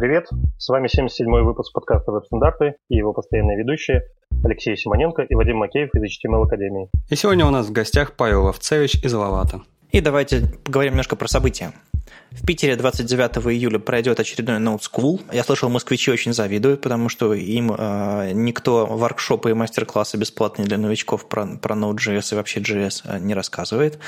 Привет, 0.00 0.30
с 0.56 0.70
вами 0.70 0.86
77-й 0.86 1.42
выпуск 1.42 1.74
подкаста 1.74 2.10
«Веб-стандарты» 2.10 2.76
и 2.88 2.96
его 2.96 3.12
постоянные 3.12 3.58
ведущие 3.58 4.04
Алексей 4.42 4.74
Симоненко 4.74 5.20
и 5.20 5.34
Вадим 5.34 5.58
Макеев 5.58 5.90
из 5.94 6.02
HTML 6.02 6.42
Академии. 6.42 6.88
И 7.10 7.16
сегодня 7.16 7.44
у 7.44 7.50
нас 7.50 7.66
в 7.66 7.72
гостях 7.72 8.12
Павел 8.16 8.48
Овцевич 8.48 9.04
из 9.04 9.12
Лавата. 9.12 9.60
И 9.90 10.00
давайте 10.00 10.40
поговорим 10.64 10.92
немножко 10.92 11.16
про 11.16 11.28
события. 11.28 11.72
В 12.30 12.46
Питере 12.46 12.76
29 12.76 13.38
июля 13.52 13.80
пройдет 13.80 14.20
очередной 14.20 14.58
Node 14.58 14.82
School. 14.82 15.20
Я 15.32 15.42
слышал, 15.42 15.68
москвичи 15.68 16.12
очень 16.12 16.32
завидуют, 16.32 16.80
потому 16.80 17.08
что 17.08 17.34
им 17.34 17.74
э, 17.76 18.30
никто 18.32 18.86
воркшопы 18.86 19.50
и 19.50 19.52
мастер-классы 19.52 20.16
бесплатные 20.16 20.66
для 20.66 20.78
новичков 20.78 21.28
про, 21.28 21.46
про 21.46 21.74
Node.js 21.74 22.32
и 22.32 22.34
вообще 22.36 22.60
JS 22.60 23.02
э, 23.04 23.18
не 23.18 23.34
рассказывает. 23.34 23.98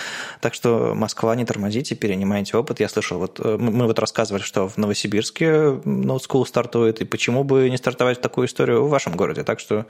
Так 0.41 0.55
что 0.55 0.95
Москва, 0.95 1.35
не 1.35 1.45
тормозите, 1.45 1.97
перенимайте 1.97 2.57
опыт. 2.57 2.79
Я 2.79 2.89
слышал, 2.89 3.19
вот 3.19 3.41
э, 3.43 3.57
мы 3.59 3.89
вот 3.89 3.99
рассказывали, 3.99 4.43
что 4.43 4.69
в 4.69 4.77
Новосибирске 4.77 5.47
Node 5.85 6.21
School 6.29 6.47
стартует, 6.47 7.01
и 7.01 7.05
почему 7.05 7.43
бы 7.43 7.69
не 7.71 7.77
стартовать 7.77 8.21
такую 8.21 8.47
историю 8.47 8.85
в 8.85 8.89
вашем 8.89 9.17
городе. 9.17 9.43
Так 9.43 9.59
что 9.59 9.87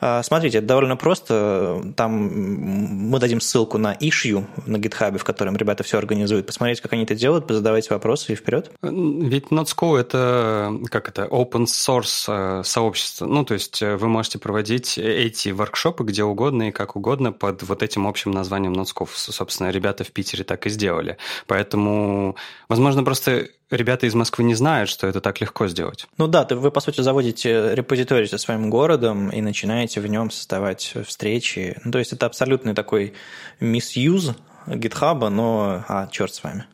э, 0.00 0.22
смотрите, 0.24 0.58
это 0.58 0.66
довольно 0.66 0.96
просто. 0.96 1.80
Там 1.94 2.12
мы 3.08 3.20
дадим 3.20 3.40
ссылку 3.40 3.78
на 3.78 3.94
issue 3.94 4.44
на 4.66 4.78
GitHub, 4.78 5.16
в 5.16 5.22
котором 5.22 5.56
ребята 5.56 5.84
все 5.84 5.98
организуют. 5.98 6.46
Посмотреть, 6.46 6.80
как 6.80 6.92
они 6.92 7.04
это 7.04 7.14
делают, 7.14 7.46
задавайте 7.68 7.92
вопросы 7.92 8.32
и 8.32 8.36
вперед. 8.36 8.70
Ведь 8.82 9.46
NotSchool– 9.48 9.98
это, 10.00 10.72
как 10.90 11.08
это, 11.08 11.24
open 11.24 11.66
source 11.66 12.24
э, 12.28 12.62
сообщество. 12.64 13.26
Ну, 13.26 13.44
то 13.44 13.54
есть 13.54 13.82
э, 13.82 13.96
вы 13.96 14.08
можете 14.08 14.38
проводить 14.38 14.96
эти 14.96 15.50
воркшопы 15.50 16.04
где 16.04 16.24
угодно 16.24 16.68
и 16.68 16.72
как 16.72 16.96
угодно 16.96 17.30
под 17.32 17.62
вот 17.64 17.82
этим 17.82 18.06
общим 18.06 18.30
названием 18.30 18.72
NotSchool. 18.72 19.08
Собственно, 19.12 19.70
ребята 19.70 20.04
в 20.04 20.12
Питере 20.12 20.44
так 20.44 20.66
и 20.66 20.70
сделали. 20.70 21.18
Поэтому, 21.46 22.36
возможно, 22.70 23.04
просто 23.04 23.48
ребята 23.70 24.06
из 24.06 24.14
Москвы 24.14 24.44
не 24.44 24.54
знают, 24.54 24.88
что 24.88 25.06
это 25.06 25.20
так 25.20 25.40
легко 25.42 25.68
сделать. 25.68 26.06
Ну 26.16 26.26
да, 26.26 26.46
вы, 26.50 26.70
по 26.70 26.80
сути, 26.80 27.02
заводите 27.02 27.74
репозиторий 27.74 28.28
со 28.28 28.38
своим 28.38 28.70
городом 28.70 29.28
и 29.28 29.42
начинаете 29.42 30.00
в 30.00 30.06
нем 30.06 30.30
создавать 30.30 30.94
встречи. 31.06 31.76
Ну, 31.84 31.92
то 31.92 31.98
есть 31.98 32.14
это 32.14 32.24
абсолютный 32.24 32.74
такой 32.74 33.12
мисюз 33.60 34.32
GitHub, 34.66 35.28
но 35.28 35.84
а, 35.86 36.06
черт 36.06 36.34
с 36.34 36.42
вами. 36.42 36.64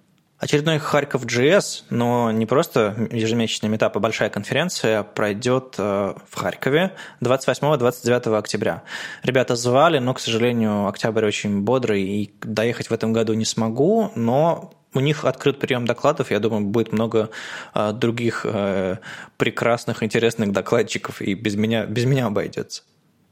Очередной 0.45 0.79
Харьков 0.79 1.25
GS, 1.25 1.85
но 1.89 2.31
не 2.31 2.45
просто 2.45 3.09
ежемесячный 3.11 3.71
метап, 3.71 3.97
а 3.97 4.01
большая 4.01 4.29
конференция 4.29 5.03
пройдет 5.03 5.77
э, 5.79 6.13
в 6.29 6.37
Харькове 6.37 6.93
28-29 7.23 8.37
октября. 8.37 8.83
Ребята 9.23 9.57
звали, 9.57 10.01
но, 10.01 10.13
к 10.13 10.21
сожалению, 10.21 10.87
октябрь 10.87 11.25
очень 11.25 11.63
бодрый, 11.63 12.03
и 12.03 12.35
доехать 12.43 12.91
в 12.91 12.93
этом 12.93 13.15
году 13.15 13.33
не 13.33 13.47
смогу, 13.47 14.13
но 14.17 14.75
у 14.93 15.01
них 15.01 15.25
открыт 15.25 15.59
прием 15.59 15.87
докладов, 15.87 16.31
я 16.31 16.41
думаю, 16.41 16.67
будет 16.67 16.93
много 16.93 17.31
э, 17.75 17.93
других 17.95 18.45
э, 18.45 18.99
прекрасных, 19.39 20.03
интересных 20.03 20.53
докладчиков, 20.53 21.23
и 21.23 21.33
без 21.33 21.55
меня, 21.55 21.87
без 21.87 22.05
меня 22.05 22.27
обойдется. 22.27 22.83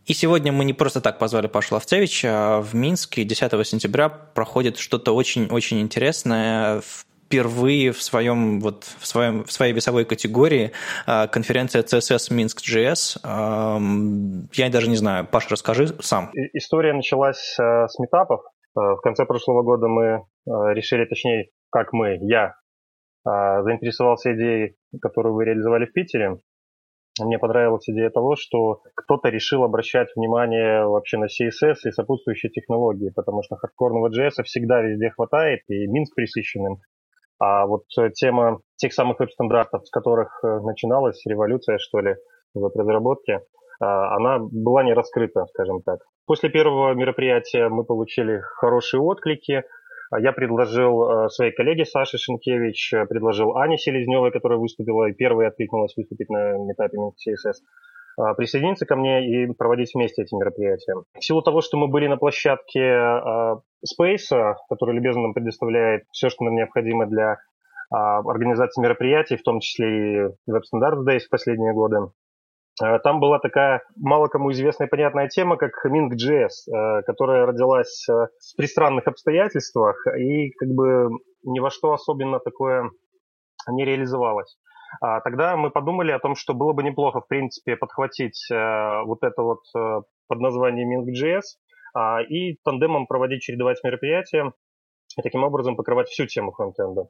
И 0.06 0.14
сегодня 0.14 0.50
мы 0.52 0.64
не 0.64 0.72
просто 0.72 1.00
так 1.00 1.18
позвали 1.18 1.46
Пашу 1.46 1.74
Ловцевича, 1.74 2.28
а 2.30 2.60
в 2.60 2.74
Минске 2.74 3.22
10 3.22 3.66
сентября 3.66 4.08
проходит 4.08 4.76
что-то 4.76 5.14
очень-очень 5.14 5.80
интересное 5.80 6.80
впервые 6.80 7.92
в 7.92 8.02
своем 8.02 8.60
вот 8.60 8.84
в 8.84 9.06
своем 9.06 9.44
в 9.44 9.52
своей 9.52 9.72
весовой 9.72 10.04
категории 10.04 10.72
а, 11.06 11.28
конференция 11.28 11.82
CSS 11.82 12.34
Минск 12.34 12.60
JS. 12.60 13.18
Я 14.54 14.70
даже 14.70 14.90
не 14.90 14.96
знаю, 14.96 15.26
Паша, 15.30 15.50
расскажи 15.50 15.86
сам. 16.00 16.30
История 16.52 16.92
началась 16.92 17.56
э, 17.58 17.86
с 17.86 17.98
метапов. 17.98 18.42
В 18.74 19.00
конце 19.02 19.24
прошлого 19.24 19.62
года 19.62 19.86
мы 19.86 20.24
решили, 20.46 21.04
точнее, 21.04 21.50
как 21.70 21.92
мы, 21.92 22.16
я 22.22 22.54
заинтересовался 23.24 24.34
идеей, 24.34 24.76
которую 25.00 25.34
вы 25.34 25.44
реализовали 25.44 25.84
в 25.84 25.92
Питере, 25.92 26.38
мне 27.20 27.38
понравилась 27.38 27.88
идея 27.88 28.10
того, 28.10 28.36
что 28.36 28.80
кто-то 28.94 29.28
решил 29.28 29.64
обращать 29.64 30.08
внимание 30.16 30.86
вообще 30.86 31.18
на 31.18 31.26
CSS 31.26 31.76
и 31.84 31.90
сопутствующие 31.90 32.50
технологии, 32.50 33.10
потому 33.14 33.42
что 33.42 33.56
хардкорного 33.56 34.08
JS 34.08 34.42
всегда 34.44 34.80
везде 34.80 35.10
хватает, 35.10 35.60
и 35.68 35.86
Минск 35.86 36.14
присыщенным. 36.14 36.78
А 37.38 37.66
вот 37.66 37.84
э, 37.98 38.10
тема 38.10 38.60
тех 38.76 38.92
самых 38.92 39.18
веб-стандартов, 39.18 39.86
с 39.86 39.90
которых 39.90 40.40
э, 40.44 40.60
начиналась 40.60 41.20
революция, 41.26 41.78
что 41.78 42.00
ли, 42.00 42.14
в 42.54 42.70
разработке, 42.78 43.40
а, 43.80 44.16
она 44.16 44.38
была 44.38 44.84
не 44.84 44.92
раскрыта, 44.92 45.46
скажем 45.46 45.82
так. 45.82 46.00
После 46.26 46.50
первого 46.50 46.94
мероприятия 46.94 47.68
мы 47.68 47.84
получили 47.84 48.40
хорошие 48.40 49.00
отклики, 49.00 49.52
а 49.54 49.64
я 50.18 50.32
предложил 50.32 51.02
э, 51.02 51.28
своей 51.28 51.52
коллеге 51.52 51.84
Саше 51.84 52.18
Шенкевич, 52.18 52.92
э, 52.92 53.06
предложил 53.06 53.56
Ане 53.56 53.78
Селезневой, 53.78 54.30
которая 54.30 54.58
выступила 54.58 55.08
и 55.08 55.12
первой 55.12 55.48
откликнулась 55.48 55.96
выступить 55.96 56.28
на 56.28 56.58
метапе 56.58 56.98
CSS, 56.98 57.54
э, 58.18 58.34
присоединиться 58.36 58.84
ко 58.84 58.96
мне 58.96 59.26
и 59.26 59.52
проводить 59.52 59.94
вместе 59.94 60.22
эти 60.22 60.34
мероприятия. 60.34 60.94
В 61.18 61.24
силу 61.24 61.42
того, 61.42 61.60
что 61.60 61.78
мы 61.78 61.88
были 61.88 62.08
на 62.08 62.16
площадке 62.16 63.60
Space, 63.82 64.54
который 64.68 64.94
любезно 64.94 65.22
нам 65.22 65.34
предоставляет 65.34 66.04
все, 66.12 66.28
что 66.28 66.44
нам 66.44 66.54
необходимо 66.54 67.06
для 67.06 67.38
организации 67.90 68.80
мероприятий, 68.80 69.36
в 69.36 69.42
том 69.42 69.60
числе 69.60 69.86
и 69.88 70.20
Web 70.50 70.62
Standards 70.72 71.04
Days 71.06 71.20
в 71.20 71.28
последние 71.30 71.74
годы, 71.74 71.98
там 72.78 73.20
была 73.20 73.38
такая 73.38 73.82
мало 73.96 74.28
кому 74.28 74.50
известная 74.52 74.88
понятная 74.88 75.28
тема, 75.28 75.56
как 75.56 75.72
Ming.js, 75.86 76.48
э, 76.72 77.02
которая 77.02 77.46
родилась 77.46 78.06
э, 78.08 78.12
в 78.12 78.56
пристранных 78.56 79.06
обстоятельствах 79.06 80.06
и 80.18 80.50
как 80.52 80.68
бы 80.68 81.10
ни 81.44 81.60
во 81.60 81.70
что 81.70 81.92
особенно 81.92 82.38
такое 82.38 82.90
не 83.68 83.84
реализовалось. 83.84 84.56
А 85.00 85.20
тогда 85.20 85.56
мы 85.56 85.70
подумали 85.70 86.12
о 86.12 86.18
том, 86.18 86.34
что 86.34 86.54
было 86.54 86.72
бы 86.72 86.82
неплохо, 86.82 87.20
в 87.20 87.28
принципе, 87.28 87.76
подхватить 87.76 88.46
вот 88.50 89.22
это 89.22 89.42
вот 89.42 89.60
под 89.72 90.40
названием 90.40 91.00
Ming.js 91.00 91.42
а, 91.94 92.22
и 92.22 92.56
тандемом 92.64 93.06
проводить, 93.06 93.42
чередовать 93.42 93.82
мероприятия 93.84 94.52
и 95.16 95.22
таким 95.22 95.44
образом 95.44 95.76
покрывать 95.76 96.08
всю 96.08 96.26
тему 96.26 96.52
фронтенда. 96.52 97.08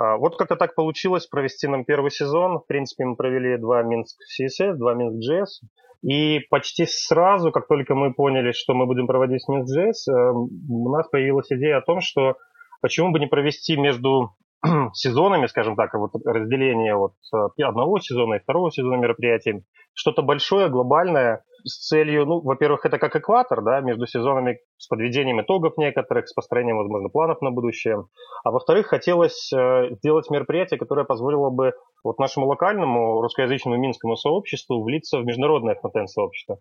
А, 0.00 0.16
вот 0.16 0.36
как-то 0.36 0.56
так 0.56 0.74
получилось 0.74 1.26
провести 1.26 1.66
нам 1.66 1.84
первый 1.84 2.10
сезон. 2.10 2.60
В 2.60 2.66
принципе, 2.66 3.04
мы 3.04 3.16
провели 3.16 3.58
два 3.58 3.82
Минск 3.82 4.16
CSS, 4.40 4.76
два 4.76 4.94
Минск 4.94 5.18
JS. 5.30 5.68
И 6.02 6.40
почти 6.48 6.86
сразу, 6.86 7.52
как 7.52 7.68
только 7.68 7.94
мы 7.94 8.14
поняли, 8.14 8.52
что 8.52 8.72
мы 8.72 8.86
будем 8.86 9.06
проводить 9.06 9.46
Минск 9.48 9.76
JS, 9.76 10.10
э, 10.10 10.32
у 10.32 10.90
нас 10.90 11.06
появилась 11.08 11.52
идея 11.52 11.78
о 11.78 11.82
том, 11.82 12.00
что 12.00 12.36
почему 12.80 13.12
бы 13.12 13.20
не 13.20 13.26
провести 13.26 13.76
между 13.76 14.30
сезонами, 14.92 15.46
скажем 15.46 15.76
так, 15.76 15.94
вот 15.94 16.12
разделение 16.24 16.96
вот 16.96 17.12
э, 17.34 17.62
одного 17.62 17.98
сезона 17.98 18.34
и 18.34 18.40
второго 18.40 18.70
сезона 18.70 18.96
мероприятий, 18.96 19.64
что-то 19.94 20.22
большое, 20.22 20.68
глобальное, 20.68 21.44
с 21.64 21.88
целью, 21.88 22.26
ну, 22.26 22.40
во-первых, 22.40 22.86
это 22.86 22.98
как 22.98 23.16
экватор, 23.16 23.62
да, 23.62 23.80
между 23.80 24.06
сезонами 24.06 24.60
с 24.78 24.86
подведением 24.86 25.40
итогов 25.40 25.76
некоторых, 25.76 26.28
с 26.28 26.32
построением, 26.32 26.78
возможно, 26.78 27.08
планов 27.08 27.40
на 27.42 27.50
будущее. 27.50 28.06
А 28.44 28.50
во-вторых, 28.50 28.86
хотелось 28.86 29.52
э, 29.52 29.94
сделать 29.96 30.30
мероприятие, 30.30 30.78
которое 30.78 31.04
позволило 31.04 31.50
бы 31.50 31.72
вот 32.02 32.18
нашему 32.18 32.46
локальному 32.46 33.20
русскоязычному 33.20 33.76
минскому 33.76 34.16
сообществу 34.16 34.82
влиться 34.82 35.18
в 35.18 35.24
международное 35.24 35.74
контент-сообщество. 35.74 36.58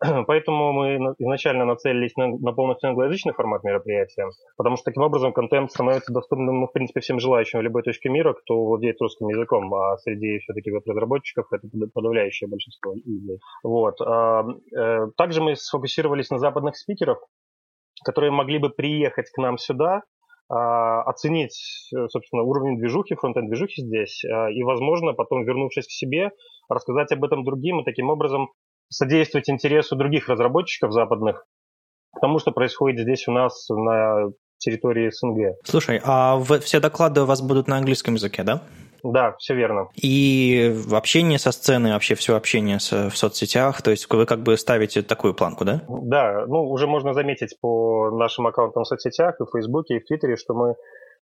Поэтому 0.26 0.72
мы 0.72 1.14
изначально 1.18 1.64
нацелились 1.64 2.16
на, 2.16 2.28
на 2.28 2.52
полностью 2.52 2.90
англоязычный 2.90 3.32
формат 3.32 3.64
мероприятия, 3.64 4.28
потому 4.56 4.76
что 4.76 4.84
таким 4.84 5.02
образом 5.02 5.32
контент 5.32 5.70
становится 5.70 6.12
доступным, 6.12 6.60
ну, 6.60 6.66
в 6.66 6.72
принципе, 6.72 7.00
всем 7.00 7.18
желающим 7.18 7.60
в 7.60 7.62
любой 7.62 7.82
точке 7.82 8.10
мира, 8.10 8.34
кто 8.34 8.62
владеет 8.64 9.00
русским 9.00 9.28
языком, 9.28 9.72
а 9.74 9.96
среди 9.98 10.38
все-таки 10.40 10.70
веб-разработчиков 10.70 11.46
это 11.50 11.66
подавляющее 11.94 12.48
большинство 12.48 12.94
людей. 12.94 13.38
Вот. 13.62 14.00
А, 14.02 14.44
э, 14.76 15.06
также 15.16 15.42
мы 15.42 15.56
сфокусировались 15.56 16.30
на 16.30 16.38
западных 16.38 16.76
спикеров, 16.76 17.18
которые 18.04 18.30
могли 18.30 18.58
бы 18.58 18.68
приехать 18.68 19.30
к 19.30 19.38
нам 19.38 19.56
сюда, 19.56 20.02
а, 20.48 21.02
оценить, 21.02 21.90
э, 21.92 22.06
собственно, 22.08 22.42
уровень 22.42 22.78
движухи, 22.78 23.16
фронтенд 23.16 23.48
движухи 23.48 23.82
здесь, 23.82 24.22
а, 24.24 24.48
и, 24.50 24.62
возможно, 24.62 25.12
потом, 25.12 25.44
вернувшись 25.44 25.86
к 25.86 25.90
себе, 25.90 26.30
рассказать 26.68 27.10
об 27.12 27.24
этом 27.24 27.44
другим 27.44 27.80
и 27.80 27.84
таким 27.84 28.10
образом 28.10 28.50
содействовать 28.88 29.48
интересу 29.50 29.96
других 29.96 30.28
разработчиков 30.28 30.92
западных 30.92 31.44
к 32.14 32.20
тому, 32.20 32.38
что 32.38 32.52
происходит 32.52 33.00
здесь 33.00 33.28
у 33.28 33.32
нас 33.32 33.68
на 33.68 34.30
территории 34.58 35.10
СНГ. 35.10 35.56
Слушай, 35.64 36.00
а 36.04 36.40
все 36.60 36.80
доклады 36.80 37.22
у 37.22 37.26
вас 37.26 37.42
будут 37.42 37.68
на 37.68 37.76
английском 37.76 38.14
языке, 38.14 38.42
да? 38.42 38.62
Да, 39.02 39.34
все 39.38 39.54
верно. 39.54 39.88
И 39.94 40.72
в 40.74 40.94
общении 40.94 41.36
со 41.36 41.52
сценой, 41.52 41.92
вообще 41.92 42.14
все 42.14 42.34
общение 42.34 42.78
в 42.78 43.16
соцсетях, 43.16 43.82
то 43.82 43.90
есть 43.90 44.10
вы 44.12 44.26
как 44.26 44.40
бы 44.40 44.56
ставите 44.56 45.02
такую 45.02 45.34
планку, 45.34 45.64
да? 45.64 45.82
Да, 45.88 46.46
ну 46.46 46.68
уже 46.68 46.86
можно 46.86 47.12
заметить 47.12 47.56
по 47.60 48.10
нашим 48.10 48.46
аккаунтам 48.46 48.82
в 48.82 48.88
соцсетях, 48.88 49.36
и 49.40 49.44
в 49.44 49.50
Фейсбуке, 49.52 49.96
и 49.96 50.00
в 50.00 50.06
Твиттере, 50.06 50.36
что 50.36 50.54
мы 50.54 50.74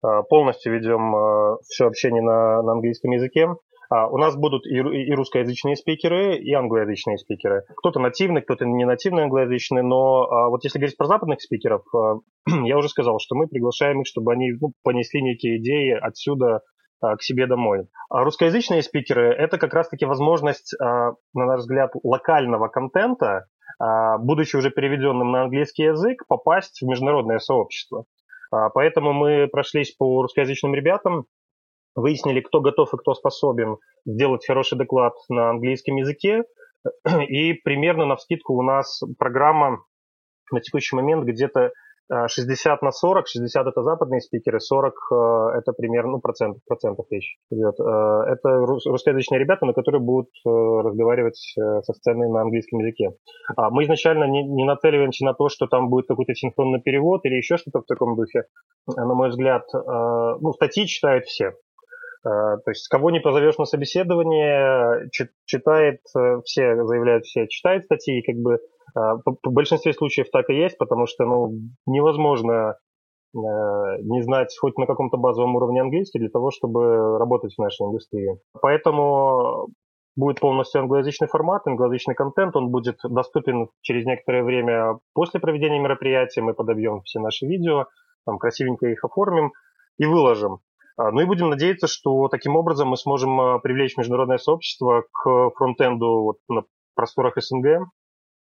а, 0.03 0.23
полностью 0.23 0.73
ведем 0.73 1.15
а, 1.15 1.57
все 1.69 1.87
общение 1.87 2.23
на, 2.23 2.63
на 2.63 2.73
английском 2.73 3.11
языке. 3.11 3.49
А, 3.95 4.09
у 4.09 4.19
нас 4.19 4.35
будут 4.37 4.67
и, 4.67 4.81
русскоязычные 5.15 5.77
спикеры, 5.77 6.37
и 6.37 6.53
англоязычные 6.53 7.17
спикеры. 7.17 7.63
Кто-то 7.77 8.01
нативный, 8.01 8.43
кто-то 8.43 8.67
не 8.67 8.85
нативный 8.85 9.23
англоязычный, 9.23 9.83
но 9.83 10.25
а, 10.25 10.49
вот 10.49 10.65
если 10.65 10.79
говорить 10.79 10.97
про 10.97 11.07
западных 11.07 11.41
спикеров, 11.41 11.83
а, 11.95 12.17
я 12.65 12.77
уже 12.77 12.89
сказал, 12.89 13.21
что 13.21 13.37
мы 13.37 13.47
приглашаем 13.47 14.01
их, 14.01 14.09
чтобы 14.09 14.33
они 14.33 14.53
ну, 14.61 14.73
понесли 14.83 15.23
некие 15.23 15.59
идеи 15.59 15.93
отсюда 15.93 16.61
к 17.01 17.23
себе 17.23 17.47
домой. 17.47 17.87
А 18.09 18.25
русскоязычные 18.25 18.83
спикеры– 18.83 19.35
это 19.39 19.59
как 19.59 19.75
раз-таки 19.75 20.07
возможность, 20.07 20.75
на 20.81 21.17
наш 21.35 21.61
взгляд, 21.61 21.91
локального 22.03 22.69
контента, 22.69 23.45
будучи 24.21 24.57
уже 24.57 24.71
переведенным 24.71 25.31
на 25.31 25.43
английский 25.43 25.83
язык, 25.83 26.23
попасть 26.29 26.81
в 26.81 26.87
международное 26.87 27.41
сообщество. 27.41 28.07
Поэтому 28.51 29.13
мы 29.13 29.49
прошлись 29.49 29.95
по 29.95 30.23
русскоязычным 30.23 30.75
ребятам, 30.75 31.27
выяснили, 31.95 32.41
кто 32.41 32.61
готов 32.61 32.93
и 32.93 32.97
кто 32.97 33.15
способен 33.15 33.77
сделать 34.07 34.47
хороший 34.47 34.79
доклад 34.79 35.15
на 35.29 35.51
английском 35.51 35.97
языке. 35.97 36.45
И 37.29 37.55
примерно 37.55 38.05
на 38.05 38.17
вскидку 38.17 38.55
у 38.55 38.63
нас 38.63 39.03
программа 39.19 39.85
на 40.53 40.61
текущий 40.61 40.97
момент 40.97 41.25
где-то 41.25 41.73
60 42.11 42.83
на 42.83 42.93
40, 42.93 43.27
60 43.27 43.67
это 43.67 43.83
западные 43.83 44.21
спикеры, 44.21 44.61
40 44.61 44.93
э, 44.93 45.59
это 45.59 45.73
примерно, 45.73 46.13
ну, 46.13 46.21
процент, 46.21 46.59
процентов 46.67 47.07
речь 47.11 47.39
идет. 47.51 47.81
Э, 47.81 48.31
это 48.31 48.59
русскоязычные 48.59 49.41
ребята, 49.41 49.65
на 49.65 49.73
которые 49.73 50.03
будут 50.03 50.29
э, 50.47 50.51
разговаривать 50.51 51.37
со 51.57 51.93
сценой 51.95 52.29
на 52.29 52.43
английском 52.43 52.81
языке. 52.81 53.15
А 53.57 53.71
мы 53.71 53.85
изначально 53.85 54.25
не, 54.25 54.45
не 54.45 54.65
нацеливаемся 54.65 55.25
на 55.25 55.33
то, 55.33 55.49
что 55.49 55.67
там 55.67 55.89
будет 55.89 56.07
какой-то 56.07 56.35
синхронный 56.35 56.81
перевод 56.81 57.25
или 57.25 57.37
еще 57.37 57.57
что-то 57.57 57.81
в 57.81 57.87
таком 57.87 58.17
духе. 58.17 58.45
На 58.87 59.15
мой 59.15 59.31
взгляд, 59.31 59.65
ну, 59.73 60.53
статьи 60.53 60.87
читают 60.87 61.25
все. 61.25 61.55
То 62.25 62.71
есть, 62.71 62.89
кого 62.89 63.11
не 63.11 63.21
позовешь 63.21 63.59
на 63.59 63.67
собеседование, 63.67 65.11
читает 65.45 66.01
все, 66.45 66.85
заявляют 66.85 67.25
все, 67.25 67.47
читает 67.49 67.85
статьи, 67.85 68.23
как 68.23 68.37
бы 68.37 68.59
в 68.95 69.51
большинстве 69.51 69.93
случаев 69.93 70.31
так 70.31 70.49
и 70.51 70.55
есть, 70.55 70.79
потому 70.79 71.07
что 71.07 71.25
ну, 71.25 71.53
невозможно 71.87 72.77
э, 73.35 73.39
не 74.03 74.23
знать 74.23 74.57
хоть 74.59 74.79
на 74.79 74.87
каком-то 74.87 75.17
базовом 75.17 75.57
уровне 75.57 75.81
английский 75.81 76.21
для 76.21 76.29
того, 76.29 76.51
чтобы 76.51 77.19
работать 77.19 77.55
в 77.55 77.61
нашей 77.61 77.87
индустрии. 77.87 78.39
Поэтому 78.63 79.69
будет 80.17 80.41
полностью 80.41 80.81
англоязычный 80.83 81.27
формат, 81.27 81.67
англоязычный 81.67 82.15
контент, 82.15 82.55
он 82.55 82.71
будет 82.71 82.99
доступен 83.03 83.69
через 83.83 84.07
некоторое 84.07 84.45
время 84.45 84.99
после 85.13 85.41
проведения 85.41 85.81
мероприятия, 85.81 86.41
мы 86.41 86.55
подобьем 86.55 87.03
все 87.03 87.19
наши 87.19 87.47
видео, 87.47 87.87
там 88.25 88.39
красивенько 88.39 88.87
их 88.87 89.05
оформим 89.05 89.53
и 89.99 90.07
выложим. 90.07 90.61
А, 90.97 91.11
ну 91.11 91.21
и 91.21 91.25
будем 91.25 91.51
надеяться, 91.51 91.87
что 91.87 92.29
таким 92.29 92.57
образом 92.57 92.89
мы 92.89 92.97
сможем 92.97 93.41
а, 93.41 93.59
привлечь 93.59 93.97
международное 93.97 94.39
сообщество 94.39 95.05
к 95.13 95.51
фронтенду 95.57 96.23
вот 96.23 96.37
на 96.49 96.65
просторах 96.95 97.35
СНГ, 97.37 97.89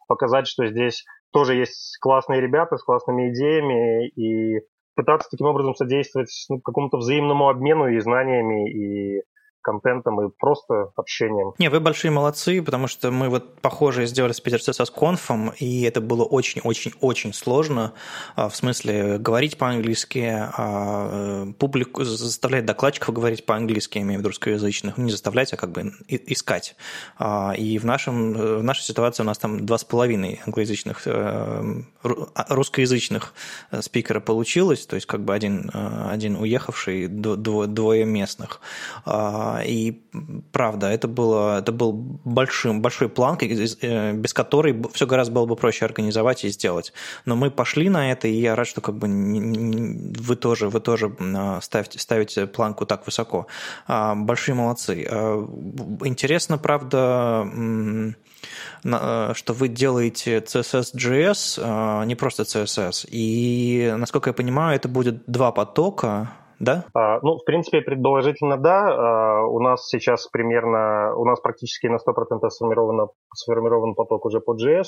показать, 0.07 0.47
что 0.47 0.65
здесь 0.65 1.05
тоже 1.31 1.55
есть 1.55 1.97
классные 2.01 2.41
ребята 2.41 2.77
с 2.77 2.83
классными 2.83 3.31
идеями 3.31 4.07
и 4.09 4.61
пытаться 4.95 5.29
таким 5.29 5.47
образом 5.47 5.75
содействовать 5.75 6.31
ну, 6.49 6.59
какому-то 6.59 6.97
взаимному 6.97 7.47
обмену 7.47 7.87
и 7.87 7.99
знаниями, 7.99 8.69
и 8.69 9.21
контентом 9.61 10.21
и 10.21 10.29
просто 10.39 10.91
общением. 10.95 11.53
Не, 11.59 11.69
вы 11.69 11.79
большие 11.79 12.11
молодцы, 12.11 12.61
потому 12.61 12.87
что 12.87 13.11
мы 13.11 13.29
вот 13.29 13.59
похожие 13.61 14.07
сделали 14.07 14.33
с 14.33 14.41
Питер 14.41 14.59
CSS 14.59 14.91
конфом, 14.93 15.51
и 15.57 15.83
это 15.83 16.01
было 16.01 16.23
очень-очень-очень 16.23 17.33
сложно, 17.33 17.93
а, 18.35 18.49
в 18.49 18.55
смысле 18.55 19.17
говорить 19.17 19.57
по-английски, 19.57 20.49
а, 20.57 21.45
э, 21.47 21.53
публику 21.57 22.03
заставлять 22.03 22.65
докладчиков 22.65 23.13
говорить 23.13 23.45
по-английски, 23.45 23.97
я 23.97 24.03
имею 24.03 24.17
в 24.17 24.21
виду 24.21 24.29
русскоязычных, 24.29 24.97
не 24.97 25.11
заставлять, 25.11 25.53
а 25.53 25.57
как 25.57 25.71
бы 25.71 25.93
искать. 26.07 26.75
А, 27.17 27.53
и 27.57 27.77
в, 27.77 27.85
нашем, 27.85 28.33
в 28.33 28.63
нашей 28.63 28.83
ситуации 28.83 29.23
у 29.23 29.25
нас 29.25 29.37
там 29.37 29.65
два 29.65 29.77
с 29.77 29.83
половиной 29.83 30.41
англоязычных, 30.45 31.01
э, 31.05 31.81
русскоязычных 32.03 33.33
э, 33.71 33.81
спикера 33.81 34.19
получилось, 34.19 34.85
то 34.85 34.95
есть 34.95 35.07
как 35.07 35.21
бы 35.21 35.33
один, 35.33 35.71
один 35.73 36.35
уехавший, 36.35 37.07
двое 37.07 38.05
местных 38.05 38.61
и 39.59 40.01
правда, 40.51 40.87
это, 40.87 41.07
было, 41.07 41.59
это 41.59 41.71
был 41.71 41.93
большим, 41.93 42.81
большой 42.81 43.09
план, 43.09 43.37
э, 43.41 44.13
без 44.13 44.33
которой 44.33 44.81
все 44.93 45.05
гораздо 45.07 45.33
было 45.33 45.45
бы 45.45 45.55
проще 45.55 45.85
организовать 45.85 46.43
и 46.43 46.49
сделать. 46.49 46.93
Но 47.25 47.35
мы 47.35 47.51
пошли 47.51 47.89
на 47.89 48.11
это, 48.11 48.27
и 48.27 48.33
я 48.33 48.55
рад, 48.55 48.67
что 48.67 48.81
как 48.81 48.95
бы 48.95 49.07
вы 49.07 50.35
тоже, 50.35 50.69
вы 50.69 50.79
тоже 50.79 51.15
ставите, 51.61 51.99
ставите 51.99 52.47
планку 52.47 52.85
так 52.85 53.05
высоко. 53.05 53.47
А, 53.87 54.15
большие 54.15 54.55
молодцы. 54.55 55.05
А, 55.09 55.47
интересно, 56.03 56.57
правда, 56.57 57.47
э, 58.83 59.33
что 59.33 59.53
вы 59.53 59.67
делаете 59.67 60.39
CSS.js, 60.39 61.59
а, 61.63 62.03
не 62.05 62.15
просто 62.15 62.43
CSS. 62.43 63.07
И, 63.11 63.93
насколько 63.97 64.29
я 64.29 64.33
понимаю, 64.33 64.75
это 64.75 64.87
будет 64.87 65.23
два 65.27 65.51
потока, 65.51 66.31
да? 66.61 66.85
А, 66.93 67.19
ну, 67.21 67.37
в 67.37 67.45
принципе, 67.45 67.81
предположительно, 67.81 68.57
да. 68.57 68.87
А, 68.87 69.45
у 69.45 69.59
нас 69.59 69.87
сейчас 69.87 70.27
примерно, 70.27 71.15
у 71.15 71.25
нас 71.25 71.39
практически 71.39 71.87
на 71.87 71.95
100% 71.97 72.49
сформировано, 72.49 73.07
сформирован 73.35 73.95
поток 73.95 74.25
уже 74.25 74.39
по 74.39 74.55
JS, 74.55 74.85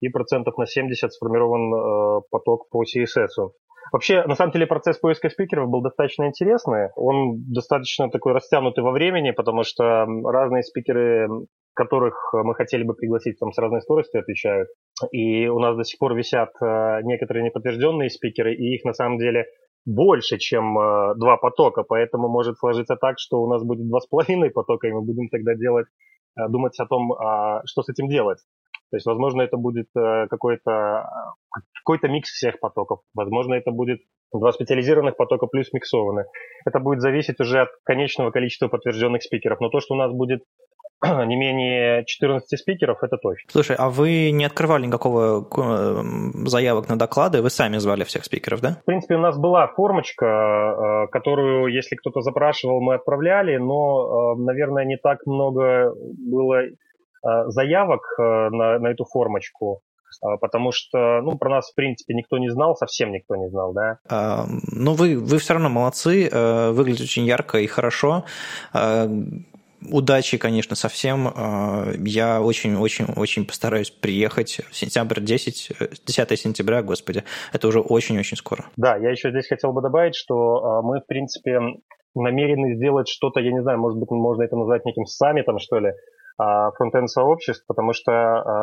и 0.00 0.08
процентов 0.08 0.56
на 0.58 0.66
70 0.66 1.12
сформирован 1.12 1.74
э, 1.74 2.20
поток 2.30 2.68
по 2.70 2.82
CSS. 2.82 3.50
Вообще, 3.92 4.24
на 4.24 4.34
самом 4.34 4.52
деле, 4.52 4.66
процесс 4.66 4.98
поиска 4.98 5.28
спикеров 5.28 5.68
был 5.68 5.82
достаточно 5.82 6.26
интересный. 6.26 6.88
Он 6.96 7.44
достаточно 7.52 8.10
такой 8.10 8.32
растянутый 8.32 8.82
во 8.82 8.92
времени, 8.92 9.30
потому 9.30 9.62
что 9.62 10.06
разные 10.24 10.62
спикеры, 10.62 11.28
которых 11.74 12.32
мы 12.32 12.54
хотели 12.54 12.82
бы 12.82 12.94
пригласить, 12.94 13.38
там 13.38 13.52
с 13.52 13.58
разной 13.58 13.82
скоростью 13.82 14.20
отвечают. 14.20 14.68
И 15.12 15.46
у 15.48 15.58
нас 15.58 15.76
до 15.76 15.84
сих 15.84 15.98
пор 15.98 16.14
висят 16.14 16.50
э, 16.60 17.00
некоторые 17.02 17.44
неподтвержденные 17.44 18.10
спикеры, 18.10 18.54
и 18.54 18.74
их 18.74 18.84
на 18.84 18.94
самом 18.94 19.18
деле 19.18 19.46
больше, 19.86 20.38
чем 20.38 20.78
э, 20.78 21.14
два 21.16 21.36
потока, 21.36 21.82
поэтому 21.82 22.28
может 22.28 22.58
сложиться 22.58 22.96
так, 22.96 23.18
что 23.18 23.42
у 23.42 23.48
нас 23.48 23.62
будет 23.62 23.86
два 23.88 24.00
с 24.00 24.06
половиной 24.06 24.50
потока, 24.50 24.88
и 24.88 24.92
мы 24.92 25.02
будем 25.02 25.28
тогда 25.28 25.54
делать, 25.54 25.86
э, 26.38 26.48
думать 26.48 26.78
о 26.78 26.86
том, 26.86 27.12
э, 27.12 27.60
что 27.66 27.82
с 27.82 27.88
этим 27.88 28.08
делать. 28.08 28.38
То 28.90 28.96
есть, 28.96 29.06
возможно, 29.06 29.42
это 29.42 29.56
будет 29.56 29.88
э, 29.96 30.26
какой-то 30.28 31.08
какой-то 31.84 32.08
микс 32.08 32.30
всех 32.30 32.60
потоков. 32.60 33.00
Возможно, 33.12 33.54
это 33.54 33.70
будет 33.70 34.00
два 34.32 34.52
специализированных 34.52 35.16
потока 35.16 35.46
плюс 35.46 35.72
миксованные. 35.72 36.26
Это 36.64 36.78
будет 36.80 37.00
зависеть 37.00 37.40
уже 37.40 37.62
от 37.62 37.68
конечного 37.84 38.30
количества 38.30 38.68
подтвержденных 38.68 39.22
спикеров. 39.22 39.60
Но 39.60 39.68
то, 39.68 39.80
что 39.80 39.94
у 39.94 39.96
нас 39.96 40.12
будет 40.12 40.44
не 41.26 41.36
менее 41.36 42.04
14 42.04 42.58
спикеров, 42.58 43.02
это 43.02 43.16
точно. 43.16 43.48
Слушай, 43.50 43.76
а 43.78 43.88
вы 43.88 44.30
не 44.30 44.44
открывали 44.44 44.86
никакого 44.86 45.46
э, 45.56 46.02
заявок 46.46 46.88
на 46.88 46.98
доклады, 46.98 47.42
вы 47.42 47.50
сами 47.50 47.78
звали 47.78 48.04
всех 48.04 48.24
спикеров, 48.24 48.60
да? 48.60 48.78
В 48.82 48.84
принципе, 48.84 49.16
у 49.16 49.20
нас 49.20 49.38
была 49.38 49.66
формочка, 49.68 50.26
э, 50.26 51.06
которую, 51.12 51.72
если 51.72 51.96
кто-то 51.96 52.20
запрашивал, 52.20 52.80
мы 52.80 52.94
отправляли, 52.94 53.56
но, 53.56 54.34
э, 54.36 54.42
наверное, 54.42 54.84
не 54.84 54.96
так 54.96 55.18
много 55.26 55.92
было 55.94 56.62
заявок 57.46 58.02
на, 58.18 58.78
на 58.78 58.88
эту 58.88 59.06
формочку 59.06 59.80
потому 60.40 60.72
что, 60.72 61.22
ну, 61.22 61.38
про 61.38 61.48
нас, 61.48 61.70
в 61.70 61.74
принципе, 61.74 62.12
никто 62.12 62.36
не 62.36 62.50
знал, 62.50 62.76
совсем 62.76 63.12
никто 63.12 63.34
не 63.34 63.48
знал, 63.48 63.72
да. 63.72 63.98
А, 64.08 64.44
ну, 64.70 64.92
вы, 64.92 65.18
вы 65.18 65.38
все 65.38 65.54
равно 65.54 65.70
молодцы, 65.70 66.28
выглядите 66.30 67.04
очень 67.04 67.24
ярко 67.24 67.58
и 67.58 67.66
хорошо 67.66 68.24
удачи, 69.90 70.38
конечно, 70.38 70.76
совсем. 70.76 71.28
А, 71.28 71.86
я 71.98 72.40
очень-очень-очень 72.42 73.46
постараюсь 73.46 73.90
приехать. 73.90 74.60
Сентябрь 74.72 75.20
10, 75.20 75.72
10 76.06 76.38
сентября, 76.40 76.82
господи, 76.82 77.24
это 77.52 77.68
уже 77.68 77.80
очень-очень 77.80 78.36
скоро. 78.36 78.66
Да, 78.76 78.96
я 78.96 79.10
еще 79.10 79.30
здесь 79.30 79.48
хотел 79.48 79.72
бы 79.72 79.82
добавить, 79.82 80.14
что 80.14 80.64
а, 80.64 80.82
мы, 80.82 81.00
в 81.00 81.06
принципе, 81.06 81.60
намерены 82.14 82.76
сделать 82.76 83.08
что-то, 83.08 83.40
я 83.40 83.52
не 83.52 83.62
знаю, 83.62 83.78
может 83.78 83.98
быть, 83.98 84.10
можно 84.10 84.42
это 84.42 84.56
назвать 84.56 84.84
неким 84.84 85.04
саммитом, 85.04 85.58
что 85.58 85.78
ли, 85.78 85.92
а, 86.38 86.70
фронтенд 86.72 87.10
сообществ, 87.10 87.64
потому 87.66 87.92
что 87.92 88.10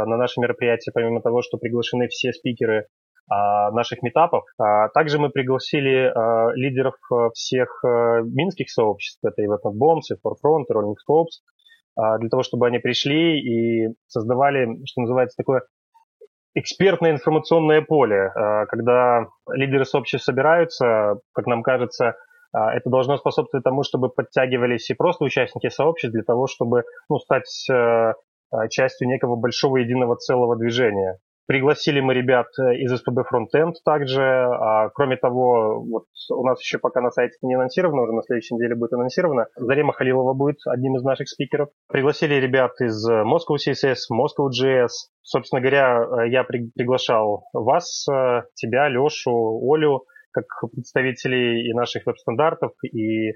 на 0.06 0.18
наше 0.18 0.40
мероприятие, 0.40 0.94
помимо 0.94 1.22
того, 1.22 1.42
что 1.42 1.58
приглашены 1.58 2.08
все 2.08 2.34
спикеры 2.34 2.88
наших 3.71 4.01
метапов. 4.03 4.43
А, 4.57 4.89
также 4.89 5.17
мы 5.17 5.29
пригласили 5.29 6.11
а, 6.13 6.51
лидеров 6.53 6.95
всех 7.33 7.81
минских 7.83 8.69
сообществ, 8.69 9.19
это 9.23 9.41
и 9.41 9.47
Webnet 9.47 9.73
Bombs, 9.73 10.11
и 10.11 10.15
Forefront, 10.15 10.65
и 10.69 10.73
Rolling 10.73 10.95
Scopes, 10.95 12.19
для 12.19 12.29
того, 12.29 12.41
чтобы 12.41 12.67
они 12.67 12.79
пришли 12.79 13.39
и 13.39 13.89
создавали, 14.07 14.79
что 14.85 15.01
называется, 15.01 15.35
такое 15.38 15.63
экспертное 16.55 17.11
информационное 17.11 17.81
поле, 17.81 18.31
когда 18.69 19.27
лидеры 19.50 19.83
сообществ 19.83 20.25
собираются, 20.25 21.19
как 21.33 21.47
нам 21.47 21.63
кажется, 21.63 22.15
это 22.53 22.89
должно 22.89 23.17
способствовать 23.17 23.65
тому, 23.65 23.83
чтобы 23.83 24.09
подтягивались 24.09 24.89
и 24.89 24.93
просто 24.93 25.25
участники 25.25 25.69
сообществ 25.69 26.13
для 26.13 26.23
того, 26.23 26.47
чтобы 26.47 26.83
ну, 27.09 27.17
стать 27.19 27.67
частью 28.69 29.07
некого 29.09 29.35
большого 29.35 29.77
единого 29.77 30.15
целого 30.15 30.55
движения. 30.55 31.19
Пригласили 31.51 32.00
мы 32.00 32.13
ребят 32.13 32.48
э, 32.58 32.75
из 32.77 32.98
СПБ 32.98 33.24
Frontend 33.29 33.74
также. 33.84 34.24
А, 34.24 34.88
кроме 34.88 35.17
того, 35.17 35.84
вот 35.84 36.05
у 36.29 36.46
нас 36.46 36.62
еще 36.62 36.77
пока 36.77 37.01
на 37.01 37.12
сайте 37.12 37.36
не 37.41 37.55
анонсировано, 37.55 38.03
уже 38.03 38.13
на 38.13 38.24
следующей 38.24 38.55
неделе 38.55 38.74
будет 38.74 38.93
анонсировано. 38.93 39.48
Зарема 39.58 39.91
Халилова 39.91 40.34
будет 40.34 40.60
одним 40.65 40.96
из 40.96 41.03
наших 41.03 41.27
спикеров. 41.27 41.67
Пригласили 41.89 42.36
ребят 42.36 42.72
из 42.79 43.05
Moscow 43.05 43.58
CSS, 43.58 43.98
Moscow 44.13 44.48
JS. 44.48 45.12
Собственно 45.24 45.60
говоря, 45.60 46.01
э, 46.24 46.29
я 46.29 46.46
при, 46.46 46.72
приглашал 46.74 47.43
вас, 47.51 48.08
э, 48.10 48.43
тебя, 48.53 48.88
Лешу, 48.88 49.60
Олю, 49.74 50.05
как 50.31 50.46
представителей 50.72 51.70
и 51.70 51.74
наших 51.74 52.05
веб-стандартов, 52.05 52.72
и 52.81 53.34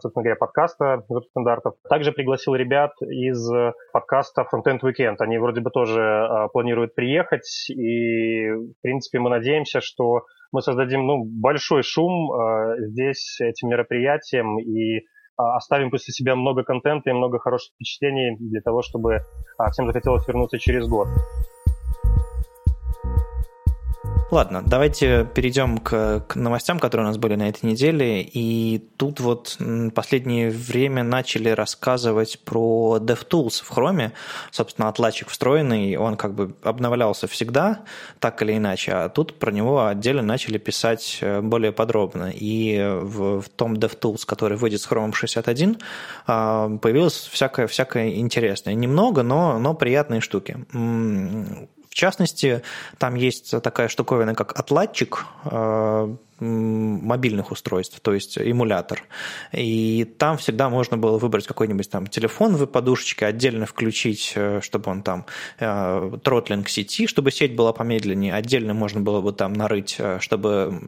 собственно 0.00 0.22
говоря, 0.22 0.36
подкаста 0.36 1.04
стандартов. 1.30 1.74
Также 1.88 2.12
пригласил 2.12 2.54
ребят 2.54 2.92
из 3.00 3.48
подкаста 3.92 4.42
Frontend 4.42 4.80
Weekend. 4.82 5.16
Они 5.18 5.38
вроде 5.38 5.60
бы 5.60 5.70
тоже 5.70 6.00
а, 6.02 6.48
планируют 6.48 6.94
приехать, 6.94 7.70
и, 7.70 8.50
в 8.50 8.74
принципе, 8.82 9.18
мы 9.18 9.30
надеемся, 9.30 9.80
что 9.80 10.22
мы 10.52 10.62
создадим 10.62 11.06
ну, 11.06 11.24
большой 11.24 11.82
шум 11.82 12.32
а, 12.32 12.76
здесь 12.78 13.40
этим 13.40 13.68
мероприятием 13.68 14.58
и 14.58 15.00
оставим 15.36 15.90
после 15.90 16.12
себя 16.12 16.36
много 16.36 16.62
контента 16.62 17.10
и 17.10 17.12
много 17.12 17.40
хороших 17.40 17.74
впечатлений 17.74 18.36
для 18.38 18.60
того, 18.60 18.82
чтобы 18.82 19.22
всем 19.72 19.86
захотелось 19.86 20.28
вернуться 20.28 20.58
через 20.58 20.86
год. 20.86 21.08
Ладно, 24.30 24.62
давайте 24.66 25.28
перейдем 25.34 25.78
к, 25.78 26.24
к 26.26 26.34
новостям, 26.34 26.78
которые 26.78 27.06
у 27.06 27.08
нас 27.08 27.18
были 27.18 27.34
на 27.34 27.48
этой 27.48 27.66
неделе. 27.66 28.22
И 28.22 28.82
тут 28.96 29.20
вот 29.20 29.58
последнее 29.94 30.50
время 30.50 31.02
начали 31.04 31.50
рассказывать 31.50 32.40
про 32.44 32.98
DevTools 33.00 33.62
в 33.62 33.70
Chrome. 33.70 34.12
Собственно, 34.50 34.88
отладчик 34.88 35.28
встроенный, 35.28 35.96
он 35.96 36.16
как 36.16 36.34
бы 36.34 36.54
обновлялся 36.62 37.28
всегда, 37.28 37.80
так 38.18 38.40
или 38.42 38.56
иначе, 38.56 38.92
а 38.92 39.08
тут 39.10 39.38
про 39.38 39.52
него 39.52 39.86
отдельно 39.86 40.22
начали 40.22 40.56
писать 40.56 41.18
э, 41.20 41.42
более 41.42 41.72
подробно. 41.72 42.32
И 42.34 42.82
в, 43.02 43.42
в 43.42 43.48
том 43.50 43.74
DevTools, 43.74 44.24
который 44.26 44.56
выйдет 44.56 44.80
с 44.80 44.88
Chrome 44.88 45.12
61, 45.12 45.78
а, 46.26 46.70
появилось 46.78 47.28
всякое, 47.30 47.66
всякое 47.66 48.14
интересное. 48.16 48.74
Немного, 48.74 49.22
но, 49.22 49.58
но 49.58 49.74
приятные 49.74 50.20
штуки. 50.20 50.56
В 51.94 51.96
частности, 51.96 52.64
там 52.98 53.14
есть 53.14 53.62
такая 53.62 53.86
штуковина, 53.86 54.34
как 54.34 54.58
отладчик, 54.58 55.26
э, 55.44 56.16
мобильных 56.40 57.50
устройств, 57.52 58.00
то 58.00 58.12
есть 58.12 58.38
эмулятор. 58.38 59.02
И 59.52 60.04
там 60.18 60.36
всегда 60.36 60.68
можно 60.68 60.96
было 60.96 61.18
выбрать 61.18 61.46
какой-нибудь 61.46 61.88
там 61.88 62.06
телефон 62.06 62.56
в 62.56 62.66
подушечке, 62.66 63.26
отдельно 63.26 63.66
включить, 63.66 64.32
э, 64.34 64.60
чтобы 64.62 64.90
он 64.90 65.02
там 65.02 65.26
э, 65.60 66.18
тротлинг 66.22 66.68
сети, 66.68 67.06
чтобы 67.06 67.30
сеть 67.30 67.54
была 67.54 67.72
помедленнее, 67.72 68.34
отдельно 68.34 68.74
можно 68.74 69.00
было 69.00 69.20
бы 69.20 69.32
там 69.32 69.52
нарыть, 69.52 69.96
э, 69.98 70.18
чтобы 70.20 70.80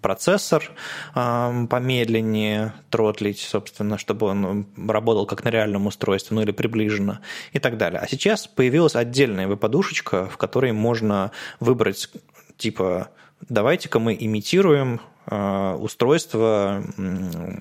процессор 0.00 0.70
помедленнее 1.14 2.74
тротлить, 2.90 3.40
собственно, 3.40 3.98
чтобы 3.98 4.26
он 4.26 4.66
работал 4.88 5.26
как 5.26 5.44
на 5.44 5.48
реальном 5.48 5.86
устройстве, 5.86 6.34
ну 6.34 6.42
или 6.42 6.50
приближенно 6.50 7.20
и 7.52 7.58
так 7.58 7.78
далее. 7.78 8.00
А 8.00 8.08
сейчас 8.08 8.46
появилась 8.46 8.96
отдельная 8.96 9.48
подушечка, 9.56 10.26
в 10.26 10.36
которой 10.36 10.72
можно 10.72 11.30
выбрать 11.60 12.10
типа 12.56 13.10
давайте-ка 13.48 13.98
мы 13.98 14.16
имитируем 14.18 15.00
э, 15.26 15.76
устройство 15.78 16.82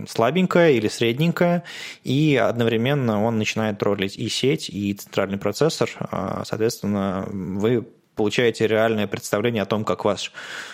слабенькое 0.08 0.76
или 0.78 0.88
средненькое, 0.88 1.64
и 2.04 2.36
одновременно 2.36 3.24
он 3.24 3.38
начинает 3.38 3.80
троллить 3.80 4.18
и 4.18 4.30
сеть, 4.30 4.70
и 4.70 4.94
центральный 4.94 5.38
процессор. 5.38 5.90
А, 6.00 6.44
соответственно, 6.46 7.28
вы 7.28 7.88
получаете 8.16 8.68
реальное 8.68 9.08
представление 9.08 9.64
о 9.64 9.66
том, 9.66 9.84
как 9.84 10.06
ваш 10.06 10.32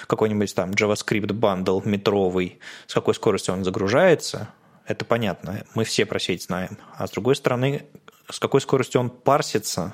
какой-нибудь 0.08 0.54
там 0.54 0.72
JavaScript 0.72 1.34
бандл 1.34 1.82
метровый, 1.86 2.60
с 2.88 2.94
какой 2.94 3.14
скоростью 3.14 3.54
он 3.54 3.64
загружается. 3.64 4.50
Это 4.86 5.06
понятно, 5.06 5.64
мы 5.76 5.84
все 5.84 6.06
про 6.06 6.20
сеть 6.20 6.44
знаем. 6.44 6.78
А 6.98 7.08
с 7.08 7.12
другой 7.12 7.36
стороны, 7.36 7.84
с 8.30 8.40
какой 8.40 8.62
скоростью 8.62 9.02
он 9.02 9.10
парсится, 9.10 9.94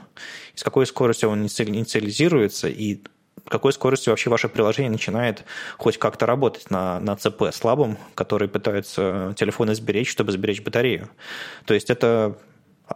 с 0.55 0.63
какой 0.63 0.85
скоростью 0.85 1.29
он 1.29 1.43
инициализируется, 1.43 2.67
и 2.67 3.03
какой 3.47 3.73
скоростью 3.73 4.11
вообще 4.11 4.29
ваше 4.29 4.49
приложение 4.49 4.91
начинает 4.91 5.43
хоть 5.77 5.97
как-то 5.97 6.25
работать 6.25 6.69
на, 6.69 6.99
на 6.99 7.15
ЦП 7.15 7.53
слабом, 7.53 7.97
который 8.15 8.47
пытаются 8.47 9.33
телефоны 9.37 9.75
сберечь, 9.75 10.09
чтобы 10.09 10.31
сберечь 10.31 10.61
батарею. 10.61 11.09
То 11.65 11.73
есть 11.73 11.89
это 11.89 12.37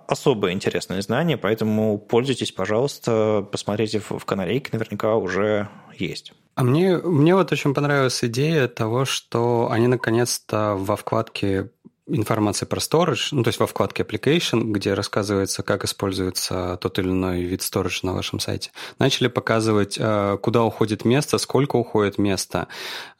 особое 0.08 0.52
интересное 0.52 1.02
знание, 1.02 1.38
поэтому 1.38 1.98
пользуйтесь, 1.98 2.52
пожалуйста, 2.52 3.48
посмотрите 3.52 4.00
в, 4.00 4.12
в 4.12 4.26
канарейке, 4.26 4.70
наверняка 4.74 5.16
уже 5.16 5.70
есть. 5.96 6.34
А 6.56 6.64
мне, 6.64 6.98
мне 6.98 7.36
вот 7.36 7.52
очень 7.52 7.74
понравилась 7.74 8.24
идея 8.24 8.68
того, 8.68 9.06
что 9.06 9.70
они 9.72 9.88
наконец-то 9.88 10.76
во 10.76 10.96
вкладке 10.96 11.70
информации 12.08 12.66
про 12.66 12.80
storage, 12.80 13.30
ну, 13.32 13.44
то 13.44 13.50
есть 13.50 13.60
во 13.60 13.68
вкладке 13.68 14.04
application, 14.04 14.72
где 14.72 14.94
рассказывается, 14.94 15.64
как 15.64 15.84
используется 15.84 16.78
тот 16.82 17.00
или 17.00 17.10
иной 17.10 17.42
вид 17.42 17.62
storage 17.62 18.00
на 18.04 18.14
вашем 18.14 18.40
сайте, 18.40 18.72
начали 19.00 19.28
показывать, 19.28 19.98
э, 20.00 20.38
куда 20.42 20.64
уходит 20.64 21.06
место, 21.06 21.38
сколько 21.38 21.76
уходит 21.76 22.18
места. 22.18 22.68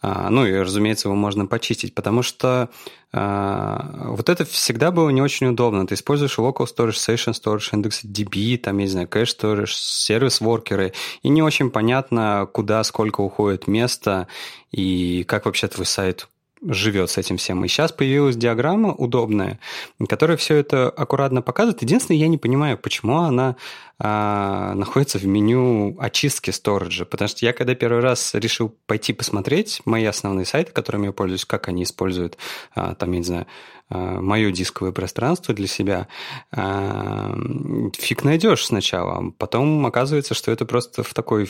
А, 0.02 0.30
ну 0.30 0.46
и, 0.46 0.54
разумеется, 0.54 1.08
его 1.08 1.16
можно 1.16 1.48
почистить, 1.48 1.96
потому 1.96 2.22
что 2.22 2.70
а, 3.12 4.10
вот 4.10 4.30
это 4.30 4.46
всегда 4.46 4.92
было 4.92 5.10
не 5.10 5.22
очень 5.22 5.48
удобно. 5.48 5.88
Ты 5.88 5.96
используешь 5.96 6.38
local 6.38 6.66
storage, 6.66 6.92
session 6.92 7.34
storage, 7.34 7.74
index 7.74 8.06
DB, 8.06 8.58
там, 8.58 8.78
я 8.78 8.86
не 8.86 8.92
знаю, 8.92 9.08
cache 9.08 9.36
storage, 9.38 9.72
сервис-воркеры, 9.72 10.94
и 11.24 11.30
не 11.30 11.42
очень 11.42 11.72
понятно, 11.72 12.48
куда, 12.52 12.84
сколько 12.84 13.22
уходит 13.22 13.68
места, 13.68 14.28
и 14.72 15.24
как 15.24 15.46
вообще 15.46 15.68
твой 15.68 15.86
сайт 15.86 16.28
живет 16.62 17.10
с 17.10 17.18
этим 17.18 17.38
всем. 17.38 17.64
И 17.64 17.68
сейчас 17.68 17.92
появилась 17.92 18.36
диаграмма 18.36 18.94
удобная, 18.94 19.60
которая 20.08 20.38
все 20.38 20.56
это 20.56 20.90
аккуратно 20.90 21.42
показывает. 21.42 21.82
Единственное, 21.82 22.20
я 22.20 22.28
не 22.28 22.38
понимаю, 22.38 22.78
почему 22.78 23.20
она 23.20 23.56
а, 24.00 24.74
находится 24.76 25.18
в 25.18 25.26
меню 25.26 25.96
очистки 26.00 26.52
сториджа, 26.52 27.06
потому 27.06 27.30
что 27.30 27.46
я 27.46 27.54
когда 27.54 27.76
первый 27.76 28.02
раз 28.02 28.34
решил 28.34 28.76
пойти 28.86 29.14
посмотреть 29.14 29.82
мои 29.86 30.06
основные 30.06 30.46
сайты, 30.46 30.72
которыми 30.72 31.08
я 31.08 31.12
пользуюсь, 31.12 31.46
как 31.46 31.68
они 31.68 31.84
используют, 31.84 32.38
а, 32.76 32.96
там, 32.96 33.12
я 33.14 33.18
не 33.18 33.24
знаю, 33.24 33.48
а, 33.90 34.20
мое 34.20 34.52
дисковое 34.52 34.92
пространство 34.92 35.54
для 35.54 35.68
себя, 35.68 36.08
а, 36.52 37.36
фиг 37.98 38.24
найдешь 38.24 38.66
сначала. 38.66 39.32
Потом 39.38 39.86
оказывается, 39.86 40.34
что 40.34 40.52
это 40.52 40.66
просто 40.66 41.04
в 41.04 41.14
такой 41.14 41.50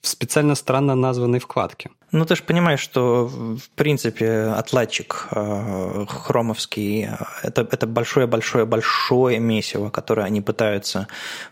в 0.00 0.08
специально 0.08 0.54
странно 0.54 0.94
названной 0.94 1.38
вкладке. 1.38 1.90
Ну, 2.10 2.24
ты 2.24 2.36
же 2.36 2.42
понимаешь, 2.42 2.80
что, 2.80 3.26
в 3.26 3.68
принципе, 3.74 4.54
отладчик 4.56 5.28
э, 5.30 6.06
хромовский 6.08 7.04
э, 7.04 7.16
это, 7.42 7.68
это 7.70 7.86
большое-большое-большое 7.86 9.38
месиво, 9.38 9.90
которое 9.90 10.22
они 10.22 10.40
пытаются 10.40 11.06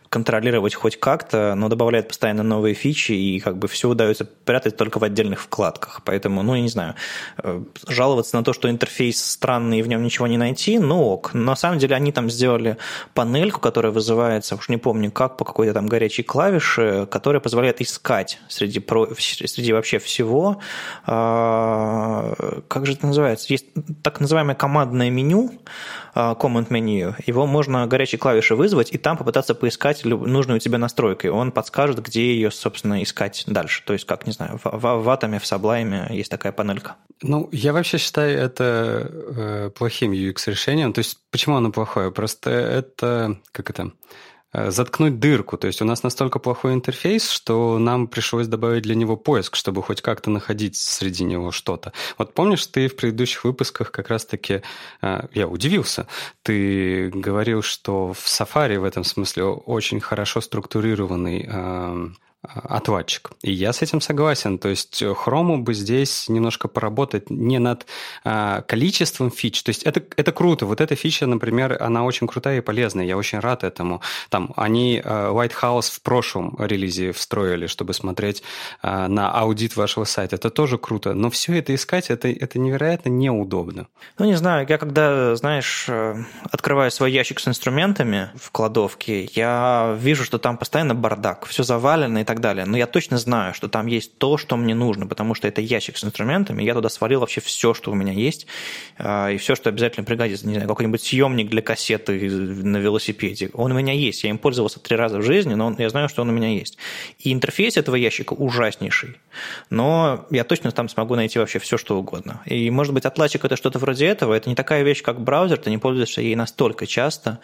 контролировать 0.09 0.75
хоть 0.75 0.99
как-то, 0.99 1.55
но 1.55 1.69
добавляют 1.69 2.09
постоянно 2.09 2.43
новые 2.43 2.75
фичи, 2.75 3.13
и 3.13 3.41
как 3.41 3.59
бы 3.59 3.69
все 3.69 3.89
удается 3.89 4.25
прятать 4.25 4.77
только 4.77 4.99
в 4.99 5.05
отдельных 5.05 5.41
вкладках. 5.41 6.03
Поэтому, 6.05 6.43
ну, 6.43 6.55
я 6.55 6.61
не 6.61 6.69
знаю, 6.69 6.95
э, 7.43 7.63
жаловаться 7.87 8.37
на 8.37 8.45
то, 8.45 8.53
что 8.53 8.71
интерфейс 8.71 9.23
странный 9.23 9.81
и 9.81 9.83
в 9.83 9.89
нем 9.89 10.03
ничего 10.03 10.27
не 10.27 10.39
найти, 10.39 10.79
ну 10.79 11.03
ок. 11.03 11.35
На 11.35 11.57
самом 11.57 11.79
деле 11.79 11.97
они 11.97 12.13
там 12.13 12.31
сделали 12.31 12.77
панельку, 13.15 13.61
которая 13.61 13.93
вызывается, 13.93 14.57
уж 14.57 14.69
не 14.69 14.77
помню 14.77 15.11
как, 15.11 15.37
по 15.37 15.45
какой-то 15.45 15.75
там 15.75 15.87
горячей 15.87 16.23
клавише, 16.23 17.07
которая 17.11 17.41
позволяет 17.41 17.81
искать 17.81 18.39
среди, 18.49 18.81
про, 18.81 19.09
среди 19.17 19.73
вообще 19.73 19.99
всего 19.99 20.61
а, 21.05 22.35
как 22.69 22.87
же 22.87 22.93
это 22.93 23.07
называется? 23.07 23.47
Есть 23.53 23.67
так 24.03 24.21
называемое 24.21 24.55
командное 24.55 25.11
меню, 25.11 25.53
command 26.15 26.69
menu. 26.69 27.15
Его 27.27 27.47
можно 27.47 27.87
горячей 27.87 28.17
клавишей 28.17 28.57
вызвать 28.57 28.93
и 28.93 28.99
там 28.99 29.17
попытаться 29.17 29.55
поискать 29.55 29.96
нужную 30.05 30.61
тебе 30.61 30.79
настройку. 30.79 31.27
И 31.27 31.31
он 31.31 31.53
подскажет, 31.53 32.03
где 32.03 32.35
ее, 32.35 32.51
собственно, 32.51 33.03
искать 33.03 33.45
дальше. 33.47 33.83
То 33.85 33.93
есть, 33.93 34.05
как, 34.05 34.27
не 34.27 34.33
знаю, 34.33 34.59
в, 34.63 34.65
в, 34.65 35.03
в 35.03 35.09
Atom, 35.09 35.39
в 35.39 35.43
Sublime 35.43 36.13
есть 36.13 36.31
такая 36.31 36.53
панелька. 36.53 36.97
Ну, 37.23 37.49
я 37.53 37.73
вообще 37.73 37.99
считаю 37.99 38.39
это 38.39 39.11
э, 39.11 39.71
плохим 39.71 40.13
UX-решением. 40.13 40.93
То 40.93 40.99
есть, 41.01 41.19
почему 41.31 41.57
оно 41.57 41.71
плохое? 41.71 42.11
Просто 42.11 42.51
это, 42.51 43.39
как 43.53 43.71
это, 43.71 43.93
заткнуть 44.69 45.19
дырку. 45.19 45.57
То 45.57 45.67
есть 45.67 45.83
у 45.83 45.85
нас 45.85 46.03
настолько 46.03 46.39
плохой 46.39 46.75
интерфейс, 46.75 47.31
что 47.31 47.79
нам 47.79 48.07
пришлось 48.07 48.47
добавить 48.47 48.83
для 48.83 48.95
него 48.95 49.17
поиск, 49.17 49.57
чтобы 49.57 49.83
хоть 49.83 50.01
как-то 50.01 50.31
находить 50.31 50.77
среди 50.77 51.25
него 51.25 51.53
что-то. 51.53 51.93
Вот 52.19 52.35
помнишь, 52.35 52.67
ты 52.67 52.89
в 52.89 52.97
предыдущих 52.97 53.45
выпусках 53.45 53.91
как 53.91 54.09
раз-таки, 54.09 54.63
э, 55.03 55.27
я 55.33 55.49
удивился, 55.49 56.07
ты 56.43 57.11
говорил, 57.11 57.63
что 57.63 58.13
в 58.13 58.27
Safari 58.27 58.79
в 58.79 58.85
этом 58.85 59.05
смысле 59.05 59.45
очень 59.45 60.01
хорошо 60.01 60.41
структурированный 60.41 61.49
эм, 62.43 62.63
отладчик. 62.65 63.31
И 63.43 63.53
я 63.53 63.73
с 63.73 63.83
этим 63.83 64.01
согласен. 64.01 64.59
То 64.59 64.69
есть 64.69 65.03
хрому 65.17 65.63
бы 65.63 65.75
здесь 65.75 66.29
немножко 66.29 66.69
поработать 66.69 67.31
не 67.31 67.59
над 67.59 67.87
а, 68.25 68.63
количеством 68.63 69.31
фич. 69.31 69.63
То 69.63 69.71
есть 69.71 69.83
это, 69.83 70.03
это 70.17 70.33
круто. 70.33 70.67
Вот 70.67 70.81
эта 70.81 70.95
фича, 70.95 71.27
например, 71.27 71.77
она 71.81 72.05
очень 72.05 72.27
крутая 72.27 72.59
и 72.59 72.61
полезная. 72.61 73.05
Я 73.05 73.17
очень 73.17 73.39
рад 73.39 73.65
этому. 73.65 74.01
Там 74.29 74.53
они 74.57 75.01
а, 75.05 75.33
White 75.33 75.55
House 75.61 75.91
в 75.93 76.01
прошлом 76.03 76.57
релизе 76.59 77.13
встроили, 77.13 77.67
чтобы 77.67 77.95
смотреть 77.95 78.43
а, 78.83 79.09
на 79.09 79.31
аудит 79.31 79.77
вашего 79.77 80.05
сайта. 80.05 80.37
Это 80.37 80.51
тоже 80.51 80.79
круто. 80.79 81.15
Но 81.15 81.31
все 81.31 81.59
это 81.59 81.75
искать, 81.75 82.11
это, 82.11 82.29
это 82.29 82.59
невероятно 82.59 83.09
неудобно. 83.09 83.87
Ну, 84.19 84.27
не 84.27 84.37
знаю. 84.37 84.67
Я 84.69 84.79
когда, 84.79 85.37
знаешь, 85.37 85.87
э, 85.89 86.17
открываю 86.51 86.91
свой 86.91 87.13
ящик 87.13 87.41
с 87.41 87.49
инструментами 87.49 88.31
в 88.37 88.51
кладовке, 88.51 89.25
я 89.35 89.97
вижу, 89.99 90.25
что 90.25 90.39
там 90.39 90.59
постоянно 90.59 90.95
бардак. 90.95 91.47
Все 91.47 91.63
завалено, 91.63 92.19
так 92.27 92.41
далее. 92.41 92.67
Но 92.67 92.77
я 92.77 92.87
точно 92.87 93.17
знаю, 93.19 93.55
что 93.55 93.69
там 93.69 93.87
есть 93.87 94.19
то, 94.19 94.37
что 94.37 94.57
мне 94.57 94.75
нужно, 94.75 95.07
потому 95.07 95.35
что 95.35 95.49
это 95.49 95.61
ящик 95.61 95.97
с 95.97 96.05
инструментами. 96.05 96.63
Я 96.63 96.75
туда 96.75 96.89
свалил 96.89 97.21
вообще 97.21 97.41
все, 97.41 97.73
что 97.73 97.91
у 97.91 97.95
меня 97.95 98.13
есть, 98.13 98.47
а, 98.99 99.31
и 99.31 99.39
все, 99.39 99.55
что 99.55 99.71
обязательно 99.71 100.05
пригодится. 100.05 100.47
Не 100.47 100.55
знаю, 100.55 100.69
какой-нибудь 100.69 101.03
съемник 101.03 101.49
для 101.49 101.63
кассеты 101.63 102.31
на 102.31 102.77
велосипеде. 102.77 103.51
Он 103.55 103.73
у 103.73 103.75
меня 103.75 103.93
есть. 103.93 104.25
Я 104.25 104.31
им 104.31 104.39
пользовался 104.39 104.81
три 104.81 104.97
раза 104.97 105.19
в 105.19 105.23
жизни, 105.23 105.55
но 105.55 105.75
я 105.79 105.89
знаю, 105.89 106.09
что 106.09 106.23
он 106.23 106.29
у 106.29 106.33
меня 106.33 106.49
есть. 106.49 106.77
И 107.19 107.33
интерфейс 107.33 107.77
этого 107.77 107.97
ящика 107.97 108.35
ужаснейший. 108.35 109.17
Но 109.71 110.27
я 110.31 110.45
точно 110.45 110.73
там 110.73 110.89
смогу 110.89 111.15
найти 111.15 111.39
вообще 111.39 111.59
все, 111.59 111.79
что 111.79 111.99
угодно. 111.99 112.43
И, 112.47 112.71
может 112.71 112.93
быть, 112.93 113.05
отладчик 113.05 113.45
это 113.45 113.57
что-то 113.57 113.79
вроде 113.79 114.07
этого. 114.07 114.35
Это 114.35 114.49
не 114.49 114.55
такая 114.55 114.83
вещь, 114.83 115.03
как 115.03 115.21
браузер, 115.21 115.59
ты 115.59 115.71
не 115.71 115.79
пользуешься 115.79 116.21
ей 116.21 116.35
настолько 116.35 116.87
часто, 116.87 117.41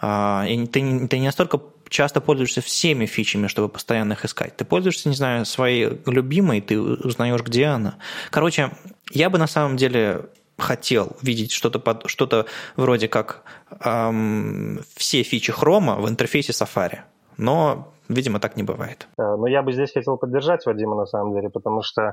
а, 0.00 0.44
и 0.48 0.66
ты 0.66 0.80
не 0.80 1.26
настолько 1.26 1.60
часто 1.88 2.20
пользуешься 2.20 2.60
всеми 2.60 3.06
фичами, 3.06 3.46
чтобы 3.46 3.68
постоянно 3.68 4.14
их 4.14 4.24
искать. 4.26 4.56
Ты 4.56 4.64
пользуешься, 4.64 5.08
не 5.08 5.14
знаю, 5.14 5.44
своей 5.44 6.00
любимой, 6.06 6.60
ты 6.60 6.80
узнаешь, 6.80 7.42
где 7.42 7.66
она. 7.66 7.96
Короче, 8.30 8.70
я 9.10 9.30
бы 9.30 9.38
на 9.38 9.46
самом 9.46 9.76
деле 9.76 10.26
хотел 10.58 11.16
видеть 11.22 11.52
что-то 11.52 11.78
под, 11.78 12.08
что-то 12.08 12.46
вроде 12.76 13.08
как 13.08 13.42
эм, 13.84 14.80
все 14.96 15.22
фичи 15.22 15.52
хрома 15.52 15.96
в 15.96 16.08
интерфейсе 16.08 16.52
Safari. 16.52 17.00
Но, 17.36 17.92
видимо, 18.08 18.40
так 18.40 18.56
не 18.56 18.62
бывает. 18.62 19.06
Э, 19.18 19.36
но 19.36 19.46
я 19.46 19.62
бы 19.62 19.72
здесь 19.72 19.92
хотел 19.92 20.16
поддержать 20.16 20.64
Вадима 20.66 20.96
на 20.96 21.06
самом 21.06 21.34
деле, 21.34 21.50
потому 21.50 21.82
что 21.82 22.02
э, 22.02 22.12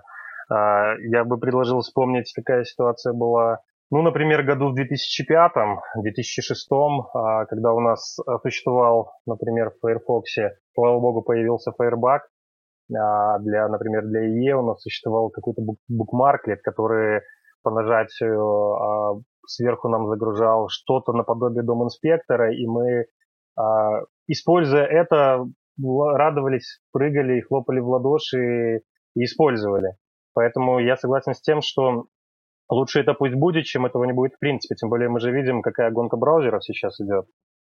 я 0.49 1.23
бы 1.23 1.37
предложил 1.37 1.81
вспомнить, 1.81 2.31
какая 2.33 2.63
ситуация 2.63 3.13
была 3.13 3.59
ну, 3.93 4.01
например, 4.01 4.41
году 4.41 4.69
в 4.69 4.75
2005-2006, 4.75 7.03
а, 7.13 7.45
когда 7.45 7.73
у 7.73 7.79
нас 7.79 8.17
существовал, 8.41 9.11
например, 9.27 9.69
в 9.69 9.79
Firefox, 9.81 10.31
слава 10.73 10.99
богу, 10.99 11.21
появился 11.21 11.71
Firebug, 11.71 12.19
а, 12.95 13.39
для, 13.39 13.67
например, 13.67 14.03
для 14.03 14.27
IE 14.27 14.53
у 14.53 14.65
нас 14.65 14.81
существовал 14.81 15.29
какой-то 15.29 15.61
букмарклет, 15.87 16.61
который 16.61 17.21
по 17.63 17.71
нажатию 17.71 18.41
а, 18.41 19.21
сверху 19.47 19.89
нам 19.89 20.07
загружал 20.07 20.67
что-то 20.69 21.13
наподобие 21.13 21.63
дом-инспектора, 21.63 22.53
и 22.53 22.65
мы, 22.65 23.05
используя 24.27 24.85
это, 24.85 25.45
радовались, 25.77 26.81
прыгали 26.91 27.37
и 27.37 27.41
хлопали 27.41 27.79
в 27.81 27.89
ладоши 27.89 28.81
и 29.15 29.23
использовали. 29.23 29.95
Поэтому 30.33 30.79
я 30.79 30.95
согласен 30.95 31.33
с 31.33 31.41
тем, 31.41 31.61
что 31.61 32.05
Лучше 32.69 33.01
это 33.01 33.13
пусть 33.13 33.35
будет, 33.35 33.65
чем 33.65 33.85
этого 33.85 34.03
не 34.05 34.13
будет 34.13 34.33
в 34.33 34.39
принципе. 34.39 34.75
Тем 34.75 34.89
более 34.89 35.09
мы 35.09 35.19
же 35.19 35.31
видим, 35.31 35.61
какая 35.61 35.91
гонка 35.91 36.17
браузеров 36.17 36.63
сейчас 36.63 36.99
идет, 36.99 37.25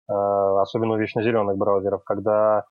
э, 0.09 0.13
особенно 0.13 0.93
у 0.93 0.97
вечно 0.97 1.21
зеленых 1.21 1.57
браузеров, 1.57 2.03
когда, 2.03 2.65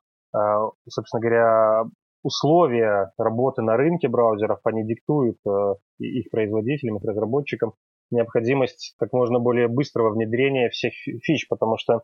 собственно 0.89 1.21
говоря, 1.21 1.85
условия 2.23 3.13
работы 3.19 3.63
на 3.63 3.77
рынке 3.77 4.09
браузеров, 4.09 4.61
они 4.65 4.85
диктуют 4.85 5.39
э, 5.47 5.75
их 5.99 6.31
производителям, 6.31 6.97
их 6.97 7.05
разработчикам 7.05 7.75
необходимость 8.11 8.95
как 8.99 9.13
можно 9.13 9.39
более 9.39 9.69
быстрого 9.69 10.11
внедрения 10.11 10.69
всех 10.71 10.93
фич, 11.23 11.49
потому 11.49 11.77
что 11.77 12.03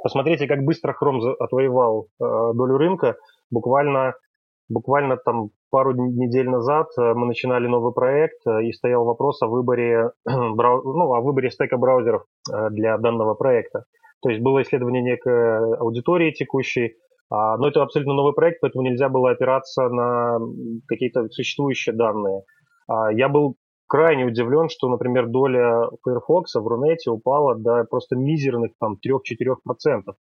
посмотрите, 0.00 0.46
как 0.46 0.62
быстро 0.62 0.96
Chrome 1.00 1.34
отвоевал 1.38 2.08
долю 2.18 2.76
рынка. 2.76 3.16
Буквально 3.50 4.14
Буквально 4.68 5.16
там 5.16 5.50
пару 5.70 5.92
недель 5.94 6.48
назад 6.48 6.88
э, 6.98 7.14
мы 7.14 7.26
начинали 7.26 7.68
новый 7.68 7.92
проект, 7.92 8.44
э, 8.46 8.64
и 8.64 8.72
стоял 8.72 9.04
вопрос 9.04 9.40
о 9.42 9.46
выборе, 9.46 10.10
ну, 10.26 11.14
о 11.14 11.20
выборе 11.20 11.50
стека 11.50 11.76
браузеров 11.76 12.24
э, 12.52 12.70
для 12.70 12.98
данного 12.98 13.34
проекта. 13.34 13.84
То 14.22 14.30
есть 14.30 14.42
было 14.42 14.62
исследование 14.62 15.02
некой 15.02 15.76
аудитории 15.76 16.32
текущей, 16.32 16.96
но 17.30 17.68
это 17.68 17.82
абсолютно 17.82 18.14
новый 18.14 18.34
проект, 18.34 18.60
поэтому 18.60 18.84
нельзя 18.84 19.08
было 19.08 19.30
опираться 19.30 19.88
на 19.88 20.38
какие-то 20.86 21.28
существующие 21.28 21.94
данные. 21.94 22.42
А, 22.88 23.12
я 23.12 23.28
был 23.28 23.56
крайне 23.88 24.24
удивлен, 24.24 24.68
что, 24.68 24.88
например, 24.88 25.26
доля 25.28 25.88
Firefox 26.04 26.54
в 26.54 26.66
Рунете 26.66 27.10
упала 27.10 27.56
до 27.56 27.84
просто 27.84 28.16
мизерных 28.16 28.72
там 28.78 28.96
3-4%. 29.04 30.14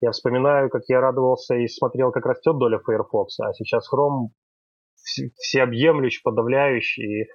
Я 0.00 0.10
вспоминаю, 0.10 0.68
как 0.68 0.82
я 0.88 1.00
радовался 1.00 1.54
и 1.54 1.68
смотрел, 1.68 2.10
как 2.10 2.26
растет 2.26 2.58
доля 2.58 2.80
Firefox, 2.84 3.38
а 3.40 3.52
сейчас 3.52 3.88
Chrome 3.92 4.30
всеобъемлющий, 5.36 6.22
подавляющий. 6.22 7.22
И, 7.22 7.28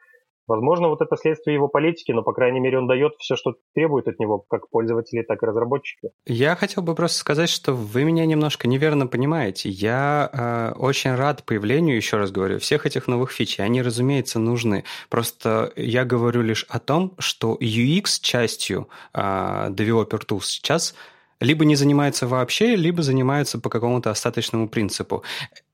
возможно, 0.47 0.89
вот 0.89 1.01
это 1.01 1.15
следствие 1.17 1.55
его 1.55 1.67
политики, 1.67 2.11
но, 2.11 2.23
по 2.23 2.33
крайней 2.33 2.59
мере, 2.59 2.77
он 2.79 2.87
дает 2.87 3.13
все, 3.19 3.35
что 3.35 3.55
требует 3.73 4.07
от 4.07 4.19
него, 4.19 4.39
как 4.49 4.69
пользователи, 4.69 5.21
так 5.21 5.43
и 5.43 5.45
разработчики. 5.45 6.09
Я 6.25 6.55
хотел 6.55 6.83
бы 6.83 6.95
просто 6.95 7.19
сказать, 7.19 7.49
что 7.49 7.73
вы 7.73 8.03
меня 8.03 8.25
немножко 8.25 8.67
неверно 8.67 9.07
понимаете. 9.07 9.69
Я 9.69 10.29
э, 10.31 10.79
очень 10.79 11.15
рад 11.15 11.43
появлению, 11.43 11.95
еще 11.95 12.17
раз 12.17 12.31
говорю, 12.31 12.59
всех 12.59 12.85
этих 12.85 13.07
новых 13.07 13.31
фич. 13.31 13.59
Они, 13.59 13.81
разумеется, 13.81 14.39
нужны. 14.39 14.83
Просто 15.09 15.71
я 15.75 16.05
говорю 16.05 16.41
лишь 16.41 16.65
о 16.69 16.79
том, 16.79 17.13
что 17.19 17.57
UX 17.59 18.19
частью 18.21 18.87
э, 19.13 19.19
Developer 19.19 20.25
Tools 20.25 20.43
сейчас– 20.43 20.95
либо 21.39 21.65
не 21.65 21.75
занимается 21.75 22.27
вообще, 22.27 22.75
либо 22.75 23.03
занимается 23.03 23.59
по 23.59 23.69
какому-то 23.69 24.09
остаточному 24.09 24.67
принципу. 24.67 25.23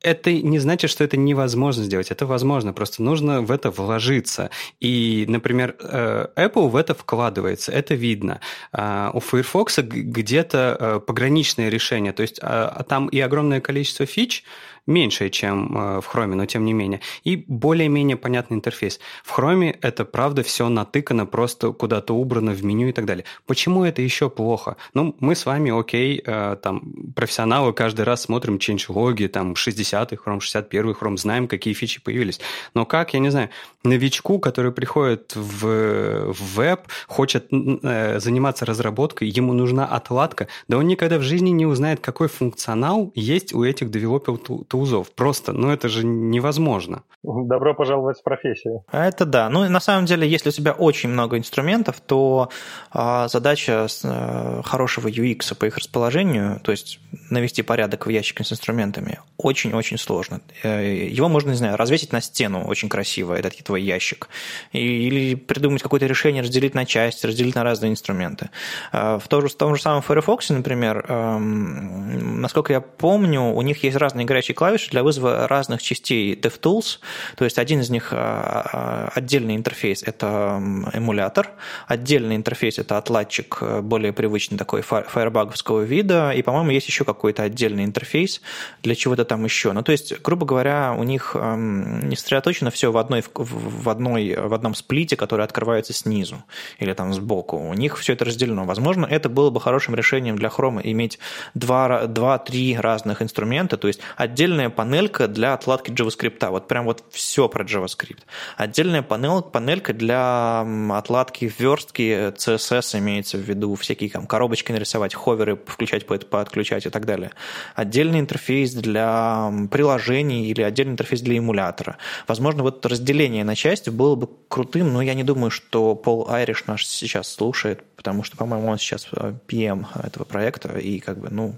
Это 0.03 0.31
не 0.31 0.59
значит, 0.59 0.91
что 0.91 1.03
это 1.03 1.17
невозможно 1.17 1.83
сделать. 1.83 2.11
Это 2.11 2.25
возможно, 2.25 2.73
просто 2.73 3.01
нужно 3.01 3.41
в 3.41 3.51
это 3.51 3.71
вложиться. 3.71 4.49
И, 4.81 5.25
например, 5.27 5.75
э, 5.79 6.27
Apple 6.35 6.67
в 6.67 6.75
это 6.75 6.93
вкладывается, 6.93 7.71
это 7.71 7.95
видно. 7.95 8.41
А 8.73 9.11
у 9.13 9.19
Firefox 9.21 9.79
где-то 9.79 10.77
э, 10.79 10.99
пограничное 10.99 11.69
решение, 11.69 12.11
то 12.11 12.21
есть 12.21 12.39
а, 12.43 12.67
а 12.67 12.83
там 12.83 13.07
и 13.07 13.19
огромное 13.19 13.61
количество 13.61 14.05
фич, 14.05 14.43
меньше, 14.85 15.29
чем 15.29 15.77
э, 15.77 16.01
в 16.01 16.13
Chrome, 16.13 16.35
но 16.35 16.45
тем 16.45 16.65
не 16.65 16.73
менее. 16.73 16.99
И 17.23 17.37
более-менее 17.47 18.17
понятный 18.17 18.57
интерфейс. 18.57 18.99
В 19.23 19.39
Chrome 19.39 19.77
это, 19.81 20.03
правда, 20.03 20.43
все 20.43 20.67
натыкано, 20.67 21.25
просто 21.25 21.71
куда-то 21.71 22.13
убрано 22.13 22.51
в 22.51 22.65
меню 22.65 22.89
и 22.89 22.91
так 22.91 23.05
далее. 23.05 23.23
Почему 23.47 23.85
это 23.85 24.01
еще 24.01 24.29
плохо? 24.29 24.75
Ну, 24.93 25.15
мы 25.21 25.35
с 25.35 25.45
вами, 25.45 25.71
окей, 25.71 26.21
там, 26.21 27.13
профессионалы, 27.15 27.71
каждый 27.71 28.01
раз 28.01 28.23
смотрим 28.23 28.57
change-логи, 28.57 29.27
там, 29.27 29.55
60-й 29.93 30.15
Chrome, 30.15 30.39
61-й 30.39 30.93
Chrome, 30.93 31.17
знаем, 31.17 31.47
какие 31.47 31.73
фичи 31.73 32.01
появились. 32.01 32.39
Но 32.73 32.85
как, 32.85 33.13
я 33.13 33.19
не 33.19 33.29
знаю, 33.29 33.49
новичку, 33.83 34.39
который 34.39 34.71
приходит 34.71 35.35
в, 35.35 36.33
в 36.33 36.55
веб, 36.55 36.81
хочет 37.07 37.47
э, 37.51 38.19
заниматься 38.19 38.65
разработкой, 38.65 39.29
ему 39.29 39.53
нужна 39.53 39.85
отладка, 39.85 40.47
да 40.67 40.77
он 40.77 40.87
никогда 40.87 41.17
в 41.17 41.21
жизни 41.21 41.49
не 41.49 41.65
узнает, 41.65 41.99
какой 41.99 42.27
функционал 42.27 43.11
есть 43.15 43.53
у 43.53 43.63
этих 43.63 43.91
девелопер 43.91 44.37
тузов. 44.67 45.11
Просто, 45.11 45.53
ну 45.53 45.69
это 45.69 45.89
же 45.89 46.05
невозможно. 46.05 47.03
Добро 47.23 47.73
пожаловать 47.73 48.19
в 48.19 48.23
профессию. 48.23 48.83
А 48.91 49.05
это 49.05 49.25
да. 49.25 49.49
Ну, 49.49 49.67
на 49.69 49.79
самом 49.79 50.05
деле, 50.05 50.27
если 50.27 50.49
у 50.49 50.51
тебя 50.51 50.73
очень 50.73 51.09
много 51.09 51.37
инструментов, 51.37 52.01
то 52.01 52.49
а, 52.91 53.27
задача 53.29 53.87
а, 54.03 54.61
хорошего 54.63 55.07
UX 55.07 55.55
по 55.55 55.65
их 55.65 55.77
расположению, 55.77 56.59
то 56.63 56.71
есть 56.71 56.99
навести 57.29 57.61
порядок 57.61 58.07
в 58.07 58.09
ящике 58.09 58.43
с 58.43 58.51
инструментами, 58.51 59.19
очень-очень 59.37 59.82
сложно. 59.83 60.41
Э, 60.63 61.07
его 61.09 61.29
можно, 61.29 61.51
не 61.51 61.55
знаю, 61.55 61.77
развесить 61.77 62.11
на 62.11 62.21
стену 62.21 62.63
очень 62.65 62.89
красиво, 62.89 63.33
этот 63.33 63.55
твой 63.63 63.81
ящик, 63.81 64.29
или 64.71 65.35
придумать 65.35 65.81
какое-то 65.81 66.05
решение, 66.05 66.43
разделить 66.43 66.73
на 66.75 66.85
части, 66.85 67.25
разделить 67.25 67.55
на 67.55 67.63
разные 67.63 67.91
инструменты. 67.91 68.49
А, 68.91 69.19
в 69.19 69.27
том 69.27 69.41
же, 69.41 69.47
в 69.49 69.55
том 69.55 69.75
же 69.75 69.81
самом 69.81 70.01
Firefox, 70.01 70.49
например, 70.49 71.05
эм, 71.07 72.41
насколько 72.41 72.73
я 72.73 72.81
помню, 72.81 73.41
у 73.41 73.61
них 73.61 73.83
есть 73.83 73.97
разные 73.97 74.25
играющие 74.25 74.55
клавиши 74.55 74.89
для 74.89 75.03
вызова 75.03 75.47
разных 75.47 75.81
частей 75.81 76.35
DevTools. 76.35 76.99
То 77.35 77.45
есть 77.45 77.59
один 77.59 77.81
из 77.81 77.89
них 77.89 78.09
а, 78.11 79.11
отдельный 79.13 79.55
интерфейс– 79.55 80.03
это 80.05 80.61
эмулятор, 80.93 81.51
отдельный 81.87 82.35
интерфейс– 82.35 82.77
это 82.79 82.97
отладчик 82.97 83.57
э, 83.61 83.81
более 83.81 84.13
привычный 84.13 84.57
такой 84.57 84.81
фаербаговского 84.81 85.81
вида, 85.81 86.31
и, 86.31 86.41
по-моему, 86.41 86.71
есть 86.71 86.87
еще 86.87 87.05
какой-то 87.05 87.43
отдельный 87.43 87.83
интерфейс 87.83 88.41
для 88.81 88.95
чего-то 88.95 89.25
там 89.25 89.43
еще. 89.43 89.72
Ну, 89.73 89.81
то 89.83 89.91
есть, 89.91 90.21
грубо 90.21 90.45
говоря, 90.45 90.95
у 90.97 91.03
них 91.03 91.35
не 91.35 92.15
сосредоточено 92.15 92.71
все 92.71 92.91
в, 92.91 92.97
одной, 92.97 93.23
в, 93.35 93.89
одной, 93.89 94.35
в 94.35 94.53
одном 94.53 94.75
сплите, 94.75 95.15
который 95.15 95.45
открывается 95.45 95.93
снизу 95.93 96.43
или 96.79 96.93
там 96.93 97.13
сбоку. 97.13 97.57
У 97.57 97.73
них 97.73 97.97
все 97.97 98.13
это 98.13 98.25
разделено. 98.25 98.65
Возможно, 98.65 99.05
это 99.05 99.29
было 99.29 99.49
бы 99.49 99.59
хорошим 99.59 99.95
решением 99.95 100.37
для 100.37 100.49
Chrome 100.49 100.81
иметь 100.83 101.19
два-три 101.53 102.77
разных 102.77 103.21
инструмента, 103.21 103.77
то 103.77 103.87
есть 103.87 103.99
отдельная 104.17 104.69
панелька 104.69 105.27
для 105.27 105.53
отладки 105.53 105.91
JavaScript. 105.91 106.49
Вот 106.49 106.67
прям 106.67 106.85
вот 106.85 107.03
все 107.11 107.47
про 107.49 107.63
JavaScript. 107.63 108.19
Отдельная 108.57 109.01
панель, 109.01 109.41
панелька 109.41 109.93
для 109.93 110.65
отладки 110.91 111.51
верстки 111.57 112.33
CSS 112.35 112.99
имеется 112.99 113.37
в 113.37 113.41
виду, 113.41 113.75
всякие 113.75 114.09
там 114.09 114.27
коробочки 114.27 114.71
нарисовать, 114.71 115.15
ховеры 115.15 115.55
включать, 115.55 116.05
подключать 116.05 116.85
и 116.85 116.89
так 116.89 117.05
далее. 117.05 117.31
Отдельный 117.75 118.19
интерфейс 118.19 118.73
для 118.73 119.51
приложений 119.67 120.47
или 120.47 120.61
отдельный 120.61 120.93
интерфейс 120.93 121.21
для 121.21 121.37
эмулятора. 121.37 121.97
Возможно, 122.27 122.63
вот 122.63 122.85
разделение 122.85 123.43
на 123.43 123.55
части 123.55 123.89
было 123.89 124.15
бы 124.15 124.29
крутым, 124.47 124.93
но 124.93 125.01
я 125.01 125.13
не 125.13 125.23
думаю, 125.23 125.51
что 125.51 125.95
Пол 125.95 126.27
Айриш 126.29 126.65
наш 126.65 126.85
сейчас 126.85 127.27
слушает, 127.27 127.83
потому 127.95 128.23
что, 128.23 128.37
по-моему, 128.37 128.67
он 128.67 128.77
сейчас 128.77 129.07
PM 129.47 129.85
этого 130.03 130.23
проекта, 130.23 130.77
и 130.77 130.99
как 130.99 131.19
бы, 131.19 131.29
ну, 131.29 131.55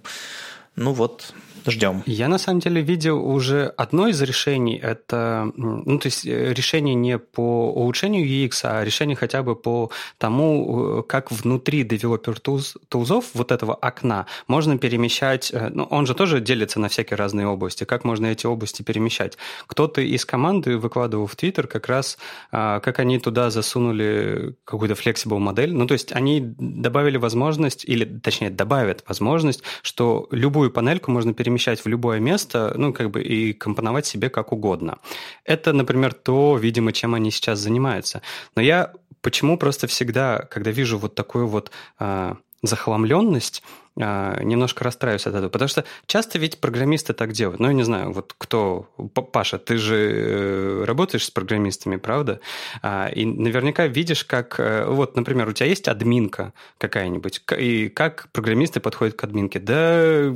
Ну 0.75 0.93
вот, 0.93 1.33
ждем. 1.71 2.03
Я 2.05 2.27
на 2.27 2.37
самом 2.37 2.59
деле 2.59 2.81
видел 2.81 3.25
уже 3.25 3.67
одно 3.77 4.07
из 4.07 4.21
решений. 4.21 4.77
Это, 4.81 5.51
ну, 5.55 5.99
то 5.99 6.07
есть 6.07 6.25
э, 6.25 6.53
решение 6.53 6.95
не 6.95 7.17
по 7.17 7.71
улучшению 7.71 8.25
UX, 8.25 8.61
а 8.63 8.83
решение 8.83 9.15
хотя 9.15 9.43
бы 9.43 9.55
по 9.55 9.91
тому, 10.17 10.99
э, 10.99 11.03
как 11.03 11.31
внутри 11.31 11.83
developer 11.83 12.39
tools, 12.41 12.77
тулзов 12.89 13.25
вот 13.33 13.51
этого 13.51 13.73
окна 13.73 14.25
можно 14.47 14.77
перемещать, 14.77 15.51
э, 15.53 15.69
ну, 15.69 15.83
он 15.83 16.05
же 16.05 16.13
тоже 16.13 16.39
делится 16.39 16.79
на 16.79 16.89
всякие 16.89 17.17
разные 17.17 17.47
области, 17.47 17.83
как 17.83 18.03
можно 18.03 18.27
эти 18.27 18.45
области 18.45 18.81
перемещать. 18.81 19.37
Кто-то 19.67 20.01
из 20.01 20.25
команды 20.25 20.77
выкладывал 20.77 21.27
в 21.27 21.35
Twitter 21.35 21.67
как 21.67 21.87
раз, 21.87 22.17
а, 22.51 22.79
как 22.79 22.99
они 22.99 23.19
туда 23.19 23.49
засунули 23.49 24.55
какую-то 24.65 24.95
flexible 24.95 25.39
модель. 25.39 25.73
Ну, 25.73 25.87
то 25.87 25.93
есть 25.93 26.11
они 26.11 26.41
добавили 26.41 27.17
возможность, 27.17 27.85
или 27.85 28.05
точнее 28.05 28.49
добавят 28.49 29.03
возможность, 29.07 29.63
что 29.81 30.27
любую 30.31 30.64
панельку 30.69 31.11
можно 31.11 31.33
перемещать 31.33 31.83
в 31.83 31.87
любое 31.87 32.19
место, 32.19 32.73
ну, 32.77 32.93
как 32.93 33.11
бы 33.11 33.21
и 33.21 33.53
компоновать 33.53 34.05
себе 34.05 34.29
как 34.29 34.51
угодно. 34.51 34.99
Это, 35.43 35.73
например, 35.73 36.13
то, 36.13 36.57
видимо, 36.57 36.91
чем 36.91 37.13
они 37.13 37.31
сейчас 37.31 37.59
занимаются. 37.59 38.21
Но 38.55 38.61
я 38.61 38.93
почему 39.21 39.57
просто 39.57 39.87
всегда, 39.87 40.39
когда 40.51 40.71
вижу 40.71 40.97
вот 40.99 41.15
такую 41.15 41.47
вот 41.47 41.71
э, 41.99 42.35
захламленность, 42.61 43.63
э, 43.97 44.43
немножко 44.43 44.83
расстраиваюсь 44.83 45.27
от 45.27 45.33
этого. 45.33 45.49
Потому 45.49 45.69
что 45.69 45.83
часто 46.05 46.39
ведь 46.39 46.59
программисты 46.59 47.13
так 47.13 47.31
делают. 47.31 47.59
Ну, 47.59 47.67
я 47.67 47.73
не 47.73 47.83
знаю, 47.83 48.11
вот 48.11 48.35
кто... 48.37 48.87
Паша, 49.31 49.57
ты 49.57 49.77
же 49.77 49.95
э, 49.95 50.83
работаешь 50.85 51.25
с 51.25 51.31
программистами, 51.31 51.95
правда? 51.97 52.39
А, 52.81 53.07
и 53.07 53.25
наверняка 53.25 53.87
видишь, 53.87 54.25
как... 54.25 54.59
Э, 54.59 54.85
вот, 54.85 55.15
например, 55.15 55.47
у 55.47 55.53
тебя 55.53 55.67
есть 55.67 55.87
админка 55.87 56.53
какая-нибудь, 56.77 57.41
и 57.57 57.89
как 57.89 58.29
программисты 58.31 58.79
подходят 58.79 59.15
к 59.15 59.23
админке? 59.23 59.59
Да 59.59 60.35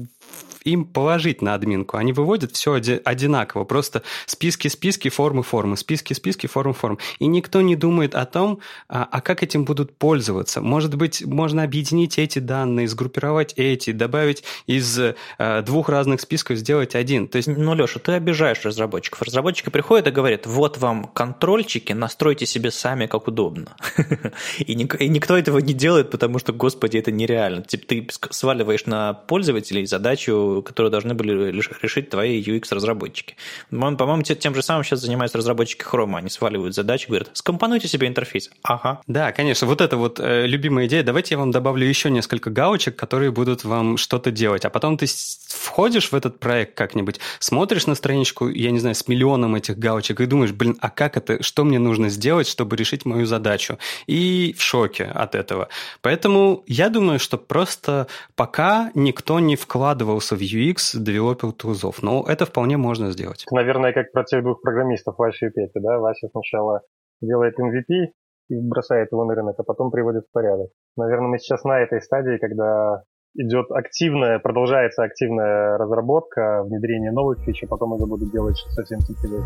им 0.63 0.85
положить 0.85 1.41
на 1.41 1.53
админку. 1.53 1.97
Они 1.97 2.13
выводят 2.13 2.53
все 2.53 2.73
одинаково, 2.73 3.63
просто 3.63 4.03
списки-списки, 4.25 5.09
формы-формы, 5.09 5.77
списки-списки, 5.77 6.47
формы-формы. 6.47 6.97
И 7.19 7.27
никто 7.27 7.61
не 7.61 7.75
думает 7.75 8.15
о 8.15 8.25
том, 8.25 8.59
а, 8.87 9.07
а 9.09 9.21
как 9.21 9.43
этим 9.43 9.65
будут 9.65 9.97
пользоваться. 9.97 10.61
Может 10.61 10.95
быть, 10.95 11.25
можно 11.25 11.63
объединить 11.63 12.17
эти 12.17 12.39
данные, 12.39 12.87
сгруппировать 12.87 13.53
эти, 13.55 13.91
добавить 13.91 14.43
из 14.67 14.99
а, 15.37 15.61
двух 15.61 15.89
разных 15.89 16.21
списков 16.21 16.57
сделать 16.57 16.95
один. 16.95 17.27
То 17.27 17.37
есть... 17.37 17.47
Ну, 17.47 17.73
Леша, 17.75 17.99
ты 17.99 18.13
обижаешь 18.13 18.63
разработчиков. 18.63 19.21
Разработчики 19.21 19.69
приходят 19.69 20.07
и 20.07 20.11
говорят, 20.11 20.45
вот 20.45 20.77
вам 20.77 21.05
контрольчики, 21.05 21.93
настройте 21.93 22.45
себе 22.45 22.71
сами, 22.71 23.05
как 23.05 23.27
удобно. 23.27 23.75
И 24.59 24.75
никто 24.75 25.37
этого 25.37 25.59
не 25.59 25.73
делает, 25.73 26.11
потому 26.11 26.39
что, 26.39 26.53
господи, 26.53 26.97
это 26.97 27.11
нереально. 27.11 27.63
Типа 27.63 27.85
ты 27.87 28.07
сваливаешь 28.29 28.85
на 28.85 29.13
пользователей 29.13 29.85
задачу 29.85 30.48
которую 30.65 30.91
должны 30.91 31.13
были 31.13 31.51
решить 31.51 32.09
твои 32.09 32.41
UX-разработчики. 32.41 33.35
По-моему, 33.69 34.23
тем 34.23 34.55
же 34.55 34.61
самым 34.61 34.83
сейчас 34.83 35.01
занимаются 35.01 35.37
разработчики 35.37 35.83
Chrome. 35.83 36.17
Они 36.17 36.29
сваливают 36.29 36.75
задачи, 36.75 37.07
говорят, 37.07 37.29
скомпонуйте 37.33 37.87
себе 37.87 38.07
интерфейс. 38.07 38.49
Ага. 38.63 39.01
Да, 39.07 39.31
конечно. 39.31 39.67
Вот 39.67 39.81
это 39.81 39.97
вот 39.97 40.19
э, 40.19 40.45
любимая 40.47 40.87
идея. 40.87 41.03
Давайте 41.03 41.35
я 41.35 41.39
вам 41.39 41.51
добавлю 41.51 41.87
еще 41.87 42.09
несколько 42.09 42.49
галочек, 42.49 42.95
которые 42.95 43.31
будут 43.31 43.63
вам 43.63 43.97
что-то 43.97 44.31
делать. 44.31 44.65
А 44.65 44.69
потом 44.69 44.97
ты 44.97 45.07
входишь 45.47 46.11
в 46.11 46.15
этот 46.15 46.39
проект 46.39 46.75
как-нибудь, 46.75 47.19
смотришь 47.39 47.87
на 47.87 47.95
страничку, 47.95 48.49
я 48.49 48.71
не 48.71 48.79
знаю, 48.79 48.95
с 48.95 49.07
миллионом 49.07 49.55
этих 49.55 49.77
галочек 49.77 50.21
и 50.21 50.25
думаешь, 50.25 50.51
блин, 50.51 50.77
а 50.81 50.89
как 50.89 51.17
это, 51.17 51.43
что 51.43 51.63
мне 51.63 51.79
нужно 51.79 52.09
сделать, 52.09 52.47
чтобы 52.47 52.75
решить 52.75 53.05
мою 53.05 53.25
задачу? 53.25 53.77
И 54.07 54.55
в 54.57 54.61
шоке 54.61 55.05
от 55.05 55.35
этого. 55.35 55.69
Поэтому 56.01 56.63
я 56.67 56.89
думаю, 56.89 57.19
что 57.19 57.37
просто 57.37 58.07
пока 58.35 58.91
никто 58.95 59.39
не 59.39 59.55
вкладывался 59.55 60.35
в 60.39 60.41
UX 60.41 60.97
developer 60.97 61.51
тулзов. 61.51 62.01
Но 62.01 62.25
это 62.27 62.45
вполне 62.45 62.77
можно 62.77 63.11
сделать. 63.11 63.45
Наверное, 63.51 63.93
как 63.93 64.11
про 64.11 64.23
тех 64.23 64.43
двух 64.43 64.61
программистов 64.61 65.15
Вася 65.17 65.47
и 65.47 65.49
Петя, 65.49 65.79
да? 65.81 65.99
Вася 65.99 66.27
сначала 66.31 66.81
делает 67.21 67.59
MVP 67.59 68.13
и 68.49 68.59
бросает 68.59 69.11
его 69.11 69.25
на 69.25 69.35
рынок, 69.35 69.55
а 69.59 69.63
потом 69.63 69.91
приводит 69.91 70.23
в 70.25 70.31
порядок. 70.31 70.69
Наверное, 70.97 71.27
мы 71.27 71.37
сейчас 71.37 71.63
на 71.63 71.79
этой 71.79 72.01
стадии, 72.01 72.37
когда 72.37 73.03
идет 73.35 73.71
активная, 73.71 74.39
продолжается 74.39 75.03
активная 75.03 75.77
разработка, 75.77 76.63
внедрение 76.63 77.11
новых 77.11 77.39
фич, 77.45 77.63
а 77.63 77.67
потом 77.67 77.93
это 77.93 78.05
будут 78.05 78.31
делать 78.31 78.57
совсем 78.69 78.99
теплее. 78.99 79.43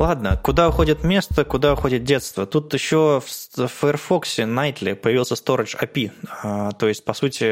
Ладно, 0.00 0.40
куда 0.42 0.70
уходит 0.70 1.04
место, 1.04 1.44
куда 1.44 1.74
уходит 1.74 2.04
детство? 2.04 2.46
Тут 2.46 2.72
еще 2.72 3.20
в 3.20 3.68
Firefox 3.68 4.38
Nightly 4.38 4.94
появился 4.94 5.34
Storage 5.34 5.78
API. 5.78 6.10
А, 6.42 6.72
то 6.72 6.88
есть, 6.88 7.04
по 7.04 7.12
сути, 7.12 7.44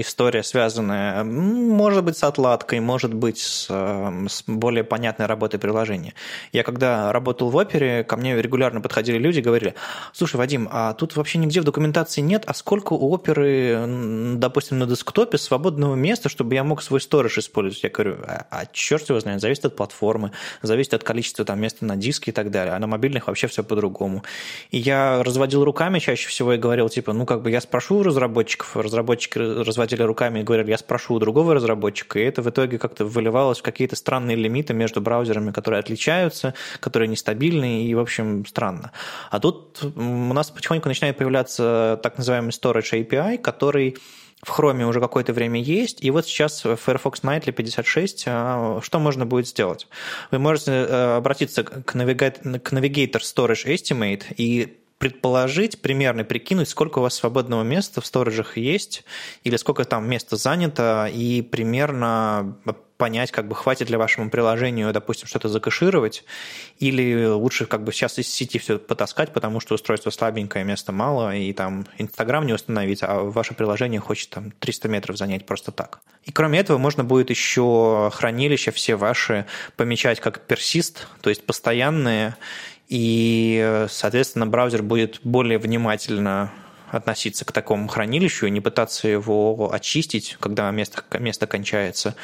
история 0.00 0.42
связанная, 0.42 1.24
может 1.24 2.02
быть, 2.02 2.16
с 2.16 2.24
отладкой, 2.24 2.80
может 2.80 3.12
быть, 3.12 3.36
с, 3.40 3.66
с 3.66 4.44
более 4.46 4.82
понятной 4.82 5.26
работой 5.26 5.60
приложения. 5.60 6.14
Я 6.52 6.62
когда 6.62 7.12
работал 7.12 7.50
в 7.50 7.56
опере, 7.56 8.02
ко 8.02 8.16
мне 8.16 8.40
регулярно 8.40 8.80
подходили 8.80 9.18
люди 9.18 9.40
и 9.40 9.42
говорили, 9.42 9.74
слушай, 10.14 10.36
Вадим, 10.36 10.70
а 10.72 10.94
тут 10.94 11.16
вообще 11.16 11.36
нигде 11.36 11.60
в 11.60 11.64
документации 11.64 12.22
нет, 12.22 12.44
а 12.46 12.54
сколько 12.54 12.94
у 12.94 13.10
оперы, 13.10 14.34
допустим, 14.36 14.78
на 14.78 14.86
десктопе 14.86 15.36
свободного 15.36 15.96
места, 15.96 16.30
чтобы 16.30 16.54
я 16.54 16.64
мог 16.64 16.80
свой 16.80 17.02
сторож 17.02 17.36
использовать? 17.36 17.82
Я 17.82 17.90
говорю, 17.90 18.16
а, 18.26 18.46
а 18.48 18.64
черт 18.72 19.06
его 19.10 19.20
знает, 19.20 19.42
зависит 19.42 19.66
от 19.66 19.76
платформы, 19.76 20.32
зависит 20.62 20.94
от 20.94 21.04
количества 21.04 21.44
там 21.44 21.60
места 21.60 21.89
на 21.90 21.96
диске 21.96 22.30
и 22.30 22.34
так 22.34 22.50
далее, 22.50 22.74
а 22.74 22.78
на 22.78 22.86
мобильных 22.86 23.26
вообще 23.26 23.46
все 23.46 23.62
по-другому. 23.62 24.22
И 24.70 24.78
я 24.78 25.22
разводил 25.22 25.64
руками 25.64 25.98
чаще 25.98 26.28
всего 26.28 26.54
и 26.54 26.58
говорил, 26.58 26.88
типа, 26.88 27.12
ну, 27.12 27.26
как 27.26 27.42
бы 27.42 27.50
я 27.50 27.60
спрошу 27.60 27.96
у 27.96 28.02
разработчиков, 28.02 28.76
разработчики 28.76 29.38
разводили 29.38 30.02
руками 30.02 30.40
и 30.40 30.42
говорили, 30.42 30.70
я 30.70 30.78
спрошу 30.78 31.14
у 31.14 31.18
другого 31.18 31.54
разработчика, 31.54 32.18
и 32.18 32.22
это 32.22 32.42
в 32.42 32.48
итоге 32.48 32.78
как-то 32.78 33.04
выливалось 33.04 33.58
в 33.58 33.62
какие-то 33.62 33.96
странные 33.96 34.36
лимиты 34.36 34.74
между 34.74 35.00
браузерами, 35.00 35.50
которые 35.52 35.80
отличаются, 35.80 36.54
которые 36.80 37.08
нестабильные 37.08 37.84
и, 37.84 37.94
в 37.94 38.00
общем, 38.00 38.46
странно. 38.46 38.92
А 39.30 39.40
тут 39.40 39.82
у 39.82 40.32
нас 40.34 40.50
потихоньку 40.50 40.88
начинает 40.88 41.16
появляться 41.16 41.98
так 42.02 42.18
называемый 42.18 42.50
Storage 42.50 42.92
API, 42.92 43.38
который 43.38 43.96
в 44.42 44.58
Chrome 44.58 44.84
уже 44.84 45.00
какое-то 45.00 45.32
время 45.32 45.60
есть, 45.60 46.02
и 46.02 46.10
вот 46.10 46.26
сейчас 46.26 46.64
в 46.64 46.76
Firefox 46.76 47.20
Nightly 47.20 47.52
56 47.52 48.24
а, 48.26 48.80
что 48.82 48.98
можно 48.98 49.26
будет 49.26 49.46
сделать? 49.46 49.86
Вы 50.30 50.38
можете 50.38 50.72
э, 50.72 51.16
обратиться 51.16 51.62
к 51.62 51.94
Navigator 51.94 53.20
Storage 53.20 53.66
Estimate 53.66 54.24
и 54.36 54.78
предположить, 54.98 55.80
примерно 55.80 56.24
прикинуть, 56.24 56.68
сколько 56.68 56.98
у 56.98 57.02
вас 57.02 57.14
свободного 57.14 57.62
места 57.62 58.02
в 58.02 58.06
сториджах 58.06 58.58
есть, 58.58 59.04
или 59.44 59.56
сколько 59.56 59.84
там 59.84 60.08
места 60.08 60.36
занято, 60.36 61.10
и 61.12 61.40
примерно 61.40 62.58
понять, 63.00 63.32
как 63.32 63.48
бы 63.48 63.54
хватит 63.54 63.88
ли 63.88 63.96
вашему 63.96 64.28
приложению, 64.28 64.92
допустим, 64.92 65.26
что-то 65.26 65.48
закэшировать, 65.48 66.22
или 66.78 67.24
лучше 67.24 67.64
как 67.64 67.82
бы 67.82 67.92
сейчас 67.92 68.18
из 68.18 68.28
сети 68.28 68.58
все 68.58 68.78
потаскать, 68.78 69.32
потому 69.32 69.58
что 69.58 69.74
устройство 69.74 70.10
слабенькое, 70.10 70.66
места 70.66 70.92
мало, 70.92 71.34
и 71.34 71.50
там 71.54 71.86
Инстаграм 71.96 72.44
не 72.46 72.52
установить, 72.52 73.02
а 73.02 73.20
ваше 73.22 73.54
приложение 73.54 74.00
хочет 74.00 74.28
там 74.28 74.52
300 74.58 74.88
метров 74.88 75.16
занять 75.16 75.46
просто 75.46 75.72
так. 75.72 76.00
И 76.26 76.32
кроме 76.32 76.58
этого 76.58 76.76
можно 76.76 77.02
будет 77.02 77.30
еще 77.30 78.10
хранилища 78.12 78.70
все 78.70 78.96
ваши 78.96 79.46
помечать 79.76 80.20
как 80.20 80.46
персист, 80.46 81.08
то 81.22 81.30
есть 81.30 81.46
постоянные, 81.46 82.36
и, 82.88 83.86
соответственно, 83.88 84.46
браузер 84.46 84.82
будет 84.82 85.20
более 85.24 85.58
внимательно 85.58 86.52
относиться 86.90 87.44
к 87.44 87.52
такому 87.52 87.88
хранилищу 87.88 88.46
и 88.46 88.50
не 88.50 88.60
пытаться 88.60 89.08
его 89.08 89.70
очистить, 89.72 90.36
когда 90.40 90.70
место, 90.70 91.02
место 91.18 91.46
кончается. 91.46 92.14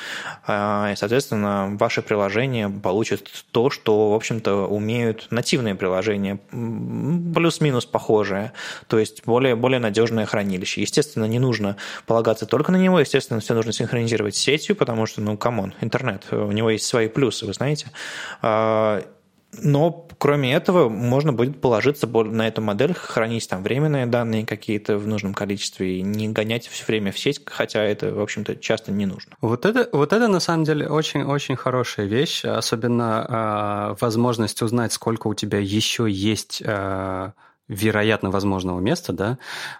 А, 0.46 0.90
и, 0.92 0.96
соответственно, 0.96 1.76
ваше 1.78 2.02
приложение 2.02 2.68
получит 2.68 3.30
то, 3.52 3.70
что, 3.70 4.10
в 4.10 4.14
общем-то, 4.14 4.66
умеют 4.66 5.28
нативные 5.30 5.74
приложения, 5.74 6.38
плюс-минус 6.50 7.86
похожие, 7.86 8.52
то 8.88 8.98
есть 8.98 9.24
более, 9.24 9.56
более 9.56 9.80
надежное 9.80 10.26
хранилище. 10.26 10.80
Естественно, 10.80 11.24
не 11.24 11.38
нужно 11.38 11.76
полагаться 12.06 12.46
только 12.46 12.72
на 12.72 12.76
него, 12.76 13.00
естественно, 13.00 13.40
все 13.40 13.54
нужно 13.54 13.72
синхронизировать 13.72 14.36
с 14.36 14.38
сетью, 14.38 14.76
потому 14.76 15.06
что, 15.06 15.20
ну, 15.20 15.36
come 15.36 15.58
on, 15.58 15.74
интернет, 15.80 16.24
у 16.32 16.52
него 16.52 16.70
есть 16.70 16.86
свои 16.86 17.08
плюсы, 17.08 17.46
вы 17.46 17.52
знаете. 17.52 17.90
Но 19.62 20.06
кроме 20.18 20.54
этого 20.54 20.88
можно 20.88 21.32
будет 21.32 21.60
положиться 21.60 22.06
на 22.06 22.48
эту 22.48 22.62
модель, 22.62 22.94
хранить 22.94 23.48
там 23.48 23.62
временные 23.62 24.06
данные 24.06 24.46
какие-то 24.46 24.98
в 24.98 25.06
нужном 25.06 25.34
количестве 25.34 25.98
и 25.98 26.02
не 26.02 26.28
гонять 26.28 26.66
все 26.66 26.84
время 26.86 27.12
в 27.12 27.18
сеть, 27.18 27.40
хотя 27.46 27.82
это, 27.82 28.12
в 28.12 28.20
общем-то, 28.20 28.56
часто 28.56 28.92
не 28.92 29.06
нужно. 29.06 29.36
Вот 29.40 29.66
это, 29.66 29.88
вот 29.92 30.12
это 30.12 30.28
на 30.28 30.40
самом 30.40 30.64
деле 30.64 30.88
очень-очень 30.88 31.56
хорошая 31.56 32.06
вещь, 32.06 32.44
особенно 32.44 33.94
э, 33.96 33.96
возможность 34.00 34.62
узнать, 34.62 34.92
сколько 34.92 35.28
у 35.28 35.34
тебя 35.34 35.58
еще 35.58 36.06
есть 36.08 36.62
э, 36.64 37.32
вероятно 37.68 38.30
возможного 38.30 38.80
места, 38.80 39.12
да, 39.12 39.38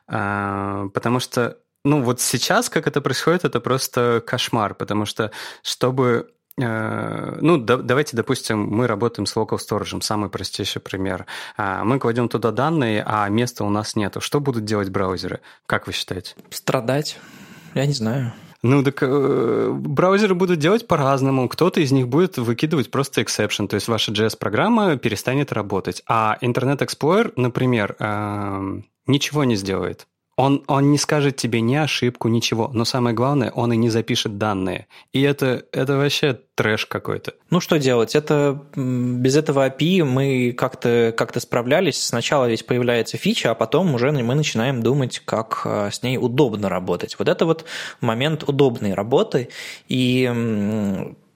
э, 0.09 0.89
потому 0.93 1.21
что 1.21 1.59
ну 1.85 2.03
вот 2.03 2.21
сейчас, 2.21 2.69
как 2.69 2.89
это 2.89 3.01
происходит, 3.01 3.45
это 3.45 3.61
просто 3.61 4.21
кошмар, 4.27 4.75
потому 4.75 5.07
что 5.07 5.31
чтобы 5.63 6.33
ну, 6.59 7.59
да, 7.59 7.77
давайте, 7.77 8.17
допустим, 8.17 8.63
мы 8.63 8.87
работаем 8.87 9.27
с 9.27 9.37
local 9.37 9.59
storage, 9.59 10.01
самый 10.01 10.31
простейший 10.31 10.81
пример. 10.81 11.27
А, 11.57 11.85
мы 11.85 11.99
кладем 11.99 12.29
туда 12.29 12.51
данные, 12.51 13.03
а 13.07 13.29
места 13.29 13.65
у 13.65 13.69
нас 13.69 13.95
нету. 13.95 14.21
Что 14.21 14.41
будут 14.41 14.65
делать 14.65 14.89
браузеры? 14.89 15.41
Как 15.67 15.87
вы 15.87 15.93
считаете? 15.93 16.35
Страдать. 16.51 17.19
я 17.75 17.85
не 17.85 17.93
знаю. 17.93 18.33
Ну, 18.63 18.83
так 18.83 19.03
э, 19.03 19.71
браузеры 19.71 20.35
будут 20.35 20.59
делать 20.59 20.89
по-разному. 20.89 21.49
Кто-то 21.49 21.81
из 21.81 21.93
них 21.93 22.09
будет 22.09 22.39
выкидывать 22.39 22.91
просто 22.91 23.21
exception, 23.21 23.69
то 23.69 23.75
есть 23.75 23.87
ваша 23.87 24.13
JS-программа 24.13 24.97
перестанет 24.97 25.53
работать. 25.53 26.03
А 26.09 26.39
Internet 26.41 26.79
Explorer, 26.79 27.33
например, 27.37 27.97
э, 27.99 28.81
ничего 29.07 29.45
не 29.45 29.57
сделает. 29.57 30.07
Он, 30.37 30.63
он 30.67 30.91
не 30.91 30.99
скажет 30.99 31.37
тебе 31.37 31.63
ни 31.63 31.75
ошибку, 31.77 32.29
ничего, 32.29 32.71
но 32.75 32.85
самое 32.85 33.17
главное, 33.17 33.51
он 33.51 33.73
и 33.73 33.77
не 33.77 33.89
запишет 33.89 34.37
данные. 34.37 34.87
И 35.15 35.23
это, 35.23 35.65
это 35.73 35.97
вообще 35.97 36.39
трэш 36.55 36.85
какой-то. 36.85 37.33
Ну, 37.49 37.61
что 37.61 37.79
делать? 37.79 38.15
Это 38.15 38.63
без 38.77 39.35
этого 39.35 39.67
API 39.67 40.05
мы 40.05 40.53
как-то 40.53 41.15
как 41.17 41.35
справлялись. 41.41 42.03
Сначала 42.03 42.47
ведь 42.47 42.67
появляется 42.67 43.17
фича, 43.17 43.51
а 43.51 43.55
потом 43.55 43.95
уже 43.95 44.13
мы 44.13 44.35
начинаем 44.35 44.83
думать, 44.83 45.21
как 45.25 45.63
а, 45.65 45.91
с 45.91 46.03
ней 46.03 46.19
удобно 46.19 46.69
работать. 46.69 47.19
Вот 47.19 47.29
это 47.29 47.47
вот 47.47 47.65
момент 48.01 48.45
удобной 48.47 48.93
работы. 48.93 49.49
И 49.89 50.31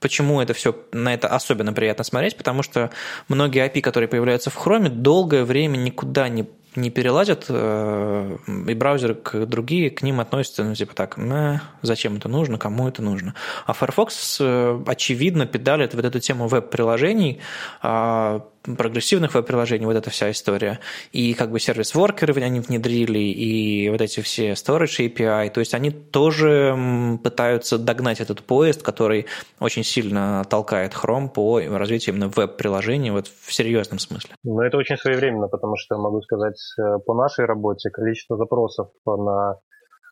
почему 0.00 0.40
это 0.40 0.54
все 0.54 0.76
на 0.92 1.14
это 1.14 1.28
особенно 1.28 1.72
приятно 1.72 2.04
смотреть, 2.04 2.36
потому 2.36 2.62
что 2.62 2.90
многие 3.28 3.66
API, 3.66 3.80
которые 3.80 4.08
появляются 4.08 4.50
в 4.50 4.56
Chrome, 4.56 4.88
долгое 4.88 5.44
время 5.44 5.76
никуда 5.76 6.28
не 6.28 6.46
не 6.76 6.90
перелазят, 6.90 7.46
э, 7.48 8.36
и 8.68 8.74
браузеры 8.74 9.14
к 9.14 9.46
другие 9.46 9.90
к 9.90 10.02
ним 10.02 10.20
относятся, 10.20 10.64
ну, 10.64 10.74
типа 10.74 10.94
так, 10.94 11.16
на, 11.16 11.62
зачем 11.82 12.16
это 12.16 12.28
нужно, 12.28 12.58
кому 12.58 12.88
это 12.88 13.02
нужно. 13.02 13.34
А 13.66 13.72
Firefox, 13.72 14.38
э, 14.40 14.82
очевидно, 14.86 15.46
педалит 15.46 15.94
вот 15.94 16.04
эту 16.04 16.20
тему 16.20 16.46
веб-приложений, 16.48 17.40
а 17.82 18.46
прогрессивных 18.62 19.34
веб-приложений, 19.34 19.86
вот 19.86 19.96
эта 19.96 20.10
вся 20.10 20.30
история. 20.30 20.80
И 21.12 21.34
как 21.34 21.50
бы 21.50 21.60
сервис-воркеры 21.60 22.34
они 22.42 22.60
внедрили, 22.60 23.18
и 23.18 23.88
вот 23.90 24.00
эти 24.00 24.20
все 24.20 24.52
storage 24.52 24.98
API. 25.06 25.50
То 25.50 25.60
есть 25.60 25.74
они 25.74 25.90
тоже 25.90 26.76
пытаются 27.22 27.78
догнать 27.78 28.20
этот 28.20 28.42
поезд, 28.42 28.82
который 28.82 29.26
очень 29.58 29.84
сильно 29.84 30.44
толкает 30.48 30.92
Chrome 30.92 31.28
по 31.28 31.60
развитию 31.60 32.14
именно 32.14 32.28
веб-приложений 32.28 33.10
вот 33.12 33.26
в 33.28 33.52
серьезном 33.52 33.98
смысле. 33.98 34.34
Ну, 34.44 34.60
это 34.60 34.76
очень 34.76 34.96
своевременно, 34.96 35.48
потому 35.48 35.76
что, 35.76 35.98
могу 35.98 36.20
сказать, 36.22 36.60
э, 36.78 36.98
по 37.06 37.14
нашей 37.14 37.46
работе 37.46 37.90
количество 37.90 38.36
запросов 38.36 38.88
на 39.06 39.56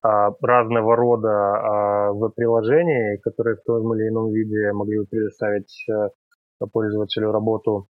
а, 0.02 0.30
разного 0.40 0.94
рода 0.96 1.28
а, 1.28 2.12
веб-приложений, 2.12 3.18
которые 3.22 3.56
в 3.56 3.62
том 3.64 3.94
или 3.94 4.08
ином 4.08 4.32
виде 4.32 4.72
могли 4.72 5.00
бы 5.00 5.06
предоставить 5.06 5.84
э, 5.90 6.66
пользователю 6.72 7.32
работу 7.32 7.88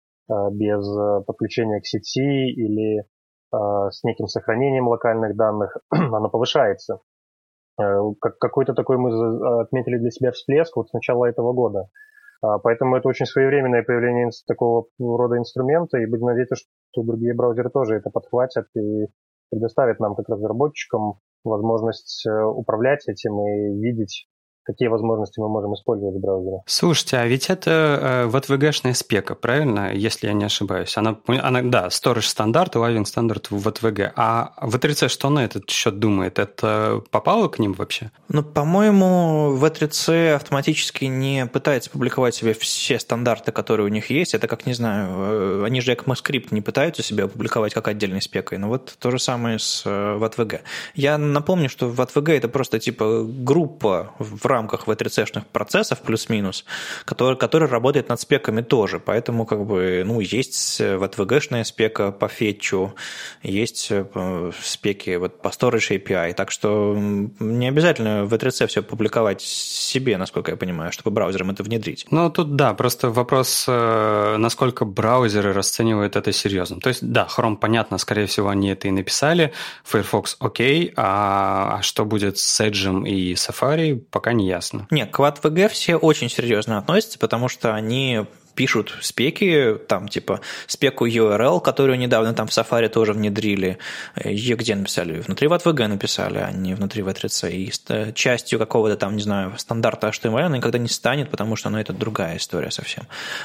без 0.52 0.86
э, 0.86 1.24
подключения 1.26 1.80
к 1.80 1.86
сети 1.86 2.50
или 2.50 3.00
э, 3.00 3.56
с 3.90 4.04
неким 4.04 4.26
сохранением 4.26 4.88
локальных 4.88 5.36
данных, 5.36 5.76
она 5.90 6.28
повышается. 6.28 7.00
Какой-то 8.20 8.74
такой 8.74 8.98
мы 8.98 9.62
отметили 9.62 9.96
для 9.96 10.10
себя 10.10 10.32
всплеск 10.32 10.76
вот 10.76 10.90
с 10.90 10.92
начала 10.92 11.24
этого 11.24 11.54
года. 11.54 11.88
Поэтому 12.42 12.96
это 12.96 13.08
очень 13.08 13.24
своевременное 13.24 13.82
появление 13.82 14.28
такого 14.46 14.84
рода 14.98 15.38
инструмента, 15.38 15.96
и 15.96 16.04
будем 16.04 16.26
надеяться, 16.26 16.56
что 16.56 17.02
другие 17.02 17.34
браузеры 17.34 17.70
тоже 17.70 17.94
это 17.94 18.10
подхватят 18.10 18.66
и 18.76 19.06
предоставят 19.50 19.98
нам, 19.98 20.14
как 20.14 20.28
разработчикам, 20.28 21.20
возможность 21.42 22.26
управлять 22.28 23.08
этим 23.08 23.40
и 23.40 23.80
видеть 23.80 24.28
какие 24.64 24.88
возможности 24.88 25.40
мы 25.40 25.48
можем 25.48 25.74
использовать 25.74 26.16
в 26.16 26.20
браузере. 26.20 26.58
Слушайте, 26.66 27.16
а 27.16 27.26
ведь 27.26 27.50
это 27.50 28.26
э, 28.30 28.36
WebVG-шная 28.36 28.94
спека, 28.94 29.34
правильно, 29.34 29.92
если 29.92 30.26
я 30.26 30.32
не 30.32 30.44
ошибаюсь? 30.44 30.96
Она, 30.96 31.16
она 31.26 31.62
да, 31.62 31.86
storage 31.88 32.22
стандарт, 32.22 32.76
лавинг 32.76 33.08
стандарт 33.08 33.50
в 33.50 33.66
WebVG. 33.66 34.12
А 34.16 34.52
V3C 34.60 35.08
что 35.08 35.30
на 35.30 35.44
этот 35.44 35.68
счет 35.70 35.98
думает? 35.98 36.38
Это 36.38 37.02
попало 37.10 37.48
к 37.48 37.58
ним 37.58 37.72
вообще? 37.72 38.10
Ну, 38.28 38.42
по-моему, 38.42 39.56
V3C 39.56 40.34
автоматически 40.34 41.06
не 41.06 41.46
пытается 41.46 41.90
публиковать 41.90 42.34
себе 42.34 42.52
все 42.54 42.98
стандарты, 42.98 43.52
которые 43.52 43.86
у 43.86 43.90
них 43.90 44.10
есть. 44.10 44.34
Это 44.34 44.46
как, 44.46 44.66
не 44.66 44.74
знаю, 44.74 45.08
э, 45.10 45.64
они 45.64 45.80
же 45.80 45.92
ECMAScript 45.92 46.48
не 46.50 46.60
пытаются 46.60 47.02
себя 47.02 47.24
опубликовать 47.24 47.74
как 47.74 47.88
отдельной 47.88 48.22
спекой. 48.22 48.58
Но 48.58 48.68
вот 48.68 48.94
то 48.98 49.10
же 49.10 49.18
самое 49.18 49.58
с. 49.58 49.82
Э, 49.86 50.18
я 50.94 51.18
напомню, 51.18 51.68
что 51.68 51.88
WebVG 51.88 52.36
это 52.36 52.48
просто 52.48 52.78
типа 52.78 53.24
группа 53.24 54.12
в 54.18 54.49
рамках 54.50 54.86
V3C-шных 54.86 55.46
процессов 55.52 56.00
плюс-минус, 56.00 56.64
который, 57.04 57.36
который 57.36 57.68
работает 57.68 58.08
над 58.08 58.20
спеками 58.20 58.62
тоже. 58.62 59.00
Поэтому 59.00 59.46
как 59.46 59.64
бы, 59.64 60.02
ну, 60.04 60.20
есть 60.20 60.80
VTVG-шная 60.80 61.64
спека 61.64 62.12
по 62.12 62.28
фетчу, 62.28 62.94
есть 63.42 63.88
э, 63.90 64.50
спеки 64.62 65.16
вот 65.16 65.42
по 65.42 65.48
Storage 65.48 65.98
API. 65.98 66.34
Так 66.34 66.50
что 66.50 66.94
не 66.96 67.68
обязательно 67.68 68.24
в 68.24 68.34
V3C 68.34 68.66
все 68.66 68.82
публиковать 68.82 69.40
себе, 69.40 70.16
насколько 70.16 70.50
я 70.50 70.56
понимаю, 70.56 70.92
чтобы 70.92 71.10
браузерам 71.10 71.50
это 71.50 71.62
внедрить. 71.62 72.06
Ну, 72.10 72.30
тут 72.30 72.56
да, 72.56 72.74
просто 72.74 73.10
вопрос, 73.10 73.66
э, 73.68 74.36
насколько 74.38 74.84
браузеры 74.84 75.52
расценивают 75.52 76.16
это 76.16 76.32
серьезно. 76.32 76.80
То 76.80 76.88
есть, 76.88 77.06
да, 77.06 77.26
Chrome, 77.34 77.56
понятно, 77.56 77.98
скорее 77.98 78.26
всего, 78.26 78.48
они 78.48 78.70
это 78.70 78.88
и 78.88 78.90
написали, 78.90 79.52
Firefox 79.84 80.36
окей, 80.40 80.92
а, 80.96 81.78
а 81.78 81.82
что 81.82 82.04
будет 82.04 82.38
с 82.38 82.60
Edge 82.60 83.06
и 83.06 83.34
Safari, 83.34 84.00
пока 84.10 84.32
не 84.40 84.48
ясно. 84.48 84.86
Нет, 84.90 85.10
к 85.10 85.18
WAT-VG 85.18 85.68
все 85.68 85.96
очень 85.96 86.28
серьезно 86.28 86.78
относятся, 86.78 87.18
потому 87.18 87.48
что 87.48 87.74
они 87.74 88.26
пишут 88.54 88.96
спеки, 89.00 89.76
там 89.88 90.08
типа 90.08 90.40
спеку 90.66 91.06
URL, 91.06 91.60
которую 91.60 91.98
недавно 91.98 92.34
там 92.34 92.46
в 92.46 92.50
Safari 92.50 92.88
тоже 92.88 93.12
внедрили. 93.12 93.78
Ее 94.24 94.56
где 94.56 94.74
написали? 94.74 95.20
Внутри 95.20 95.48
WebVG 95.48 95.86
написали, 95.86 96.38
а 96.38 96.50
не 96.50 96.74
внутри 96.74 97.02
V3C. 97.02 97.50
И 97.52 98.12
частью 98.14 98.58
какого-то 98.58 98.96
там, 98.96 99.16
не 99.16 99.22
знаю, 99.22 99.54
стандарта 99.56 100.08
HTML 100.08 100.42
она 100.42 100.56
никогда 100.56 100.78
не 100.78 100.88
станет, 100.88 101.30
потому 101.30 101.56
что 101.56 101.70
ну, 101.70 101.78
это 101.78 101.92
другая 101.92 102.36
история 102.36 102.70
совсем. 102.70 103.04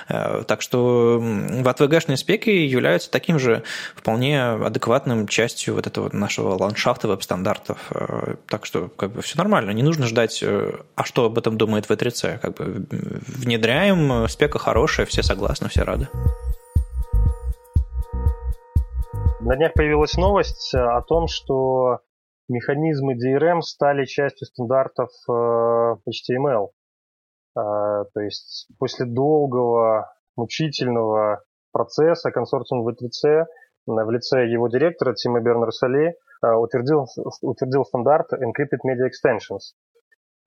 Э, 0.10 0.44
так 0.48 0.62
что 0.62 1.20
WebVG-шные 1.22 2.18
спеки 2.18 2.66
являются 2.66 3.10
таким 3.10 3.40
же 3.40 3.64
вполне 3.96 4.42
адекватным 4.42 5.28
частью 5.28 5.76
вот 5.76 5.88
этого 5.88 6.10
нашего 6.16 6.58
ландшафта 6.58 7.08
веб-стандартов. 7.08 7.78
Э, 7.92 8.36
так 8.48 8.66
что 8.66 8.90
как 8.90 9.12
бы 9.12 9.22
все 9.22 9.38
нормально. 9.38 9.72
Не 9.72 9.84
нужно 9.84 10.08
ждать, 10.08 10.40
э, 10.42 10.74
а 10.96 11.04
что 11.04 11.26
об 11.26 11.38
этом 11.38 11.58
думает 11.58 11.86
V3C. 11.90 12.40
Как 12.40 12.56
бы 12.56 12.86
внедряем, 12.90 14.28
спека 14.30 14.60
хорошая, 14.60 15.05
все 15.06 15.24
согласны, 15.24 15.70
все 15.70 15.84
рады. 15.84 16.08
На 19.46 19.56
днях 19.56 19.74
появилась 19.74 20.16
новость 20.16 20.74
э, 20.74 20.80
о 20.80 21.02
том, 21.04 21.28
что 21.28 22.00
механизмы 22.48 23.14
DRM 23.14 23.62
стали 23.62 24.06
частью 24.06 24.48
стандартов 24.48 25.10
э, 25.30 25.32
HTML. 26.10 26.70
Э, 27.56 28.06
то 28.12 28.20
есть 28.22 28.68
после 28.80 29.06
долгого, 29.06 30.12
мучительного 30.36 31.44
процесса 31.72 32.32
консорциум 32.32 32.88
V3C 32.88 33.46
в 33.86 34.10
лице 34.10 34.48
его 34.48 34.68
директора 34.68 35.14
Тима 35.14 35.42
Бернер-Соле 35.42 36.16
утвердил, 36.42 37.06
утвердил 37.42 37.86
стандарт 37.86 38.34
Encrypted 38.34 38.80
Media 38.84 39.08
Extensions. 39.08 39.76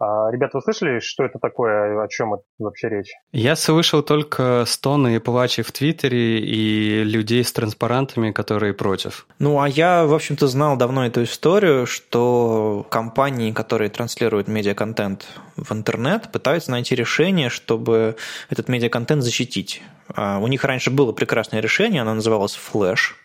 А, 0.00 0.30
ребята, 0.30 0.58
вы 0.58 0.62
слышали, 0.62 1.00
что 1.00 1.24
это 1.24 1.38
такое, 1.38 2.02
о 2.02 2.08
чем 2.08 2.34
это 2.34 2.42
вообще 2.58 2.88
речь? 2.88 3.12
Я 3.32 3.56
слышал 3.56 4.02
только 4.02 4.64
стоны 4.64 5.16
и 5.16 5.18
плачи 5.18 5.62
в 5.62 5.72
Твиттере 5.72 6.38
и 6.38 7.02
людей 7.02 7.42
с 7.42 7.52
транспарантами, 7.52 8.30
которые 8.30 8.74
против. 8.74 9.26
Ну, 9.40 9.60
а 9.60 9.68
я, 9.68 10.04
в 10.04 10.14
общем-то, 10.14 10.46
знал 10.46 10.76
давно 10.76 11.06
эту 11.06 11.24
историю, 11.24 11.86
что 11.86 12.86
компании, 12.90 13.50
которые 13.52 13.90
транслируют 13.90 14.46
медиаконтент 14.46 15.26
в 15.56 15.72
интернет, 15.72 16.30
пытаются 16.30 16.70
найти 16.70 16.94
решение, 16.94 17.48
чтобы 17.48 18.16
этот 18.50 18.68
медиаконтент 18.68 19.24
защитить. 19.24 19.82
А, 20.14 20.38
у 20.38 20.46
них 20.46 20.62
раньше 20.64 20.90
было 20.90 21.12
прекрасное 21.12 21.60
решение, 21.60 22.02
оно 22.02 22.14
называлось 22.14 22.56
Flash– 22.72 23.14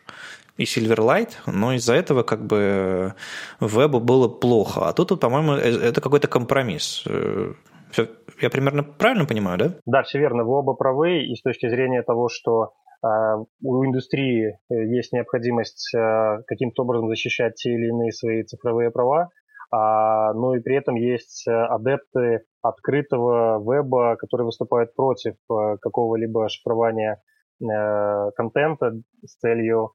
и 0.58 0.64
Silverlight, 0.64 1.32
но 1.48 1.74
из-за 1.74 1.96
этого 1.96 2.24
как 2.24 2.46
бы 2.46 3.14
вебу 3.60 4.00
было 4.00 4.28
плохо. 4.28 4.88
А 4.88 4.94
тут, 4.94 5.20
по-моему, 5.20 5.54
э, 5.54 5.90
это 5.90 6.02
какой-то 6.02 6.28
компромисс. 6.28 7.04
Э, 7.08 7.54
все, 7.92 8.08
я 8.42 8.50
примерно 8.50 8.84
правильно 8.84 9.26
понимаю, 9.26 9.58
да? 9.58 9.74
Да, 9.86 10.04
все 10.04 10.20
верно. 10.20 10.44
Вы 10.44 10.52
оба 10.60 10.74
правы. 10.74 11.26
И 11.26 11.36
с 11.36 11.42
точки 11.42 11.70
зрения 11.70 12.04
того, 12.04 12.30
что 12.30 12.74
э, 13.04 13.08
у 13.64 13.86
индустрии 13.86 14.60
есть 14.70 15.12
необходимость 15.12 15.92
каким-то 16.48 16.84
образом 16.84 17.10
защищать 17.10 17.56
те 17.56 17.72
или 17.72 17.88
иные 17.88 18.12
свои 18.12 18.44
цифровые 18.44 18.92
права, 18.92 19.30
а, 19.76 20.34
но 20.34 20.56
и 20.56 20.60
при 20.60 20.76
этом 20.76 20.94
есть 20.94 21.48
адепты 21.48 22.44
открытого 22.62 23.58
веба, 23.60 24.16
которые 24.18 24.46
выступают 24.46 24.94
против 24.94 25.34
какого-либо 25.48 26.48
шифрования 26.48 27.20
контента 28.36 28.92
с 29.26 29.36
целью 29.38 29.94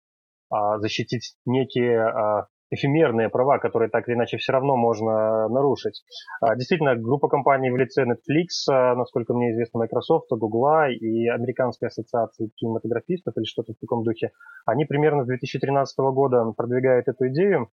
защитить 0.78 1.34
некие 1.44 2.00
а, 2.00 2.46
эфемерные 2.70 3.28
права, 3.28 3.58
которые 3.58 3.90
так 3.90 4.08
или 4.08 4.14
иначе 4.14 4.36
все 4.36 4.52
равно 4.52 4.76
можно 4.76 5.48
нарушить. 5.48 6.02
А, 6.40 6.54
действительно, 6.56 6.96
группа 6.96 7.28
компаний 7.28 7.70
в 7.70 7.76
лице 7.76 8.04
Netflix, 8.04 8.66
насколько 8.68 9.34
мне 9.34 9.52
известно, 9.52 9.80
Microsoft, 9.80 10.28
Google 10.30 10.90
и 10.90 11.28
Американская 11.28 11.88
ассоциация 11.88 12.50
кинематографистов 12.56 13.36
или 13.36 13.44
что-то 13.44 13.72
в 13.72 13.78
таком 13.78 14.04
духе, 14.04 14.30
они 14.66 14.84
примерно 14.84 15.24
с 15.24 15.26
2013 15.26 15.98
года 15.98 16.52
продвигают 16.56 17.08
эту 17.08 17.28
идею, 17.28 17.70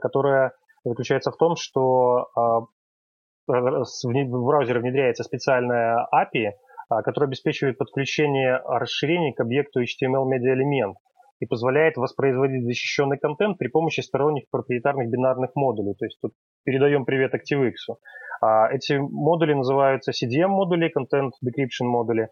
которая 0.00 0.52
заключается 0.84 1.30
в 1.30 1.36
том, 1.36 1.54
что 1.56 2.26
в 3.46 4.44
браузере 4.46 4.80
внедряется 4.80 5.22
специальная 5.22 6.06
API, 6.12 6.52
которая 7.04 7.28
обеспечивает 7.28 7.78
подключение 7.78 8.60
расширений 8.64 9.32
к 9.32 9.40
объекту 9.40 9.82
HTML 9.82 10.24
медиа-элемент 10.26 10.96
и 11.40 11.46
позволяет 11.46 11.96
воспроизводить 11.96 12.64
защищенный 12.64 13.18
контент 13.18 13.58
при 13.58 13.68
помощи 13.68 14.00
сторонних 14.00 14.44
проприетарных 14.50 15.10
бинарных 15.10 15.50
модулей. 15.54 15.94
То 15.98 16.06
есть 16.06 16.18
тут 16.20 16.32
передаем 16.64 17.04
привет 17.04 17.34
ActiveX. 17.34 17.96
А, 18.40 18.68
эти 18.70 18.94
модули 18.94 19.54
называются 19.54 20.12
CDM-модули, 20.12 20.90
Content 20.96 21.30
Decryption 21.44 21.86
модули. 21.86 22.28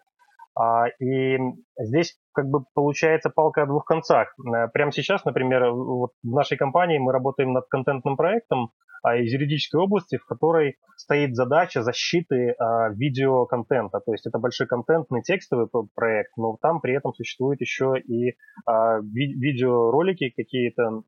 А, 0.56 0.86
и 1.00 1.36
здесь 1.78 2.16
как 2.32 2.46
бы 2.46 2.64
получается 2.74 3.30
палка 3.30 3.62
о 3.62 3.66
двух 3.66 3.84
концах. 3.84 4.34
Э, 4.38 4.68
прямо 4.68 4.92
сейчас, 4.92 5.24
например, 5.24 5.70
вот 5.70 6.10
в 6.22 6.30
нашей 6.30 6.56
компании 6.56 6.98
мы 6.98 7.12
работаем 7.12 7.52
над 7.52 7.66
контентным 7.68 8.16
проектом 8.16 8.70
из 9.12 9.32
юридической 9.32 9.80
области, 9.80 10.16
в 10.16 10.26
которой 10.26 10.76
стоит 10.96 11.34
задача 11.34 11.82
защиты 11.82 12.54
а, 12.58 12.88
видеоконтента. 12.90 14.00
То 14.00 14.12
есть 14.12 14.26
это 14.26 14.38
большой 14.38 14.66
контентный 14.66 15.22
текстовый 15.22 15.68
проект, 15.94 16.36
но 16.36 16.56
там 16.60 16.80
при 16.80 16.96
этом 16.96 17.12
существуют 17.14 17.60
еще 17.60 17.94
и 17.98 18.36
ви- 18.66 19.34
видеоролики 19.34 20.30
какие-то, 20.34 21.02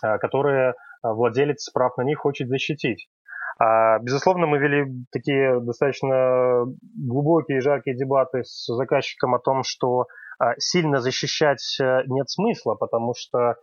которые 0.00 0.74
владелец 1.02 1.70
прав 1.70 1.96
на 1.96 2.02
них 2.02 2.18
хочет 2.18 2.48
защитить. 2.48 3.08
А, 3.58 3.98
безусловно, 3.98 4.46
мы 4.46 4.58
вели 4.58 4.86
такие 5.10 5.60
достаточно 5.60 6.64
глубокие 6.96 7.58
и 7.58 7.60
жаркие 7.60 7.96
дебаты 7.96 8.44
с 8.44 8.66
заказчиком 8.66 9.34
о 9.34 9.40
том, 9.40 9.62
что 9.64 10.06
а, 10.38 10.54
сильно 10.58 11.00
защищать 11.00 11.76
э, 11.80 12.02
нет 12.06 12.30
смысла, 12.30 12.76
потому 12.76 13.14
что 13.16 13.38
а, 13.38 13.56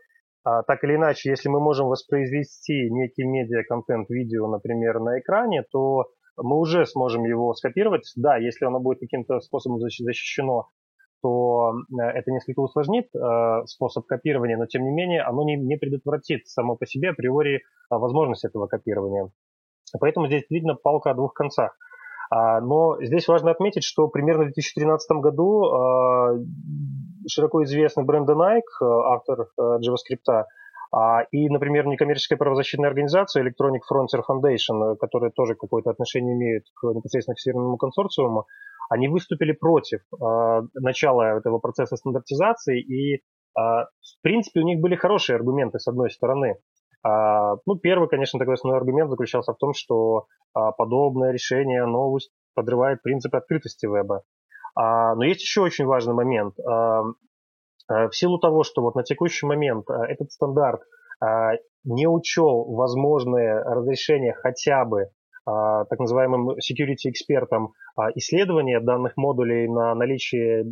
так 0.68 0.84
или 0.84 0.96
иначе, 0.96 1.30
если 1.30 1.50
мы 1.50 1.60
можем 1.60 1.88
воспроизвести 1.88 2.90
некий 2.92 3.24
медиа-контент 3.24 4.10
видео, 4.10 4.48
например, 4.48 5.00
на 5.00 5.20
экране, 5.20 5.64
то 5.72 6.06
мы 6.38 6.60
уже 6.60 6.86
сможем 6.86 7.24
его 7.24 7.54
скопировать. 7.54 8.12
Да, 8.16 8.38
если 8.38 8.66
оно 8.66 8.80
будет 8.80 9.00
каким-то 9.00 9.40
способом 9.40 9.80
защищено, 9.80 10.70
то 11.22 11.74
э, 11.74 12.04
это 12.04 12.32
несколько 12.32 12.60
усложнит 12.60 13.08
э, 13.16 13.66
способ 13.66 14.06
копирования, 14.06 14.58
но 14.58 14.66
тем 14.68 14.84
не 14.84 14.92
менее 14.92 15.24
оно 15.24 15.44
не, 15.44 15.78
предотвратит 15.78 16.48
само 16.48 16.76
по 16.76 16.86
себе 16.86 17.10
априори 17.10 17.64
возможность 17.90 18.46
этого 18.46 18.68
копирования. 18.68 19.32
Поэтому 20.00 20.28
здесь 20.28 20.44
видно 20.50 20.76
палка 20.76 21.12
о 21.12 21.14
двух 21.16 21.34
концах. 21.34 21.78
А, 22.30 22.60
но 22.62 22.98
здесь 23.02 23.28
важно 23.28 23.52
отметить, 23.52 23.84
что 23.84 24.08
примерно 24.08 24.44
в 24.44 24.54
2013 24.54 25.18
году 25.18 25.66
а, 25.66 26.34
широко 27.28 27.64
известный 27.64 28.04
Брэндон 28.04 28.38
Найк, 28.38 28.66
автор 28.82 29.48
а, 29.58 29.80
JavaScript, 29.80 30.46
и, 31.32 31.50
например, 31.50 31.88
некоммерческая 31.88 32.38
правозащитная 32.38 32.88
организация 32.88 33.44
Electronic 33.44 33.82
Frontier 33.92 34.22
Foundation, 34.30 34.96
которая 34.96 35.30
тоже 35.32 35.56
какое-то 35.56 35.90
отношение 35.90 36.36
имеет 36.36 36.64
к 36.74 36.86
непосредственно 36.86 37.36
к 37.36 37.40
Северному 37.40 37.76
консорциуму, 37.76 38.46
они 38.90 39.10
выступили 39.10 39.52
против 39.52 40.00
начала 40.74 41.38
этого 41.38 41.60
процесса 41.60 41.98
стандартизации, 41.98 42.80
и, 42.80 43.24
в 43.56 44.22
принципе, 44.22 44.62
у 44.62 44.64
них 44.64 44.80
были 44.80 44.96
хорошие 44.96 45.36
аргументы, 45.36 45.80
с 45.80 45.88
одной 45.88 46.12
стороны. 46.12 46.60
А, 47.06 47.58
ну, 47.68 47.76
первый, 47.76 48.10
конечно, 48.10 48.40
такой 48.40 48.56
основной 48.56 48.80
аргумент 48.80 49.12
заключался 49.12 49.54
в 49.54 49.58
том, 49.58 49.74
что 49.76 50.26
а, 50.54 50.72
подобное 50.72 51.32
решение, 51.32 51.86
новость 51.86 52.32
подрывает 52.56 53.04
принцип 53.04 53.36
открытости 53.36 53.86
веба. 53.86 54.24
А, 54.76 55.14
но 55.14 55.24
есть 55.24 55.42
еще 55.42 55.62
очень 55.62 55.86
важный 55.86 56.16
момент. 56.16 56.56
В 57.88 58.10
силу 58.14 58.40
того, 58.40 58.64
что 58.64 58.82
вот 58.82 58.96
на 58.96 59.04
текущий 59.04 59.46
момент 59.46 59.88
этот 59.92 60.32
стандарт 60.32 60.82
не 61.84 62.08
учел 62.08 62.64
возможные 62.74 63.60
разрешения 63.60 64.34
хотя 64.34 64.84
бы 64.86 65.12
так 65.46 66.00
называемым 66.00 66.58
security 66.58 67.12
экспертам 67.12 67.74
исследования 68.16 68.80
данных 68.80 69.14
модулей 69.18 69.68
на 69.68 69.96
наличие 69.96 70.66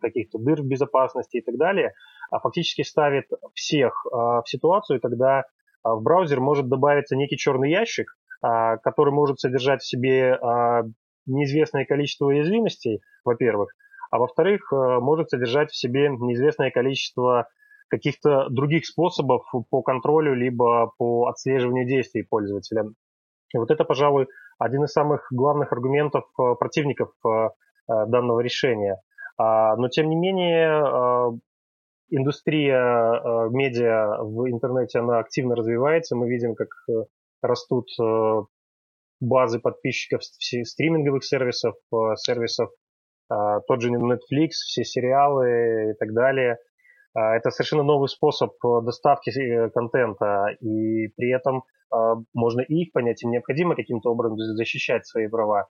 каких-то 0.00 0.38
дыр 0.38 0.62
в 0.62 0.66
безопасности 0.66 1.38
и 1.38 1.40
так 1.42 1.56
далее, 1.56 1.92
а 2.30 2.40
фактически 2.40 2.82
ставит 2.82 3.26
всех 3.54 4.04
в 4.04 4.44
ситуацию, 4.46 5.00
когда 5.00 5.44
а 5.86 5.94
в 5.94 6.02
браузер 6.02 6.40
может 6.40 6.68
добавиться 6.68 7.14
некий 7.14 7.36
черный 7.36 7.70
ящик, 7.70 8.08
а, 8.42 8.76
который 8.78 9.12
может 9.12 9.38
содержать 9.38 9.82
в 9.82 9.86
себе 9.86 10.34
а, 10.34 10.82
неизвестное 11.26 11.84
количество 11.84 12.26
уязвимостей, 12.26 13.02
во-первых, 13.24 13.70
а 14.10 14.18
во-вторых, 14.18 14.72
может 14.72 15.30
содержать 15.30 15.70
в 15.70 15.76
себе 15.76 16.08
неизвестное 16.08 16.70
количество 16.70 17.48
каких-то 17.88 18.48
других 18.48 18.86
способов 18.86 19.42
по 19.70 19.82
контролю 19.82 20.34
либо 20.34 20.92
по 20.98 21.26
отслеживанию 21.28 21.86
действий 21.86 22.22
пользователя. 22.22 22.86
И 23.54 23.58
вот 23.58 23.70
это, 23.70 23.84
пожалуй, 23.84 24.28
один 24.58 24.84
из 24.84 24.92
самых 24.92 25.26
главных 25.30 25.72
аргументов 25.72 26.24
противников 26.58 27.12
данного 27.88 28.40
решения. 28.40 29.00
Но, 29.38 29.88
тем 29.88 30.08
не 30.08 30.16
менее, 30.16 31.38
индустрия 32.10 32.78
э, 32.78 33.48
медиа 33.50 34.22
в 34.22 34.48
интернете, 34.50 35.00
она 35.00 35.18
активно 35.18 35.56
развивается. 35.56 36.16
Мы 36.16 36.28
видим, 36.28 36.54
как 36.54 36.68
э, 36.88 37.04
растут 37.42 37.88
э, 38.00 38.40
базы 39.20 39.58
подписчиков 39.58 40.22
стриминговых 40.22 41.24
сервисов, 41.24 41.74
сервисов, 42.16 42.68
тот 43.28 43.80
же 43.80 43.90
Netflix, 43.90 44.50
все 44.66 44.84
сериалы 44.84 45.92
и 45.92 45.94
так 45.94 46.12
далее. 46.12 46.58
Это 47.14 47.50
совершенно 47.50 47.82
новый 47.82 48.08
способ 48.08 48.52
доставки 48.84 49.32
контента, 49.70 50.48
и 50.60 51.08
при 51.16 51.34
этом 51.34 51.64
можно 52.34 52.60
и 52.60 52.82
их 52.82 52.92
понять, 52.92 53.22
им 53.22 53.30
необходимо 53.30 53.76
каким-то 53.76 54.10
образом 54.10 54.36
защищать 54.38 55.06
свои 55.06 55.28
права. 55.28 55.68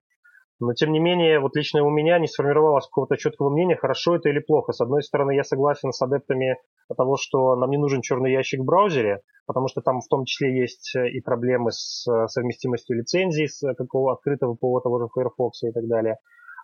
Но, 0.58 0.72
тем 0.72 0.92
не 0.92 0.98
менее, 0.98 1.38
вот 1.38 1.54
лично 1.54 1.84
у 1.84 1.90
меня 1.90 2.18
не 2.18 2.28
сформировалось 2.28 2.86
какого-то 2.86 3.18
четкого 3.18 3.50
мнения, 3.50 3.76
хорошо 3.76 4.16
это 4.16 4.30
или 4.30 4.38
плохо. 4.38 4.72
С 4.72 4.80
одной 4.80 5.02
стороны, 5.02 5.34
я 5.34 5.44
согласен 5.44 5.92
с 5.92 6.00
адептами 6.00 6.56
того, 6.96 7.16
что 7.16 7.56
нам 7.56 7.70
не 7.70 7.76
нужен 7.76 8.00
черный 8.00 8.32
ящик 8.32 8.60
в 8.60 8.64
браузере, 8.64 9.20
потому 9.46 9.68
что 9.68 9.82
там 9.82 10.00
в 10.00 10.08
том 10.08 10.24
числе 10.24 10.58
есть 10.58 10.96
э, 10.96 11.10
и 11.10 11.20
проблемы 11.20 11.72
с 11.72 12.06
э, 12.10 12.26
совместимостью 12.28 12.96
лицензий, 12.96 13.48
с 13.48 13.60
какого 13.74 14.14
открытого 14.14 14.54
ПО 14.54 14.80
того 14.80 14.98
же 15.00 15.08
Firefox 15.14 15.62
и 15.64 15.72
так 15.72 15.86
далее. 15.88 16.16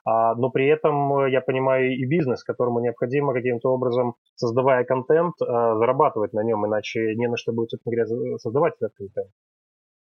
А, 0.04 0.34
но 0.34 0.50
при 0.50 0.66
этом 0.66 1.26
я 1.26 1.40
понимаю 1.40 1.96
и 1.96 2.04
бизнес, 2.04 2.42
которому 2.42 2.80
необходимо 2.80 3.32
каким-то 3.32 3.70
образом, 3.70 4.14
создавая 4.34 4.84
контент, 4.84 5.34
э, 5.40 5.44
зарабатывать 5.46 6.32
на 6.32 6.42
нем, 6.42 6.66
иначе 6.66 7.14
не 7.14 7.28
на 7.28 7.36
что 7.36 7.52
будет, 7.52 7.70
собственно 7.70 8.04
говоря, 8.04 8.38
создавать 8.38 8.74
этот 8.80 8.94
контент. 8.96 9.30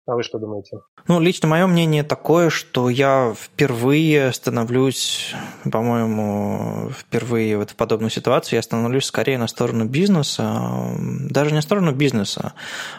А 0.05 0.17
вы 0.17 0.25
что 0.25 0.41
думаете? 0.41 0.79
Ну, 1.07 1.21
лично 1.21 1.47
мое 1.47 1.65
мнение 1.69 2.03
такое, 2.03 2.51
что 2.51 2.89
я 2.89 3.35
впервые 3.39 4.33
становлюсь, 4.33 5.33
по-моему, 5.71 6.91
впервые 6.91 7.57
вот 7.57 7.71
в 7.71 7.77
подобную 7.77 8.11
ситуацию 8.11 8.57
я 8.57 8.63
становлюсь 8.63 9.05
скорее 9.05 9.39
на 9.39 9.47
сторону 9.47 9.85
бизнеса, 9.85 10.97
даже 11.31 11.51
не 11.51 11.57
на 11.57 11.63
сторону 11.63 11.93
бизнеса, 11.93 12.55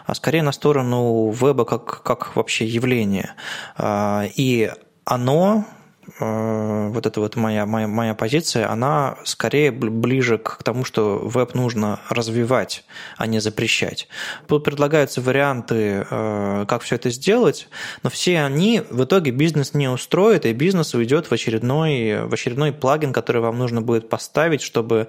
а 0.06 0.14
скорее 0.14 0.42
на 0.42 0.52
сторону 0.52 1.30
веба 1.30 1.66
как, 1.66 2.02
как 2.02 2.36
вообще 2.36 2.64
явление. 2.64 3.34
А, 3.76 4.24
и 4.34 4.70
оно 5.04 5.66
Э, 5.66 5.83
вот 6.18 7.06
эта 7.06 7.20
вот 7.20 7.36
моя, 7.36 7.66
моя, 7.66 7.88
моя 7.88 8.14
позиция, 8.14 8.70
она 8.70 9.16
скорее 9.24 9.70
ближе 9.70 10.38
к 10.38 10.62
тому, 10.62 10.84
что 10.84 11.18
веб 11.18 11.54
нужно 11.54 12.00
развивать, 12.08 12.84
а 13.16 13.26
не 13.26 13.40
запрещать. 13.40 14.08
Тут 14.46 14.64
предлагаются 14.64 15.20
варианты, 15.20 16.06
э, 16.08 16.64
как 16.68 16.82
все 16.82 16.96
это 16.96 17.10
сделать, 17.10 17.68
но 18.02 18.10
все 18.10 18.40
они 18.40 18.82
в 18.90 19.04
итоге 19.04 19.30
бизнес 19.30 19.74
не 19.74 19.88
устроит, 19.88 20.46
и 20.46 20.52
бизнес 20.52 20.94
уйдет 20.94 21.26
в 21.26 21.32
очередной, 21.32 22.26
в 22.26 22.32
очередной 22.32 22.72
плагин, 22.72 23.12
который 23.12 23.40
вам 23.40 23.58
нужно 23.58 23.80
будет 23.80 24.08
поставить, 24.08 24.62
чтобы 24.62 25.08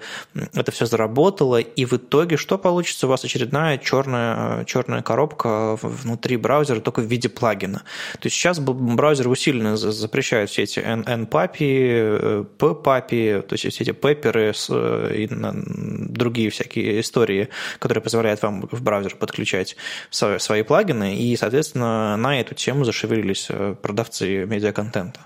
это 0.54 0.72
все 0.72 0.86
заработало, 0.86 1.58
и 1.58 1.84
в 1.84 1.92
итоге 1.92 2.36
что 2.36 2.58
получится? 2.58 3.06
У 3.06 3.10
вас 3.10 3.24
очередная 3.24 3.78
черная, 3.78 4.64
черная 4.64 5.02
коробка 5.02 5.78
внутри 5.82 6.36
браузера, 6.36 6.80
только 6.80 7.00
в 7.00 7.04
виде 7.04 7.28
плагина. 7.28 7.82
То 8.14 8.26
есть 8.26 8.36
сейчас 8.36 8.58
браузер 8.58 9.28
усиленно 9.28 9.76
запрещает 9.76 10.50
все 10.50 10.62
эти 10.62 10.85
NPAPI, 10.86 12.46
PPAPI, 12.58 13.42
то 13.42 13.54
есть 13.54 13.66
все 13.74 13.84
эти 13.84 13.92
пепперы 13.92 14.52
э, 14.70 15.14
и 15.14 15.28
другие 15.30 16.50
всякие 16.50 17.00
истории, 17.00 17.48
которые 17.78 18.02
позволяют 18.02 18.42
вам 18.42 18.68
в 18.70 18.82
браузер 18.82 19.16
подключать 19.16 19.76
свои 20.10 20.62
плагины, 20.62 21.16
и, 21.16 21.36
соответственно, 21.36 22.16
на 22.16 22.40
эту 22.40 22.54
тему 22.54 22.84
зашевелились 22.84 23.46
э, 23.50 23.74
продавцы 23.80 24.46
медиаконтента. 24.46 25.20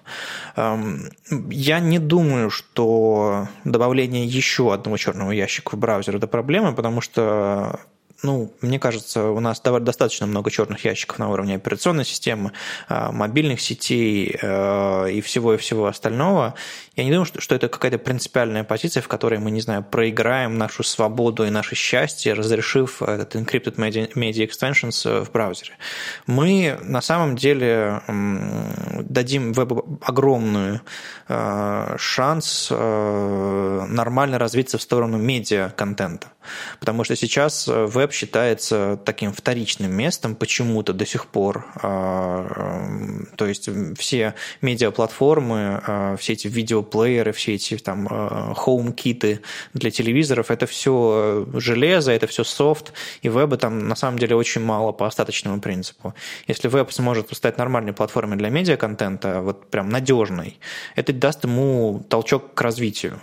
Эм, 0.56 1.10
я 1.50 1.80
не 1.80 1.98
думаю, 1.98 2.50
что 2.50 3.48
добавление 3.64 4.24
еще 4.24 4.72
одного 4.72 4.96
черного 4.96 5.32
ящика 5.32 5.76
в 5.76 5.78
браузер– 5.78 6.16
это 6.16 6.26
проблема, 6.26 6.72
потому 6.72 7.00
что 7.00 7.80
ну, 8.22 8.52
мне 8.60 8.78
кажется, 8.78 9.30
у 9.30 9.40
нас 9.40 9.60
достаточно 9.60 10.26
много 10.26 10.50
черных 10.50 10.84
ящиков 10.84 11.18
на 11.18 11.30
уровне 11.30 11.54
операционной 11.54 12.04
системы, 12.04 12.52
а, 12.88 13.12
мобильных 13.12 13.60
сетей 13.60 14.36
э, 14.40 15.10
и 15.10 15.20
всего 15.20 15.54
и 15.54 15.56
всего 15.56 15.86
остального. 15.86 16.54
Я 16.96 17.04
не 17.04 17.10
думаю, 17.10 17.24
что, 17.24 17.40
что 17.40 17.54
это 17.54 17.68
какая-то 17.68 17.98
принципиальная 17.98 18.64
позиция, 18.64 19.02
в 19.02 19.08
которой 19.08 19.38
мы, 19.38 19.50
не 19.50 19.60
знаю, 19.60 19.82
проиграем 19.82 20.58
нашу 20.58 20.82
свободу 20.82 21.46
и 21.46 21.50
наше 21.50 21.74
счастье, 21.74 22.34
разрешив 22.34 23.02
этот 23.02 23.36
encrypted 23.36 23.76
media, 23.76 24.46
extensions 24.46 25.24
в 25.24 25.30
браузере. 25.32 25.72
Мы 26.26 26.78
на 26.82 27.00
самом 27.00 27.36
деле 27.36 28.02
дадим 28.06 29.52
вебу 29.52 29.98
огромную 30.02 30.82
шанс 31.96 32.70
нормально 32.70 34.38
развиться 34.38 34.78
в 34.78 34.82
сторону 34.82 35.16
медиа-контента. 35.16 36.28
Потому 36.80 37.04
что 37.04 37.16
сейчас 37.16 37.66
веб 37.66 38.09
считается 38.12 38.98
таким 39.04 39.32
вторичным 39.32 39.92
местом 39.92 40.34
почему-то 40.34 40.92
до 40.92 41.06
сих 41.06 41.26
пор. 41.26 41.66
А, 41.82 42.86
то 43.36 43.46
есть 43.46 43.68
все 43.98 44.34
медиаплатформы, 44.60 45.82
а, 45.86 46.16
все 46.16 46.34
эти 46.34 46.48
видеоплееры, 46.48 47.32
все 47.32 47.54
эти 47.54 47.76
там 47.76 48.06
хоум-киты 48.54 49.40
для 49.74 49.90
телевизоров, 49.90 50.50
это 50.50 50.66
все 50.66 51.46
железо, 51.54 52.12
это 52.12 52.26
все 52.26 52.44
софт, 52.44 52.92
и 53.22 53.28
веба 53.28 53.56
там 53.56 53.88
на 53.88 53.96
самом 53.96 54.18
деле 54.18 54.36
очень 54.36 54.62
мало 54.62 54.92
по 54.92 55.06
остаточному 55.06 55.60
принципу. 55.60 56.14
Если 56.46 56.68
веб 56.68 56.92
сможет 56.92 57.34
стать 57.34 57.58
нормальной 57.58 57.92
платформой 57.92 58.36
для 58.36 58.50
медиаконтента, 58.50 59.40
вот 59.40 59.70
прям 59.70 59.88
надежной, 59.88 60.58
это 60.96 61.12
даст 61.12 61.44
ему 61.44 62.04
толчок 62.08 62.54
к 62.54 62.60
развитию. 62.60 63.20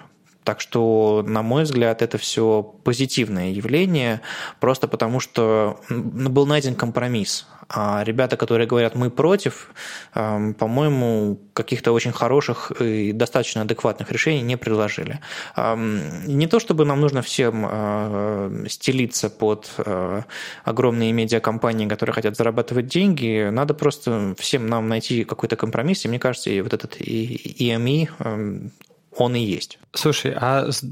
Так 0.48 0.62
что, 0.62 1.26
на 1.28 1.41
мой 1.41 1.64
взгляд, 1.64 2.02
это 2.02 2.18
все 2.18 2.64
позитивное 2.86 3.50
явление, 3.50 4.22
просто 4.62 4.88
потому 4.88 5.20
что 5.20 5.82
был 5.89 6.45
найден 6.45 6.74
компромисс. 6.74 7.45
А 7.68 8.02
ребята, 8.06 8.38
которые 8.38 8.66
говорят 8.66 8.95
«мы 8.95 9.10
против», 9.10 9.72
эм, 10.16 10.54
по-моему, 10.54 11.38
каких-то 11.52 11.91
очень 11.91 12.14
хороших 12.14 12.72
и 12.80 13.12
достаточно 13.12 13.64
адекватных 13.64 14.10
решений 14.10 14.41
не 14.41 14.56
предложили. 14.56 15.20
Эм, 15.58 16.00
не 16.26 16.48
то 16.48 16.62
чтобы 16.62 16.86
нам 16.86 17.02
нужно 17.02 17.22
всем 17.22 17.68
э, 17.70 18.66
стелиться 18.70 19.30
под 19.30 19.70
э, 19.80 20.22
огромные 20.64 21.12
медиакомпании, 21.12 21.89
которые 21.89 22.14
хотят 22.14 22.38
зарабатывать 22.38 22.88
деньги, 22.88 23.50
надо 23.52 23.74
просто 23.74 24.34
всем 24.39 24.68
нам 24.68 24.88
найти 24.88 25.26
какой-то 25.26 25.58
компромисс, 25.58 26.06
и 26.06 26.08
мне 26.08 26.20
кажется, 26.20 26.50
и 26.50 26.62
вот 26.62 26.74
этот 26.74 26.95
EME 27.02 28.72
он 29.18 29.36
и 29.36 29.39
есть. 29.39 29.80
Слушай, 29.93 30.34
а 30.36 30.72
с 30.72 30.84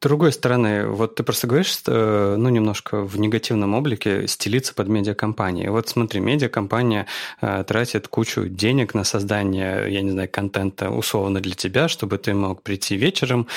другой 0.00 0.32
стороны, 0.32 0.86
вот 0.86 1.16
ты 1.16 1.22
просто 1.22 1.46
говоришь, 1.46 1.68
что, 1.68 2.36
ну, 2.36 2.48
немножко 2.48 3.02
в 3.02 3.18
негативном 3.18 3.74
облике 3.74 4.28
стелиться 4.28 4.74
под 4.74 4.88
медиакомпании. 4.88 5.68
Вот 5.68 5.88
смотри, 5.88 6.20
медиакомпания 6.20 7.06
э, 7.40 7.64
тратит 7.66 8.08
кучу 8.08 8.48
денег 8.48 8.94
на 8.94 9.04
создание, 9.04 9.92
я 9.92 10.02
не 10.02 10.10
знаю, 10.10 10.28
контента 10.30 10.90
условно 10.90 11.40
для 11.40 11.54
тебя, 11.54 11.88
чтобы 11.88 12.18
ты 12.18 12.34
мог 12.34 12.62
прийти 12.62 12.96
вечером 12.96 13.48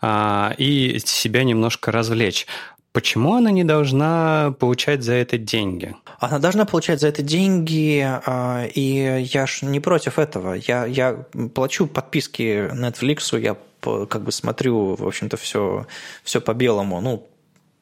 э, 0.00 0.54
и 0.56 0.98
себя 1.04 1.44
немножко 1.44 1.92
развлечь. 1.92 2.46
Почему 2.92 3.34
она 3.34 3.52
не 3.52 3.62
должна 3.62 4.52
получать 4.58 5.04
за 5.04 5.12
это 5.12 5.38
деньги? 5.38 5.94
Она 6.18 6.40
должна 6.40 6.64
получать 6.64 7.00
за 7.00 7.06
это 7.06 7.22
деньги, 7.22 8.04
а, 8.04 8.66
и 8.66 9.28
я 9.32 9.46
ж 9.46 9.62
не 9.62 9.78
против 9.78 10.18
этого. 10.18 10.54
Я, 10.54 10.86
я 10.86 11.24
плачу 11.54 11.86
подписки 11.86 12.68
Netflix, 12.74 13.38
я 13.38 13.56
как 13.80 14.22
бы 14.22 14.32
смотрю, 14.32 14.94
в 14.94 15.06
общем-то, 15.06 15.36
все, 15.36 15.86
все 16.22 16.40
по 16.40 16.54
белому, 16.54 17.00
ну, 17.00 17.28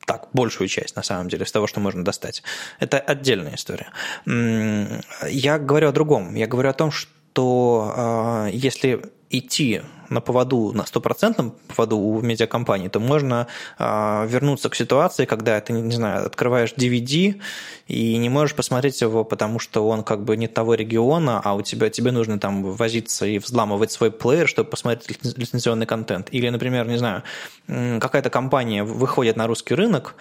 так, 0.07 0.28
большую 0.32 0.68
часть, 0.68 0.96
на 0.96 1.03
самом 1.03 1.28
деле, 1.28 1.44
из 1.44 1.53
того, 1.53 1.66
что 1.66 1.80
можно 1.80 2.03
достать. 2.03 2.42
Это 2.78 2.99
отдельная 2.99 3.57
история. 3.57 3.92
Я 4.24 5.59
говорю 5.59 5.88
о 5.88 5.92
другом. 5.92 6.34
Я 6.34 6.46
говорю 6.46 6.70
о 6.70 6.72
том, 6.72 6.90
что 6.90 7.92
а, 7.94 8.46
если 8.49 9.03
идти 9.28 9.82
на 10.11 10.20
поводу, 10.20 10.72
на 10.72 10.86
стопроцентном 10.86 11.54
поводу 11.74 11.98
у 11.98 12.20
медиакомпании, 12.20 12.88
то 12.88 13.00
можно 13.00 13.46
э, 13.78 14.26
вернуться 14.28 14.68
к 14.68 14.74
ситуации, 14.74 15.24
когда 15.24 15.61
ты, 15.61 15.72
не 15.72 15.94
знаю, 15.94 16.26
открываешь 16.26 16.72
DVD 16.72 17.40
и 17.86 18.16
не 18.16 18.28
можешь 18.28 18.54
посмотреть 18.54 19.00
его, 19.00 19.24
потому 19.24 19.59
что 19.59 19.86
он 19.88 20.02
как 20.02 20.24
бы 20.24 20.36
не 20.36 20.48
того 20.48 20.74
региона, 20.74 21.40
а 21.44 21.54
у 21.54 21.62
тебя, 21.62 21.90
тебе 21.90 22.12
нужно 22.12 22.38
там 22.38 22.62
возиться 22.62 23.26
и 23.26 23.38
взламывать 23.38 23.92
свой 23.92 24.11
плеер, 24.11 24.48
чтобы 24.48 24.70
посмотреть 24.70 25.18
лицензионный 25.36 25.86
контент. 25.86 26.28
Или, 26.32 26.48
например, 26.48 26.86
не 26.86 26.98
знаю, 26.98 27.22
какая-то 27.66 28.30
компания 28.30 28.84
выходит 28.84 29.36
на 29.36 29.46
русский 29.46 29.74
рынок, 29.74 30.14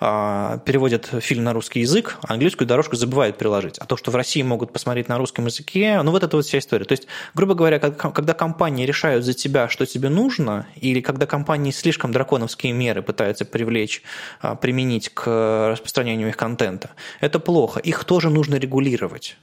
э, 0.00 0.58
переводит 0.64 1.10
фильм 1.20 1.44
на 1.44 1.52
русский 1.52 1.80
язык, 1.80 2.18
а 2.22 2.34
английскую 2.34 2.66
дорожку 2.66 2.96
забывает 2.96 3.38
приложить. 3.38 3.78
А 3.78 3.86
то, 3.86 3.96
что 3.96 4.10
в 4.10 4.16
России 4.16 4.42
могут 4.42 4.72
посмотреть 4.72 5.08
на 5.08 5.18
русском 5.18 5.46
языке, 5.46 6.00
ну 6.02 6.10
вот 6.10 6.22
это 6.22 6.36
вот 6.36 6.46
вся 6.46 6.58
история. 6.58 6.84
То 6.84 6.92
есть, 6.92 7.06
грубо 7.34 7.54
говоря, 7.54 7.78
когда 7.78 8.34
компании 8.34 8.86
решают 8.86 9.24
за 9.24 9.33
тебя, 9.34 9.68
что 9.68 9.86
тебе 9.86 10.08
нужно, 10.08 10.66
или 10.80 11.00
когда 11.00 11.26
компании 11.26 11.70
слишком 11.70 12.12
драконовские 12.12 12.72
меры 12.72 13.02
пытаются 13.02 13.44
привлечь, 13.44 14.02
а, 14.40 14.54
применить 14.54 15.10
к 15.10 15.70
распространению 15.70 16.28
их 16.28 16.36
контента, 16.36 16.90
это 17.20 17.38
плохо. 17.38 17.80
Их 17.80 18.04
тоже 18.04 18.30
нужно 18.30 18.56
регулировать. 18.56 19.36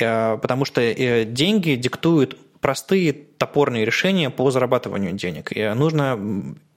А, 0.00 0.36
потому 0.36 0.64
что 0.64 0.80
э, 0.80 1.24
деньги 1.24 1.74
диктуют 1.74 2.36
простые 2.60 3.12
топорные 3.12 3.84
решения 3.84 4.30
по 4.30 4.50
зарабатыванию 4.50 5.12
денег. 5.12 5.52
И 5.56 5.66
нужно 5.74 6.18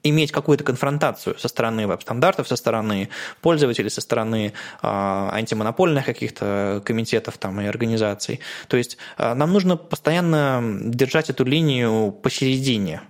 иметь 0.02 0.32
какую-то 0.32 0.64
конфронтацию 0.64 1.38
со 1.38 1.48
стороны 1.48 1.86
веб-стандартов, 1.86 2.46
со 2.48 2.56
стороны 2.56 3.08
пользователей, 3.40 3.90
со 3.90 4.00
стороны 4.00 4.52
э, 4.82 4.86
антимонопольных 4.86 6.04
каких-то 6.04 6.82
комитетов 6.84 7.38
там, 7.38 7.60
и 7.60 7.66
организаций. 7.66 8.40
То 8.68 8.76
есть 8.76 8.98
э, 9.18 9.34
нам 9.34 9.52
нужно 9.52 9.76
постоянно 9.76 10.62
держать 10.84 11.30
эту 11.30 11.44
линию 11.44 12.12
посередине 12.12 13.02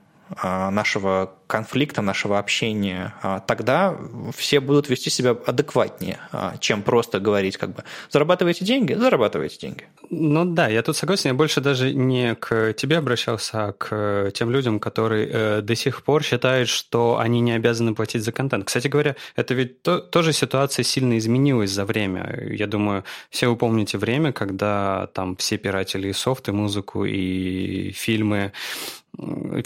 нашего 0.42 1.32
конфликта, 1.46 2.02
нашего 2.02 2.38
общения, 2.38 3.14
а, 3.22 3.40
тогда 3.40 3.96
все 4.34 4.60
будут 4.60 4.88
вести 4.88 5.10
себя 5.10 5.36
адекватнее, 5.46 6.18
а, 6.32 6.56
чем 6.58 6.82
просто 6.82 7.20
говорить 7.20 7.56
как 7.56 7.74
бы 7.74 7.84
«зарабатываете 8.10 8.64
деньги? 8.64 8.94
Зарабатываете 8.94 9.58
деньги». 9.58 9.84
Ну 10.10 10.44
да, 10.44 10.68
я 10.68 10.82
тут 10.82 10.96
согласен. 10.96 11.30
Я 11.30 11.34
больше 11.34 11.60
даже 11.60 11.92
не 11.94 12.34
к 12.34 12.72
тебе 12.72 12.98
обращался, 12.98 13.66
а 13.66 13.72
к 13.72 14.32
тем 14.34 14.50
людям, 14.50 14.80
которые 14.80 15.28
э, 15.30 15.60
до 15.60 15.74
сих 15.76 16.02
пор 16.02 16.22
считают, 16.22 16.68
что 16.68 17.18
они 17.18 17.40
не 17.40 17.52
обязаны 17.52 17.94
платить 17.94 18.24
за 18.24 18.32
контент. 18.32 18.64
Кстати 18.64 18.88
говоря, 18.88 19.16
это 19.36 19.54
ведь 19.54 19.82
то, 19.82 19.98
тоже 19.98 20.32
ситуация 20.32 20.82
сильно 20.82 21.18
изменилась 21.18 21.70
за 21.70 21.84
время. 21.84 22.48
Я 22.50 22.66
думаю, 22.66 23.04
все 23.30 23.48
вы 23.48 23.56
помните 23.56 23.98
время, 23.98 24.32
когда 24.32 25.08
там 25.14 25.36
все 25.36 25.58
пиратели 25.58 26.08
и 26.08 26.12
софт, 26.12 26.48
и 26.48 26.52
музыку, 26.52 27.04
и 27.04 27.92
фильмы 27.92 28.52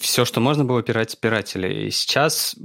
все, 0.00 0.24
что 0.24 0.40
можно 0.40 0.64
было 0.64 0.82
пирать 0.82 1.18
пиратели. 1.20 1.86
И 1.86 1.90
сейчас 1.90 2.56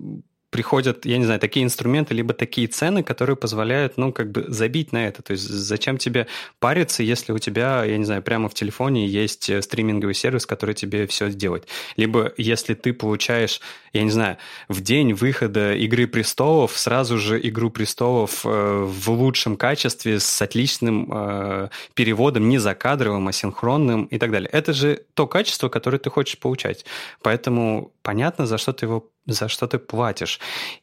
приходят, 0.53 1.03
я 1.07 1.17
не 1.17 1.25
знаю, 1.25 1.39
такие 1.39 1.65
инструменты, 1.65 2.13
либо 2.13 2.35
такие 2.35 2.67
цены, 2.67 3.01
которые 3.01 3.35
позволяют, 3.35 3.97
ну, 3.97 4.13
как 4.13 4.31
бы 4.31 4.45
забить 4.47 4.93
на 4.93 5.07
это. 5.07 5.23
То 5.23 5.31
есть 5.31 5.43
зачем 5.43 5.97
тебе 5.97 6.27
париться, 6.59 7.01
если 7.01 7.33
у 7.33 7.39
тебя, 7.39 7.83
я 7.83 7.97
не 7.97 8.05
знаю, 8.05 8.21
прямо 8.21 8.49
в 8.49 8.53
телефоне 8.53 9.07
есть 9.07 9.49
э, 9.49 9.63
стриминговый 9.63 10.13
сервис, 10.13 10.45
который 10.45 10.75
тебе 10.75 11.07
все 11.07 11.31
сделает. 11.31 11.67
Либо 11.97 12.33
если 12.37 12.75
ты 12.75 12.93
получаешь, 12.93 13.61
я 13.93 14.03
не 14.03 14.11
знаю, 14.11 14.37
в 14.69 14.81
день 14.81 15.13
выхода 15.13 15.73
«Игры 15.73 16.05
престолов» 16.05 16.77
сразу 16.77 17.17
же 17.17 17.39
«Игру 17.49 17.71
престолов» 17.71 18.45
э, 18.45 18.83
в 18.87 19.09
лучшем 19.09 19.57
качестве, 19.57 20.19
с 20.19 20.39
отличным 20.39 21.09
э, 21.11 21.69
переводом, 21.95 22.47
не 22.47 22.59
закадровым, 22.59 23.27
а 23.27 23.31
синхронным 23.31 24.05
и 24.05 24.19
так 24.19 24.29
далее. 24.29 24.49
Это 24.51 24.71
же 24.71 25.01
то 25.15 25.25
качество, 25.25 25.67
которое 25.67 25.97
ты 25.97 26.11
хочешь 26.11 26.37
получать. 26.37 26.85
Поэтому 27.23 27.91
понятно, 28.03 28.45
за 28.45 28.59
что 28.59 28.71
ты 28.71 28.85
его 28.85 29.09
за 29.25 29.47
что 29.47 29.67
ты 29.67 29.79
платишь. 29.79 30.39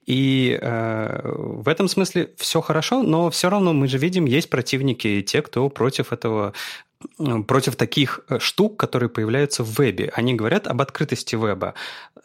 И 0.06 0.58
э, 0.60 1.20
в 1.34 1.68
этом 1.68 1.88
смысле 1.88 2.32
все 2.36 2.60
хорошо, 2.60 3.02
но 3.02 3.30
все 3.30 3.50
равно 3.50 3.72
мы 3.72 3.86
же 3.86 3.98
видим, 3.98 4.24
есть 4.24 4.50
противники, 4.50 5.22
те, 5.22 5.42
кто 5.42 5.68
против 5.68 6.12
этого 6.12 6.54
против 7.46 7.76
таких 7.76 8.20
э, 8.28 8.38
штук, 8.38 8.76
которые 8.78 9.08
появляются 9.08 9.64
в 9.64 9.78
вебе. 9.78 10.12
Они 10.14 10.34
говорят 10.34 10.66
об 10.66 10.82
открытости 10.82 11.34
веба. 11.34 11.74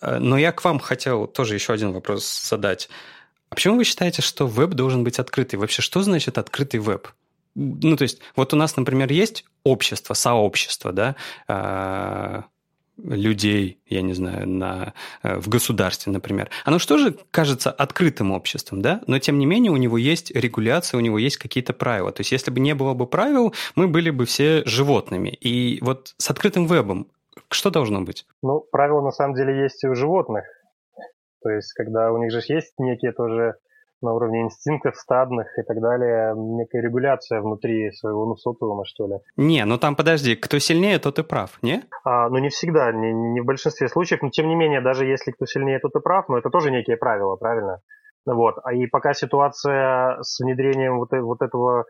Э, 0.01 0.18
но 0.20 0.38
я 0.38 0.51
к 0.51 0.63
вам 0.66 0.80
хотел 0.80 1.28
тоже 1.28 1.53
еще 1.55 1.74
один 1.74 1.93
вопрос 1.93 2.49
задать. 2.49 2.89
А 3.49 3.55
почему 3.55 3.78
вы 3.78 3.84
считаете, 3.84 4.22
что 4.22 4.47
веб 4.47 4.72
должен 4.72 5.03
быть 5.03 5.20
открытый? 5.20 5.59
Вообще, 5.59 5.82
что 5.82 6.01
значит 6.01 6.38
открытый 6.38 6.80
веб? 6.80 7.07
Ну, 7.55 7.95
то 7.95 8.03
есть, 8.03 8.20
вот 8.36 8.53
у 8.53 8.57
нас, 8.57 8.76
например, 8.76 9.09
есть 9.11 9.45
общество, 9.63 10.13
сообщество, 10.13 10.91
да, 10.91 11.16
э, 11.47 12.41
людей, 12.98 13.80
я 13.86 14.02
не 14.02 14.14
знаю, 14.14 14.48
на, 14.48 14.93
э, 15.24 15.38
в 15.38 15.50
государстве, 15.50 16.12
например. 16.12 16.50
Оно 16.64 16.80
что 16.80 16.98
же 16.98 17.16
кажется 17.32 17.72
открытым 17.72 18.32
обществом, 18.32 18.82
да? 18.82 19.02
Но 19.08 19.20
тем 19.20 19.38
не 19.38 19.46
менее 19.46 19.72
у 19.72 19.78
него 19.78 19.98
есть 19.98 20.32
регуляция, 20.32 20.98
у 20.98 21.02
него 21.02 21.18
есть 21.18 21.38
какие-то 21.38 21.74
правила. 21.74 22.12
То 22.12 22.22
есть 22.22 22.32
если 22.32 22.52
бы 22.52 22.60
не 22.60 22.74
было 22.74 22.93
бы 22.93 23.08
правил, 23.08 23.54
мы 23.76 23.88
были 23.88 24.10
бы 24.10 24.26
все 24.26 24.64
животными. 24.66 25.30
И 25.30 25.80
вот 25.82 26.16
с 26.18 26.30
открытым 26.30 26.68
вебом 26.68 27.08
что 27.50 27.70
должно 27.70 28.02
быть? 28.02 28.26
Ну, 28.41 28.62
правила 28.72 29.02
на 29.02 29.12
самом 29.12 29.36
деле 29.36 29.62
есть 29.64 29.84
и 29.84 29.88
у 29.88 29.96
животных. 29.96 30.46
То 31.41 31.50
есть, 31.50 31.74
когда 31.74 32.12
у 32.12 32.18
них 32.18 32.32
же 32.32 32.41
есть 32.48 32.74
некие 32.80 33.12
тоже 33.12 33.56
на 34.02 34.14
уровне 34.14 34.41
инстинктов 34.43 34.96
стадных 34.96 35.48
и 35.58 35.64
так 35.64 35.80
далее, 35.82 36.34
некая 36.36 36.82
регуляция 36.82 37.41
внутри 37.41 37.91
своего 37.91 38.26
ну, 38.26 38.36
социума, 38.36 38.84
что 38.86 39.08
ли. 39.08 39.16
Не, 39.38 39.66
ну 39.66 39.78
там 39.78 39.96
подожди, 39.96 40.36
кто 40.36 40.60
сильнее, 40.60 41.00
тот 41.00 41.20
и 41.20 41.24
прав, 41.24 41.58
не? 41.62 41.84
А, 42.04 42.30
ну 42.30 42.38
не 42.38 42.50
всегда, 42.50 42.91
не, 42.91 43.14
не 43.14 43.41
в 43.41 43.46
большинстве 43.46 43.88
случаев, 43.88 44.22
но 44.22 44.30
тем 44.30 44.48
не 44.48 44.56
менее, 44.56 44.82
даже 44.82 45.06
если 45.06 45.32
кто 45.32 45.46
сильнее, 45.46 45.80
тот 45.80 45.96
и 45.96 46.00
прав, 46.00 46.30
но 46.30 46.38
это 46.38 46.50
тоже 46.50 46.72
некие 46.72 46.98
правила, 46.98 47.36
правильно? 47.36 47.82
Вот. 48.26 48.56
А 48.64 48.74
и 48.74 48.88
пока 48.88 49.14
ситуация 49.14 50.18
с 50.22 50.39
внедрением 50.39 50.98
вот, 50.98 51.10
вот 51.12 51.41
этого 51.41 51.86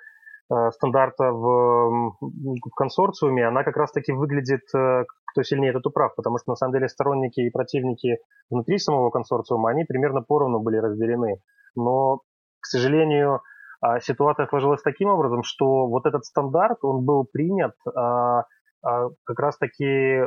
э, 0.52 0.72
стандарта 0.72 1.32
в, 1.32 2.18
в 2.20 2.76
консорциуме, 2.76 3.48
она 3.48 3.64
как 3.64 3.78
раз-таки 3.78 4.12
выглядит, 4.12 4.64
э, 4.76 5.06
кто 5.32 5.44
сильнее, 5.44 5.72
тот 5.74 5.86
и 5.86 5.90
прав, 5.94 6.14
потому 6.16 6.38
что 6.38 6.52
на 6.52 6.56
самом 6.56 6.74
деле 6.74 6.90
сторонники 6.90 7.40
и 7.40 7.50
противники 7.50 8.18
внутри 8.50 8.78
самого 8.78 9.10
консорциума, 9.12 9.70
они 9.70 9.86
примерно 9.86 10.22
поровну 10.22 10.60
были 10.60 10.78
разделены. 10.78 11.42
Но, 11.76 12.22
к 12.60 12.66
сожалению, 12.66 13.42
а, 13.82 14.00
ситуация 14.00 14.48
сложилась 14.48 14.82
таким 14.82 15.10
образом, 15.10 15.44
что 15.44 15.88
вот 15.88 16.06
этот 16.06 16.26
стандарт, 16.26 16.80
он 16.82 17.06
был 17.06 17.26
принят 17.32 17.74
а, 17.94 18.46
а, 18.84 19.10
как 19.24 19.40
раз-таки 19.40 20.22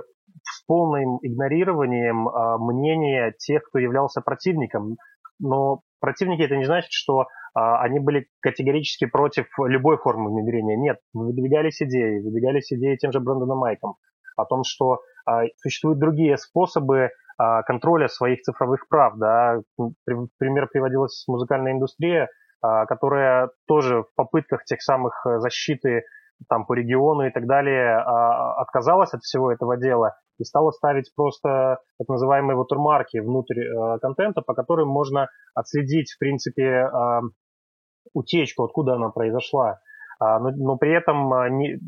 с 0.44 0.64
полным 0.66 1.18
игнорированием 1.22 2.28
мнения 2.61 3.34
тех, 3.38 3.62
кто 3.64 3.78
являлся 3.78 4.20
противником. 4.20 4.96
Но 5.40 5.80
противники 6.01 6.42
это 6.42 6.57
не 6.57 6.66
значит, 6.66 6.92
что 6.92 7.26
они 7.55 7.99
были 7.99 8.28
категорически 8.40 9.07
против 9.07 9.46
любой 9.59 9.96
формы 9.96 10.30
внедрения. 10.30 10.76
Нет, 10.76 10.99
выдвигались 11.14 11.80
идеи, 11.82 12.20
выдвигались 12.20 12.70
идеи 12.72 12.96
тем 12.96 13.11
же 13.11 13.20
Брэндоном 13.20 13.59
Майком 13.59 13.94
о 14.36 14.44
том, 14.44 14.62
что 14.64 15.01
существуют 15.57 15.99
другие 15.99 16.36
способы 16.36 17.11
контроля 17.39 18.09
своих 18.09 18.43
цифровых 18.43 18.89
прав. 18.89 19.16
Да. 19.16 19.61
Пример 20.39 20.68
приводилась 20.68 21.24
музыкальная 21.28 21.72
индустрия, 21.72 22.28
а, 22.61 22.86
которая 22.86 23.51
тоже 23.68 24.03
в 24.03 24.14
попытках 24.16 24.64
тех 24.64 24.82
самых 24.82 25.24
э, 25.24 25.39
защиты 25.39 26.03
там, 26.49 26.66
по 26.66 26.72
региону 26.72 27.26
и 27.28 27.30
так 27.30 27.47
далее 27.47 27.99
а, 27.99 28.61
отказалась 28.61 29.14
от 29.14 29.22
всего 29.22 29.53
этого 29.53 29.76
дела 29.76 30.16
и 30.39 30.45
стала 30.45 30.72
ставить 30.72 31.12
просто 31.14 31.78
так 31.99 32.09
называемые 32.09 32.57
ватермарки 32.57 33.18
внутрь 33.18 33.61
э, 33.61 33.99
контента, 34.01 34.43
по 34.43 34.55
которым 34.55 34.89
можно 34.89 35.28
отследить, 35.55 36.11
в 36.12 36.18
принципе, 36.18 36.91
утечку, 38.12 38.64
откуда 38.64 38.95
она 38.95 39.11
произошла. 39.11 39.78
Но, 40.20 40.51
но 40.51 40.76
при 40.76 40.93
этом 40.93 41.30
не, 41.59 41.78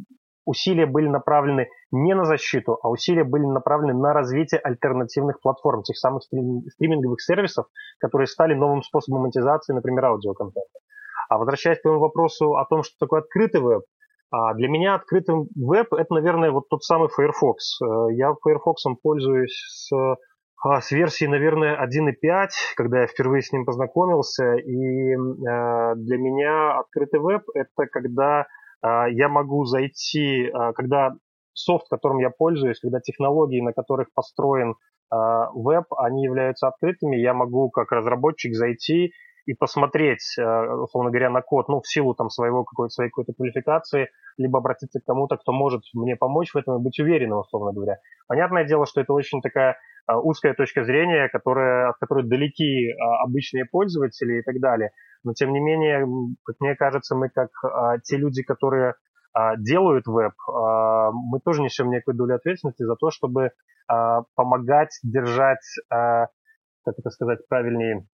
усилия 0.50 0.86
были 0.86 1.08
направлены 1.08 1.68
не 1.92 2.14
на 2.14 2.24
защиту, 2.24 2.78
а 2.82 2.90
усилия 2.90 3.24
были 3.24 3.44
направлены 3.44 3.94
на 3.94 4.12
развитие 4.12 4.60
альтернативных 4.60 5.40
платформ, 5.40 5.82
тех 5.82 5.96
самых 5.96 6.22
стриминговых 6.24 7.20
сервисов, 7.20 7.66
которые 8.00 8.26
стали 8.26 8.54
новым 8.54 8.82
способом 8.82 9.22
монетизации, 9.22 9.72
например, 9.72 10.06
аудиоконтента. 10.06 10.78
А 11.28 11.38
возвращаясь 11.38 11.78
к 11.78 11.82
твоему 11.82 12.00
вопросу 12.00 12.56
о 12.56 12.64
том, 12.64 12.82
что 12.82 12.96
такое 12.98 13.20
открытый 13.20 13.60
веб, 13.60 13.82
а 14.32 14.54
для 14.54 14.68
меня 14.68 14.94
открытый 14.94 15.34
веб– 15.56 15.92
это, 15.92 16.14
наверное, 16.14 16.50
вот 16.50 16.68
тот 16.68 16.84
самый 16.84 17.08
Firefox. 17.08 17.80
Э, 17.82 18.12
я 18.12 18.32
Firefox 18.42 18.84
пользуюсь 19.02 19.56
с, 19.68 19.92
а, 20.62 20.80
с 20.80 20.92
версии, 20.92 21.24
наверное, 21.24 21.76
1.5, 21.76 22.48
когда 22.76 23.00
я 23.00 23.06
впервые 23.08 23.42
с 23.42 23.52
ним 23.52 23.64
познакомился. 23.64 24.54
И 24.54 25.14
э, 25.14 25.16
для 25.96 26.18
меня 26.18 26.78
открытый 26.78 27.18
веб– 27.18 27.42
это 27.54 27.86
когда 27.90 28.46
я 28.82 29.28
могу 29.28 29.64
зайти, 29.64 30.48
а, 30.52 30.72
когда 30.72 31.14
софт, 31.52 31.88
которым 31.88 32.18
я 32.18 32.30
пользуюсь, 32.30 32.80
когда 32.80 33.00
технологии, 33.00 33.60
на 33.60 33.72
которых 33.72 34.08
построен 34.14 34.76
а, 35.10 35.50
веб, 35.52 35.84
они 35.96 36.24
являются 36.24 36.68
открытыми, 36.68 37.16
я 37.16 37.34
могу 37.34 37.70
как 37.70 37.92
разработчик 37.92 38.54
зайти 38.54 39.12
и 39.46 39.54
посмотреть, 39.54 40.36
условно 40.38 41.10
говоря, 41.10 41.30
на 41.30 41.40
код, 41.40 41.68
ну, 41.68 41.80
в 41.80 41.88
силу 41.88 42.14
там 42.14 42.28
своего 42.28 42.62
какой-то, 42.62 42.90
своей 42.90 43.10
какой-то 43.10 43.32
квалификации, 43.32 44.08
либо 44.36 44.58
обратиться 44.58 45.00
к 45.00 45.04
кому-то, 45.04 45.38
кто 45.38 45.52
может 45.52 45.80
мне 45.94 46.14
помочь 46.14 46.52
в 46.52 46.58
этом 46.58 46.76
и 46.76 46.82
быть 46.82 47.00
уверенным, 47.00 47.38
условно 47.38 47.72
говоря. 47.72 47.96
Понятное 48.28 48.64
дело, 48.64 48.86
что 48.86 49.00
это 49.00 49.12
очень 49.12 49.40
такая 49.40 49.76
узкая 50.06 50.54
точка 50.54 50.84
зрения, 50.84 51.28
которая, 51.28 51.88
от 51.90 51.96
которой 51.96 52.28
далеки 52.28 52.92
обычные 53.24 53.64
пользователи 53.64 54.40
и 54.40 54.42
так 54.42 54.60
далее. 54.60 54.90
Но 55.24 55.34
тем 55.34 55.52
не 55.52 55.60
менее, 55.60 56.06
как 56.44 56.56
мне 56.60 56.74
кажется, 56.74 57.14
мы 57.14 57.28
как 57.28 57.50
а, 57.64 57.98
те 57.98 58.16
люди, 58.16 58.42
которые 58.42 58.94
а, 59.32 59.56
делают 59.56 60.06
веб, 60.06 60.32
а, 60.48 61.10
мы 61.12 61.40
тоже 61.40 61.62
несем 61.62 61.90
некую 61.90 62.16
долю 62.16 62.36
ответственности 62.36 62.82
за 62.82 62.96
то, 62.96 63.10
чтобы 63.10 63.50
а, 63.88 64.22
помогать 64.34 64.98
держать, 65.02 65.64
а, 65.90 66.28
как 66.84 66.94
это 66.98 67.10
сказать 67.10 67.46
правильнее, 67.48 68.06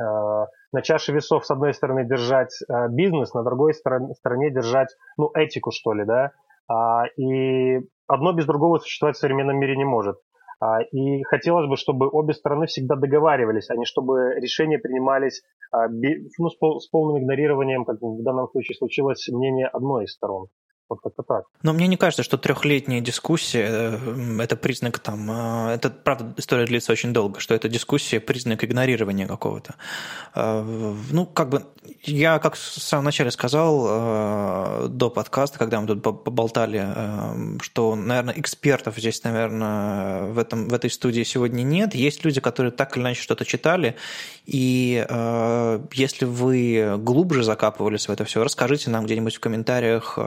а, 0.00 0.46
на 0.72 0.82
чаше 0.82 1.12
весов 1.12 1.44
с 1.44 1.50
одной 1.50 1.74
стороны 1.74 2.06
держать 2.06 2.56
а, 2.68 2.88
бизнес, 2.88 3.34
на 3.34 3.42
другой 3.42 3.74
стороне, 3.74 4.14
стороне 4.14 4.50
держать, 4.50 4.88
ну, 5.16 5.30
этику, 5.34 5.70
что 5.72 5.92
ли, 5.92 6.04
да, 6.04 6.32
а, 6.68 7.04
и 7.16 7.80
одно 8.06 8.32
без 8.32 8.46
другого 8.46 8.78
существовать 8.78 9.16
в 9.16 9.20
современном 9.20 9.58
мире 9.58 9.76
не 9.76 9.84
может. 9.84 10.18
А, 10.60 10.82
и 10.82 11.22
хотелось 11.22 11.68
бы, 11.68 11.76
чтобы 11.76 12.08
обе 12.10 12.34
стороны 12.34 12.66
всегда 12.66 12.96
договаривались, 12.96 13.70
а 13.70 13.76
не 13.76 13.84
чтобы 13.84 14.34
решения 14.40 14.78
принимались 14.78 15.42
а, 15.70 15.88
ну, 15.88 16.48
с 16.80 16.88
полным 16.88 17.22
игнорированием, 17.22 17.84
как 17.84 18.00
в 18.00 18.22
данном 18.22 18.48
случае 18.48 18.76
случилось, 18.76 19.28
мнение 19.28 19.68
одной 19.68 20.04
из 20.04 20.12
сторон. 20.12 20.48
Вот 20.88 21.00
как-то 21.02 21.22
так. 21.22 21.44
Но 21.62 21.74
мне 21.74 21.86
не 21.86 21.98
кажется, 21.98 22.22
что 22.22 22.38
трехлетняя 22.38 23.00
дискуссия 23.00 23.68
э,– 23.70 24.40
это 24.42 24.56
признак 24.56 24.98
там… 24.98 25.30
Э, 25.30 25.74
это, 25.74 25.90
правда, 25.90 26.32
история 26.38 26.64
длится 26.64 26.92
очень 26.92 27.12
долго, 27.12 27.40
что 27.40 27.54
эта 27.54 27.68
дискуссия– 27.68 28.20
признак 28.28 28.64
игнорирования 28.64 29.26
какого-то. 29.26 29.74
Э, 30.34 30.94
ну, 31.10 31.26
как 31.26 31.50
бы, 31.50 31.66
я, 32.04 32.38
как 32.38 32.54
в 32.54 32.58
самом 32.58 33.04
начале 33.04 33.30
сказал, 33.30 34.88
до 34.88 35.10
подкаста, 35.10 35.58
когда 35.58 35.80
мы 35.80 35.86
тут 35.86 36.02
поболтали, 36.02 36.86
что, 37.60 37.94
наверное, 37.94 38.34
экспертов 38.34 38.96
здесь, 38.96 39.22
наверное, 39.24 40.24
в, 40.24 40.38
этом, 40.38 40.68
в 40.68 40.74
этой 40.74 40.90
студии 40.90 41.22
сегодня 41.22 41.62
нет. 41.62 41.94
Есть 41.94 42.24
люди, 42.24 42.40
которые 42.40 42.72
так 42.72 42.96
или 42.96 43.02
иначе 43.02 43.22
что-то 43.22 43.44
читали, 43.44 43.96
и 44.46 45.06
если 45.92 46.24
вы 46.24 46.96
глубже 46.98 47.42
закапывались 47.42 48.08
в 48.08 48.12
это 48.12 48.24
все, 48.24 48.42
расскажите 48.42 48.90
нам 48.90 49.04
где-нибудь 49.04 49.36
в 49.36 49.40
комментариях, 49.40 50.18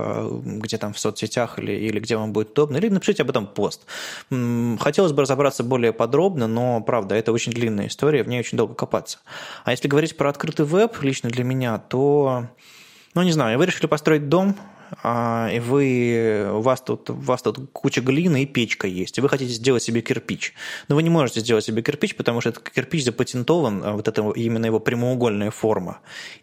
где 0.59 0.77
там 0.77 0.93
в 0.93 0.99
соцсетях 0.99 1.59
или, 1.59 1.71
или 1.71 1.99
где 1.99 2.17
вам 2.17 2.33
будет 2.33 2.51
удобно, 2.51 2.77
или 2.77 2.89
напишите 2.89 3.23
об 3.23 3.29
этом 3.29 3.47
пост. 3.47 3.85
Хотелось 4.29 5.11
бы 5.11 5.21
разобраться 5.21 5.63
более 5.63 5.93
подробно, 5.93 6.47
но, 6.47 6.81
правда, 6.81 7.15
это 7.15 7.31
очень 7.31 7.51
длинная 7.51 7.87
история, 7.87 8.23
в 8.23 8.27
ней 8.27 8.39
очень 8.39 8.57
долго 8.57 8.73
копаться. 8.73 9.19
А 9.63 9.71
если 9.71 9.87
говорить 9.87 10.17
про 10.17 10.29
открытый 10.29 10.65
веб 10.65 11.01
лично 11.01 11.29
для 11.29 11.43
меня, 11.43 11.77
то, 11.77 12.47
ну, 13.13 13.23
не 13.23 13.31
знаю, 13.31 13.57
вы 13.57 13.65
решили 13.65 13.87
построить 13.87 14.29
дом, 14.29 14.55
и 15.03 15.59
вы, 15.59 16.49
у, 16.53 16.61
вас 16.61 16.81
тут, 16.81 17.09
у 17.09 17.13
вас 17.13 17.41
тут 17.41 17.69
куча 17.71 18.01
глины 18.01 18.43
и 18.43 18.45
печка 18.45 18.87
есть, 18.87 19.17
и 19.17 19.21
вы 19.21 19.29
хотите 19.29 19.53
сделать 19.53 19.83
себе 19.83 20.01
кирпич. 20.01 20.53
Но 20.87 20.95
вы 20.95 21.03
не 21.03 21.09
можете 21.09 21.39
сделать 21.39 21.63
себе 21.63 21.81
кирпич, 21.81 22.15
потому 22.15 22.41
что 22.41 22.49
этот 22.49 22.69
кирпич 22.69 23.05
запатентован, 23.05 23.81
а, 23.83 23.93
вот 23.93 24.07
это 24.07 24.29
именно 24.31 24.65
его 24.65 24.79
прямоугольная 24.79 25.51
форма. 25.51 25.99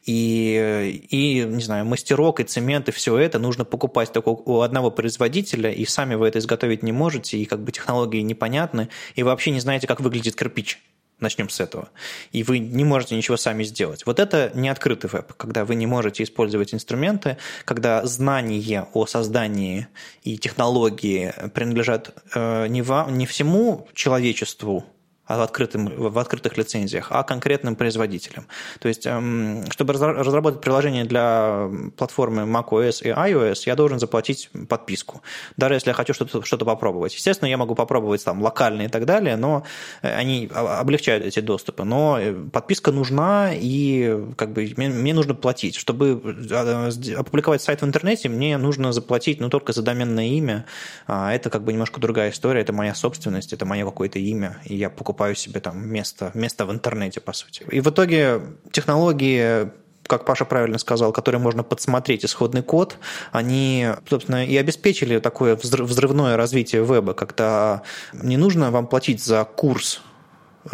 И, 0.06 1.02
и, 1.10 1.44
не 1.44 1.62
знаю, 1.62 1.84
мастерок 1.84 2.40
и 2.40 2.44
цемент 2.44 2.88
и 2.88 2.92
все 2.92 3.18
это 3.18 3.38
нужно 3.38 3.64
покупать 3.64 4.12
только 4.12 4.28
у 4.28 4.60
одного 4.60 4.90
производителя, 4.90 5.70
и 5.70 5.84
сами 5.84 6.14
вы 6.14 6.28
это 6.28 6.38
изготовить 6.38 6.82
не 6.82 6.92
можете, 6.92 7.38
и 7.38 7.44
как 7.44 7.62
бы 7.62 7.72
технологии 7.72 8.20
непонятны, 8.22 8.88
и 9.14 9.22
вообще 9.22 9.50
не 9.50 9.60
знаете, 9.60 9.86
как 9.86 10.00
выглядит 10.00 10.36
кирпич. 10.36 10.80
Начнем 11.20 11.48
с 11.48 11.58
этого. 11.58 11.88
И 12.30 12.44
вы 12.44 12.60
не 12.60 12.84
можете 12.84 13.16
ничего 13.16 13.36
сами 13.36 13.64
сделать. 13.64 14.06
Вот 14.06 14.20
это 14.20 14.52
не 14.54 14.68
открытый 14.68 15.10
веб, 15.10 15.32
когда 15.34 15.64
вы 15.64 15.74
не 15.74 15.86
можете 15.86 16.22
использовать 16.22 16.72
инструменты, 16.72 17.38
когда 17.64 18.06
знание 18.06 18.86
о 18.92 19.06
создании 19.06 19.88
и 20.22 20.38
технологии 20.38 21.34
принадлежат 21.54 22.14
э, 22.34 22.68
не, 22.68 22.82
вам, 22.82 23.18
не 23.18 23.26
всему 23.26 23.88
человечеству, 23.94 24.84
в, 25.28 25.40
открытым, 25.40 25.86
в 26.10 26.18
открытых 26.18 26.56
лицензиях, 26.56 27.08
а 27.10 27.22
конкретным 27.22 27.76
производителям. 27.76 28.46
То 28.80 28.88
есть, 28.88 29.06
эм, 29.06 29.64
чтобы 29.70 29.92
разработать 29.92 30.60
приложение 30.60 31.04
для 31.04 31.70
платформы 31.96 32.42
macOS 32.42 33.02
и 33.02 33.08
iOS, 33.08 33.62
я 33.66 33.76
должен 33.76 33.98
заплатить 33.98 34.50
подписку, 34.68 35.22
даже 35.56 35.74
если 35.74 35.90
я 35.90 35.94
хочу 35.94 36.14
что-то 36.14 36.42
что 36.42 36.58
попробовать. 36.64 37.14
Естественно, 37.14 37.48
я 37.48 37.56
могу 37.56 37.74
попробовать 37.74 38.24
там 38.24 38.42
локально 38.42 38.82
и 38.82 38.88
так 38.88 39.04
далее, 39.04 39.36
но 39.36 39.64
э, 40.02 40.14
они 40.14 40.50
облегчают 40.52 41.24
эти 41.24 41.40
доступы. 41.40 41.84
Но 41.84 42.18
э, 42.18 42.34
подписка 42.52 42.92
нужна, 42.92 43.50
и 43.54 44.18
как 44.36 44.52
бы 44.52 44.72
мне, 44.76 44.88
мне 44.88 45.14
нужно 45.14 45.34
платить. 45.34 45.76
Чтобы 45.76 46.20
э, 46.50 47.14
опубликовать 47.16 47.62
сайт 47.62 47.82
в 47.82 47.84
интернете, 47.84 48.28
мне 48.28 48.58
нужно 48.58 48.92
заплатить 48.92 49.40
ну, 49.40 49.50
только 49.50 49.72
за 49.72 49.82
доменное 49.82 50.26
имя. 50.26 50.66
А 51.06 51.32
это 51.32 51.50
как 51.50 51.64
бы 51.64 51.72
немножко 51.72 52.00
другая 52.00 52.30
история, 52.30 52.60
это 52.60 52.72
моя 52.72 52.94
собственность, 52.94 53.52
это 53.52 53.64
мое 53.64 53.84
какое-то 53.84 54.18
имя, 54.18 54.58
и 54.64 54.74
я 54.74 54.90
покупаю 54.90 55.17
покупаю 55.18 55.34
себе 55.34 55.60
там 55.60 55.88
место, 55.88 56.30
место 56.34 56.64
в 56.64 56.70
интернете, 56.70 57.20
по 57.20 57.32
сути. 57.32 57.64
И 57.72 57.80
в 57.80 57.88
итоге 57.88 58.40
технологии 58.70 59.68
как 60.06 60.24
Паша 60.24 60.44
правильно 60.46 60.78
сказал, 60.78 61.12
которые 61.12 61.38
можно 61.38 61.62
подсмотреть 61.62 62.24
исходный 62.24 62.62
код, 62.62 62.96
они, 63.30 63.88
собственно, 64.08 64.46
и 64.46 64.56
обеспечили 64.56 65.18
такое 65.18 65.54
взрывное 65.54 66.36
развитие 66.36 66.82
веба, 66.82 67.12
когда 67.12 67.82
не 68.14 68.38
нужно 68.38 68.70
вам 68.70 68.86
платить 68.86 69.22
за 69.22 69.44
курс 69.44 70.00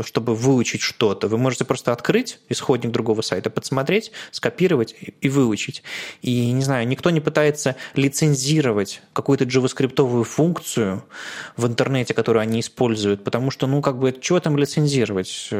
чтобы 0.03 0.34
выучить 0.34 0.80
что-то. 0.80 1.28
Вы 1.28 1.38
можете 1.38 1.64
просто 1.64 1.92
открыть 1.92 2.40
исходник 2.49 2.90
другого 2.90 3.22
сайта, 3.22 3.51
подсмотреть, 3.51 4.12
скопировать 4.30 4.95
и 5.20 5.28
выучить. 5.28 5.82
И, 6.22 6.51
не 6.51 6.62
знаю, 6.62 6.86
никто 6.88 7.11
не 7.11 7.20
пытается 7.20 7.76
лицензировать 7.95 9.03
какую-то 9.12 9.45
джаваскриптовую 9.45 10.24
функцию 10.24 11.05
в 11.57 11.66
интернете, 11.66 12.14
которую 12.14 12.42
они 12.42 12.61
используют, 12.61 13.24
потому 13.24 13.51
что, 13.51 13.66
ну, 13.66 13.82
как 13.82 13.99
бы, 13.99 14.16
что 14.20 14.40
там 14.40 14.57
лицензировать? 14.57 15.51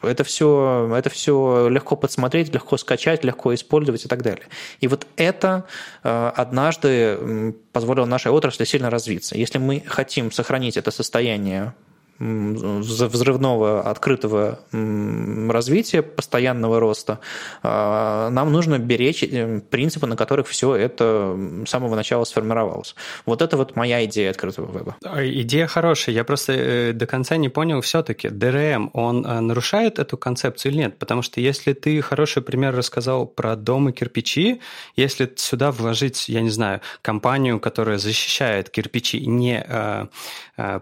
Это 0.00 0.22
все, 0.22 0.92
это 0.96 1.10
все 1.10 1.68
легко 1.68 1.96
подсмотреть, 1.96 2.54
легко 2.54 2.76
скачать, 2.76 3.24
легко 3.24 3.52
использовать 3.54 4.04
и 4.04 4.08
так 4.08 4.22
далее. 4.22 4.46
И 4.80 4.86
вот 4.86 5.08
это 5.16 5.64
э, 6.04 6.32
однажды 6.36 7.54
позволило 7.72 8.04
нашей 8.04 8.30
отрасли 8.30 8.64
сильно 8.64 8.90
развиться. 8.90 9.36
Если 9.36 9.58
мы 9.58 9.82
хотим 9.84 10.30
сохранить 10.30 10.76
это 10.76 10.92
состояние 10.92 11.74
взрывного 12.18 13.82
открытого 13.82 14.58
развития, 14.72 16.02
постоянного 16.02 16.80
роста, 16.80 17.20
а, 17.62 18.28
нам 18.30 18.52
нужно 18.52 18.78
беречь 18.78 19.22
э, 19.22 19.60
принципы, 19.70 20.06
на 20.06 20.16
которых 20.16 20.48
все 20.48 20.74
это 20.74 21.36
с 21.64 21.70
самого 21.70 21.94
начала 21.94 22.24
сформировалось. 22.24 22.96
Вот 23.24 23.42
это 23.42 23.56
вот 23.56 23.76
моя 23.76 24.04
идея 24.04 24.30
открытого 24.30 24.76
веба. 24.76 24.96
А, 25.04 25.24
идея 25.24 25.66
хорошая. 25.66 26.14
Я 26.14 26.24
просто 26.24 26.52
э, 26.52 26.92
до 26.92 27.06
конца 27.06 27.36
не 27.36 27.48
понял 27.48 27.80
все-таки, 27.82 28.28
DRM, 28.28 28.90
он 28.94 29.24
э, 29.24 29.40
нарушает 29.40 29.98
эту 29.98 30.16
концепцию 30.16 30.72
или 30.72 30.78
нет? 30.78 30.98
Потому 30.98 31.22
что 31.22 31.40
если 31.40 31.72
ты 31.72 32.00
хороший 32.02 32.42
пример 32.42 32.74
рассказал 32.74 33.26
про 33.26 33.54
дом 33.54 33.90
и 33.90 33.92
кирпичи, 33.92 34.60
если 34.96 35.32
сюда 35.36 35.70
вложить, 35.70 36.28
я 36.28 36.40
не 36.40 36.50
знаю, 36.50 36.80
компанию, 37.02 37.60
которая 37.60 37.98
защищает 37.98 38.70
кирпичи 38.70 39.24
не 39.26 39.64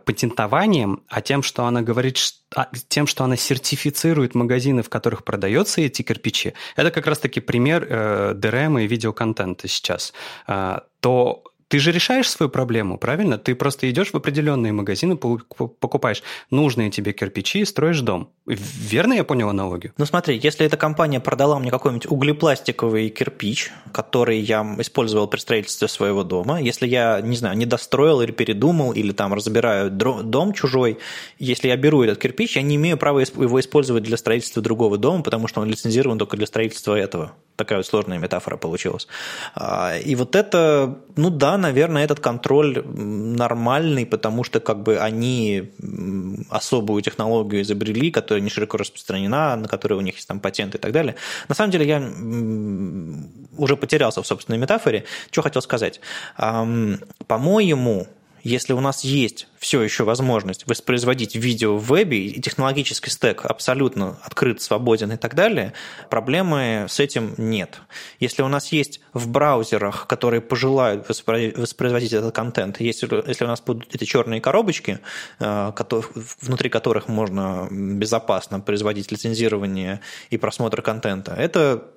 патентованием, 0.05 1.03
а 1.09 1.21
тем, 1.21 1.43
что 1.43 1.67
она 1.67 1.83
говорит, 1.83 2.17
а, 2.55 2.69
тем, 2.89 3.07
что 3.07 3.25
она 3.25 3.37
сертифицирует 3.37 4.35
магазины, 4.35 4.83
в 4.83 4.89
которых 4.89 5.23
продаются 5.25 5.81
эти 5.81 6.03
кирпичи, 6.03 6.55
это 6.77 6.91
как 6.91 7.07
раз-таки 7.07 7.41
пример 7.41 7.87
э, 7.89 8.33
DRM 8.35 8.83
и 8.83 8.87
видеоконтента 8.87 9.69
сейчас, 9.69 10.13
э, 10.49 10.79
то 11.01 11.45
ты 11.69 11.81
же 11.81 11.91
решаешь 11.91 12.31
свою 12.31 12.49
проблему, 12.49 12.97
правильно? 12.97 13.39
Ты 13.39 13.55
просто 13.55 13.91
идешь 13.91 14.11
в 14.11 14.15
определенные 14.15 14.73
магазины, 14.73 15.17
покупаешь 15.17 16.23
нужные 16.51 16.91
тебе 16.91 17.13
кирпичи 17.13 17.61
и 17.61 17.65
строишь 17.65 18.01
дом. 18.01 18.31
Верно 18.47 19.15
я 19.15 19.25
понял 19.25 19.49
аналогию? 19.49 19.93
Ну 19.99 20.07
смотри, 20.07 20.39
если 20.41 20.65
эта 20.65 20.77
компания 20.77 21.19
продала 21.19 21.59
мне 21.59 21.73
какой-нибудь 21.73 22.07
углепластиковый 22.07 23.09
кирпич, 23.09 23.73
который 23.93 24.39
я 24.39 24.63
использовал 24.79 25.27
при 25.27 25.41
строительстве 25.41 25.89
своего 25.89 26.23
дома, 26.23 26.61
если 26.61 26.87
я, 26.87 27.21
не 27.21 27.37
знаю, 27.37 27.57
не 27.57 27.67
достроил 27.67 28.21
или 28.21 28.31
передумал, 28.31 28.93
или 28.93 29.11
там 29.11 29.35
разбираю 29.35 29.91
дом 29.91 30.53
чужой, 30.53 30.99
если 31.41 31.69
я 31.69 31.77
беру 31.77 32.05
этот 32.05 32.19
кирпич, 32.19 32.55
я 32.55 32.63
не 32.63 32.77
имею 32.77 32.97
права 32.97 33.19
его 33.19 33.59
использовать 33.59 34.05
для 34.05 34.17
строительства 34.17 34.63
другого 34.63 34.99
дома, 34.99 35.25
потому 35.25 35.49
что 35.49 35.61
он 35.61 35.69
лицензирован 35.69 36.19
только 36.19 36.37
для 36.37 36.47
строительства 36.47 36.95
этого. 36.95 37.33
Такая 37.57 37.79
вот 37.79 37.87
сложная 37.87 38.19
метафора 38.19 38.57
получилась. 38.59 39.09
А, 39.55 39.97
и 39.97 40.15
вот 40.15 40.37
это, 40.37 40.99
ну 41.17 41.31
да, 41.31 41.56
наверное, 41.57 42.05
этот 42.05 42.21
контроль 42.21 42.85
нормальный, 42.87 44.07
потому 44.07 44.45
что 44.45 44.61
как 44.61 44.83
бы 44.83 44.99
они 44.99 45.73
особую 46.51 47.03
технологию 47.03 47.63
изобрели, 47.63 48.11
которая 48.11 48.43
не 48.43 48.51
широко 48.51 48.79
распространена, 48.79 49.57
на 49.57 49.69
которой 49.69 49.95
у 49.95 50.01
них 50.01 50.15
есть 50.17 50.29
там 50.29 50.41
патенты 50.41 50.79
и 50.79 50.81
так 50.81 50.93
далее. 50.93 51.17
На 51.49 51.55
самом 51.55 51.71
деле 51.71 51.87
я 51.87 51.99
уже 53.57 53.77
потерялся 53.77 54.23
в 54.23 54.27
собственной 54.27 54.59
метафоре. 54.59 55.05
Что 55.31 55.43
хотел 55.43 55.63
сказать? 55.63 56.01
По-моему, 56.37 58.07
если 58.47 58.73
у 58.73 58.81
нас 58.81 59.03
есть 59.03 59.49
все 59.59 59.83
еще 59.83 60.05
возможность 60.05 60.69
воспроизводить 60.69 61.35
видео 61.35 61.77
в 61.77 61.87
вебе, 61.87 62.27
и 62.27 62.41
технологический 62.41 63.11
стек 63.11 63.45
абсолютно 63.45 64.19
открыт, 64.23 64.63
свободен 64.63 65.11
и 65.11 65.17
так 65.17 65.35
далее, 65.35 65.73
проблемы 66.11 66.87
с 66.89 67.01
этим 67.01 67.35
нет. 67.39 67.81
Если 68.21 68.43
у 68.43 68.49
нас 68.49 68.71
есть 68.71 69.01
в 69.13 69.29
браузерах, 69.29 70.07
которые 70.07 70.41
пожелают 70.41 71.09
воспроизводить 71.09 72.13
этот 72.13 72.35
контент, 72.35 72.81
если, 72.81 73.09
если 73.27 73.45
у 73.45 73.49
нас 73.49 73.61
будут 73.61 73.93
эти 73.93 74.05
черные 74.05 74.41
коробочки, 74.41 75.01
э, 75.41 75.73
внутри 76.41 76.71
которых 76.71 77.09
можно 77.09 77.67
безопасно 77.71 78.61
производить 78.61 79.11
лицензирование 79.11 80.01
и 80.31 80.37
просмотр 80.37 80.83
контента, 80.83 81.33
это 81.33 81.96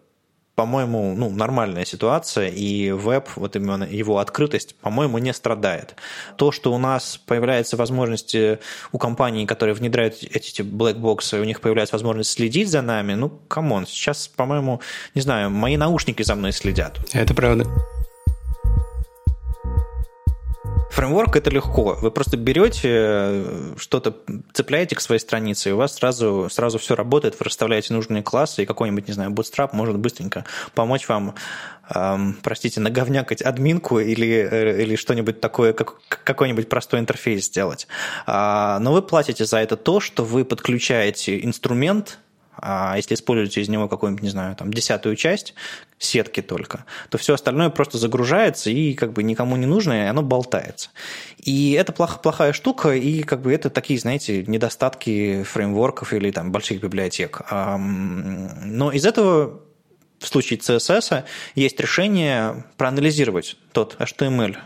по-моему, 0.60 1.16
ну, 1.16 1.30
нормальная 1.30 1.86
ситуация, 1.86 2.50
и 2.50 2.92
веб, 2.92 3.30
вот 3.38 3.56
именно 3.56 3.86
его 3.86 4.18
открытость, 4.18 4.76
по-моему, 4.76 5.18
не 5.18 5.32
страдает. 5.32 5.96
То, 6.36 6.52
что 6.52 6.74
у 6.74 6.78
нас 6.78 7.18
появляется 7.18 7.78
возможность 7.78 8.36
у 8.92 8.98
компаний, 8.98 9.46
которые 9.46 9.74
внедряют 9.74 10.22
эти 10.22 10.62
black 10.62 11.01
box 11.01 11.24
ы, 11.24 11.40
у 11.40 11.46
них 11.46 11.62
появляется 11.62 11.96
возможность 11.96 12.32
следить 12.32 12.70
за 12.70 12.82
нами, 12.82 13.14
ну, 13.14 13.30
come 13.48 13.70
on, 13.70 13.88
сейчас, 13.88 14.28
по-моему, 14.28 14.82
не 15.16 15.22
знаю, 15.22 15.50
мои 15.50 15.78
наушники 15.78 16.24
за 16.24 16.36
мной 16.36 16.52
следят. 16.52 17.00
Это 17.14 17.34
правда. 17.34 17.66
Фреймворк 21.00 21.38
это 21.38 21.50
легко. 21.50 21.98
Вы 22.02 22.12
просто 22.12 22.36
берете 22.36 22.90
э, 22.92 23.74
что-то, 23.78 24.18
цепляете 24.52 24.98
к 24.98 25.00
своей 25.00 25.22
странице, 25.22 25.70
и 25.70 25.72
у 25.72 25.78
вас 25.78 25.96
сразу, 25.96 26.50
сразу 26.52 26.78
все 26.78 26.94
работает, 26.94 27.40
вы 27.40 27.46
расставляете 27.46 27.94
нужные 27.94 28.22
классы, 28.22 28.64
и 28.64 28.66
какой-нибудь, 28.66 29.08
не 29.08 29.14
знаю, 29.14 29.32
Bootstrap 29.32 29.70
может 29.72 29.98
быстренько 29.98 30.44
помочь 30.76 31.08
вам, 31.08 31.36
эм, 31.96 32.38
простите, 32.44 32.82
наговнякать 32.82 33.42
админку 33.42 34.00
или, 34.00 34.28
э, 34.28 34.82
или 34.82 34.98
что-нибудь 34.98 35.40
такое, 35.40 35.72
как, 35.72 36.02
какой-нибудь 36.10 36.68
простой 36.68 37.00
интерфейс 37.00 37.46
сделать. 37.46 37.88
А, 38.26 38.80
но 38.80 38.92
вы 38.92 39.02
платите 39.02 39.46
за 39.46 39.60
это 39.60 39.78
то, 39.78 40.02
что 40.02 40.26
вы 40.26 40.44
подключаете 40.44 41.42
инструмент, 41.46 42.20
а 42.62 42.96
если 42.96 43.16
используете 43.16 43.62
из 43.62 43.70
него 43.70 43.88
какую-нибудь, 43.88 44.24
не 44.24 44.30
знаю, 44.30 44.56
там, 44.56 44.74
десятую 44.74 45.16
часть, 45.16 45.54
сетки 45.98 46.42
только, 46.42 46.86
то 47.10 47.18
все 47.18 47.34
остальное 47.34 47.70
просто 47.70 47.98
загружается 47.98 48.70
и 48.70 48.94
как 48.94 49.14
бы 49.14 49.24
никому 49.24 49.58
не 49.58 49.66
нужно, 49.66 49.94
и 49.94 50.08
оно 50.08 50.22
болтается. 50.22 50.90
И 51.38 51.74
это 51.74 51.92
плох, 51.92 52.22
плохая 52.22 52.54
штука, 52.54 52.94
и 52.96 53.24
как 53.24 53.42
бы 53.42 53.54
это 53.54 53.70
такие, 53.70 54.00
знаете, 54.00 54.44
недостатки 54.46 55.44
фреймворков 55.44 56.14
или 56.14 56.32
там 56.32 56.52
больших 56.52 56.82
библиотек. 56.82 57.42
Но 57.50 58.92
из 58.92 59.06
этого 59.06 59.62
в 60.20 60.28
случае 60.28 60.60
CSS 60.60 61.24
есть 61.56 61.80
решение 61.80 62.66
проанализировать 62.78 63.56
тот 63.72 63.96
HTML, 64.00 64.58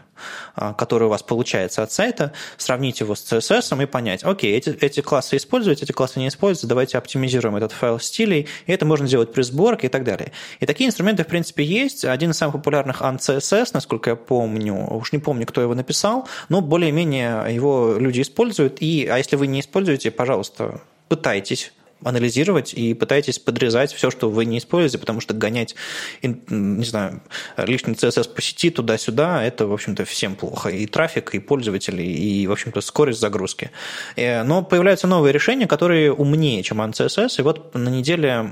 а, 0.56 0.74
который 0.74 1.06
у 1.06 1.10
вас 1.10 1.22
получается 1.22 1.84
от 1.84 1.92
сайта, 1.92 2.34
сравнить 2.58 3.00
его 3.00 3.16
с 3.16 3.32
CSS 3.32 3.82
и 3.82 3.86
понять, 3.86 4.24
окей, 4.24 4.56
эти, 4.56 4.70
эти 4.70 5.02
классы 5.02 5.38
используются, 5.38 5.86
эти 5.86 5.92
классы 5.92 6.20
не 6.20 6.28
используются, 6.28 6.68
давайте 6.68 6.98
оптимизируем 6.98 7.56
этот 7.56 7.72
файл 7.72 8.00
стилей, 8.00 8.48
и 8.66 8.72
это 8.72 8.86
можно 8.86 9.08
сделать 9.08 9.32
при 9.32 9.44
сборке 9.44 9.88
и 9.88 9.90
так 9.90 10.04
далее. 10.04 10.32
И 10.60 10.66
такие 10.66 10.88
инструменты, 10.88 11.24
в 11.24 11.28
принципе, 11.28 11.64
есть. 11.64 12.06
Один 12.06 12.32
из 12.32 12.38
самых 12.38 12.56
популярных 12.56 13.02
ANCSS, 13.02 13.72
насколько 13.74 14.12
я 14.12 14.16
помню, 14.16 14.88
уж 14.92 15.12
не 15.12 15.20
помню, 15.20 15.46
кто 15.46 15.62
его 15.62 15.76
написал, 15.76 16.28
но 16.50 16.62
более-менее 16.62 17.54
его 17.54 17.96
люди 17.98 18.22
используют, 18.22 18.82
и, 18.82 19.08
а 19.08 19.18
если 19.18 19.36
вы 19.36 19.48
не 19.48 19.60
используете, 19.60 20.12
пожалуйста, 20.12 20.82
пытайтесь 21.10 21.74
анализировать 22.06 22.74
и 22.74 22.94
пытаетесь 22.94 23.40
подрезать 23.40 23.94
все, 23.94 24.12
что 24.12 24.30
вы 24.30 24.46
не 24.46 24.58
используете, 24.58 24.98
потому 24.98 25.20
что 25.22 25.34
гонять, 25.34 25.76
не 26.22 26.86
знаю, 26.86 27.22
лишний 27.58 27.94
CSS 27.94 28.34
по 28.34 28.42
сети 28.42 28.70
туда-сюда, 28.70 29.44
это, 29.44 29.68
в 29.68 29.74
общем-то, 29.74 30.06
всем 30.06 30.36
плохо. 30.36 30.70
И 30.70 30.86
трафик, 30.86 31.34
и 31.36 31.40
пользователи, 31.40 32.04
и, 32.04 32.48
в 32.48 32.52
общем-то, 32.52 32.82
скорость 32.82 33.20
загрузки. 33.20 33.72
Э, 34.16 34.44
но 34.44 34.64
появляются 34.64 35.08
новые 35.08 35.34
решения, 35.34 35.68
которые 35.68 36.14
умнее, 36.14 36.64
чем 36.64 36.82
CSS. 36.94 37.40
И 37.40 37.42
вот 37.42 37.74
на 37.74 37.90
неделе 37.90 38.50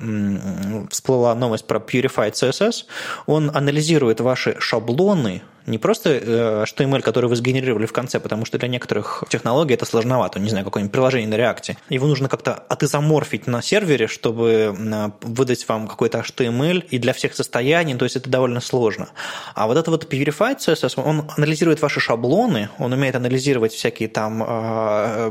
всплыла 0.90 1.36
новость 1.36 1.66
про 1.66 1.80
Purified 1.80 2.34
CSS. 2.34 2.86
Он 3.26 3.52
анализирует 3.54 4.20
ваши 4.22 4.56
шаблоны 4.60 5.42
не 5.66 5.78
просто 5.78 6.10
э, 6.10 6.64
HTML, 6.64 7.02
который 7.02 7.30
вы 7.30 7.36
сгенерировали 7.36 7.86
в 7.86 7.94
конце, 7.94 8.20
потому 8.20 8.46
что 8.46 8.58
для 8.58 8.68
некоторых 8.68 9.24
технологий 9.30 9.74
это 9.74 9.86
сложновато, 9.86 10.40
не 10.40 10.50
знаю, 10.50 10.66
какое-нибудь 10.66 10.92
приложение 10.92 11.28
на 11.28 11.36
React. 11.36 11.78
Его 11.90 12.08
нужно 12.08 12.30
как-то 12.30 12.54
отизоморфить 12.54 13.48
на 13.48 13.62
сервере, 13.62 14.08
чтобы 14.08 14.76
э, 14.78 15.10
выдать 15.22 15.68
вам 15.68 15.88
какой-то 15.88 16.20
HTML 16.20 16.86
и 16.90 16.98
для 16.98 17.14
всех 17.14 17.36
состояний, 17.36 17.96
то 17.96 18.06
есть 18.06 18.16
это 18.16 18.30
довольно 18.30 18.62
сложно. 18.62 19.10
А 19.56 19.68
вот 19.68 19.78
это 19.78 19.92
вот 19.92 20.12
Purified 20.12 20.58
CSS, 20.58 21.02
он 21.02 21.30
анализирует 21.38 21.82
ваши 21.82 22.00
шаблоны, 22.00 22.70
он 22.78 22.94
умеет 22.94 23.16
анализировать 23.16 23.74
всякие 23.74 24.10
там 24.10 24.44
э, 24.44 25.30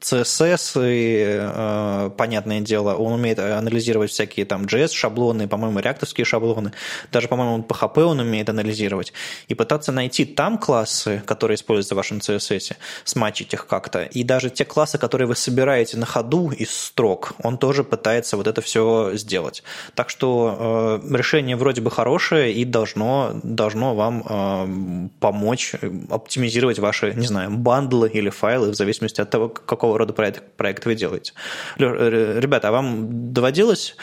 CSS, 0.00 0.80
и, 0.82 2.10
понятное 2.16 2.60
дело, 2.60 2.94
он 2.94 3.12
умеет 3.12 3.38
анализировать 3.38 4.10
всякие 4.10 4.46
там 4.46 4.64
JS-шаблоны, 4.64 5.48
по-моему, 5.48 5.78
реакторские 5.80 6.24
шаблоны, 6.24 6.72
даже, 7.12 7.28
по-моему, 7.28 7.64
PHP 7.68 8.02
он 8.02 8.20
умеет 8.20 8.48
анализировать. 8.48 9.12
И 9.48 9.54
пытаться 9.60 9.92
найти 9.92 10.24
там 10.24 10.56
классы, 10.56 11.22
которые 11.26 11.56
используются 11.56 11.94
в 11.94 11.98
вашем 11.98 12.18
CSS, 12.18 12.76
смачить 13.04 13.52
их 13.52 13.66
как-то. 13.66 14.04
И 14.04 14.24
даже 14.24 14.48
те 14.48 14.64
классы, 14.64 14.96
которые 14.96 15.28
вы 15.28 15.36
собираете 15.36 15.98
на 15.98 16.06
ходу 16.06 16.50
из 16.50 16.70
строк, 16.74 17.34
он 17.42 17.58
тоже 17.58 17.84
пытается 17.84 18.38
вот 18.38 18.46
это 18.46 18.62
все 18.62 19.10
сделать. 19.16 19.62
Так 19.94 20.08
что 20.08 21.00
э, 21.04 21.14
решение 21.14 21.56
вроде 21.56 21.82
бы 21.82 21.90
хорошее 21.90 22.54
и 22.54 22.64
должно, 22.64 23.38
должно 23.42 23.94
вам 23.94 24.24
э, 24.26 25.08
помочь 25.20 25.74
оптимизировать 26.08 26.78
ваши, 26.78 27.12
не 27.12 27.26
знаю, 27.26 27.50
бандлы 27.50 28.08
или 28.08 28.30
файлы 28.30 28.70
в 28.70 28.74
зависимости 28.74 29.20
от 29.20 29.28
того, 29.28 29.50
какого 29.50 29.98
рода 29.98 30.14
проект, 30.14 30.56
проект 30.56 30.86
вы 30.86 30.94
делаете. 30.94 31.34
Ребята, 31.76 32.68
а 32.68 32.72
вам 32.72 33.32
доводилось 33.34 33.94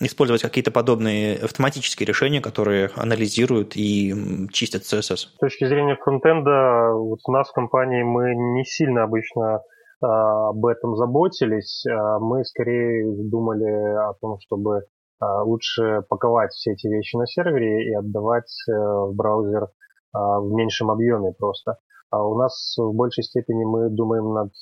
использовать 0.00 0.42
какие-то 0.42 0.70
подобные 0.70 1.36
автоматические 1.36 2.06
решения, 2.06 2.40
которые 2.40 2.90
анализируют 2.96 3.76
и 3.76 4.14
чистят 4.52 4.82
CSS? 4.82 5.16
С 5.16 5.38
точки 5.38 5.66
зрения 5.66 5.96
фронтенда, 5.96 6.92
вот 6.92 7.20
у 7.26 7.32
нас 7.32 7.48
в 7.48 7.52
компании 7.52 8.02
мы 8.02 8.34
не 8.34 8.64
сильно 8.64 9.04
обычно 9.04 9.60
а, 10.00 10.48
об 10.50 10.64
этом 10.66 10.96
заботились. 10.96 11.84
А 11.86 12.18
мы 12.18 12.44
скорее 12.44 13.04
думали 13.30 13.70
о 14.08 14.14
том, 14.20 14.38
чтобы 14.40 14.82
а, 15.20 15.42
лучше 15.42 16.02
паковать 16.08 16.52
все 16.52 16.72
эти 16.72 16.86
вещи 16.86 17.16
на 17.16 17.26
сервере 17.26 17.90
и 17.90 17.94
отдавать 17.94 18.52
э, 18.68 18.72
в 18.72 19.14
браузер 19.14 19.68
в 20.12 20.52
меньшем 20.52 20.92
объеме 20.92 21.32
просто. 21.36 21.78
А 22.10 22.24
у 22.24 22.38
нас 22.38 22.76
в 22.78 22.92
большей 22.92 23.24
степени 23.24 23.64
мы 23.64 23.90
думаем 23.90 24.32
над 24.32 24.52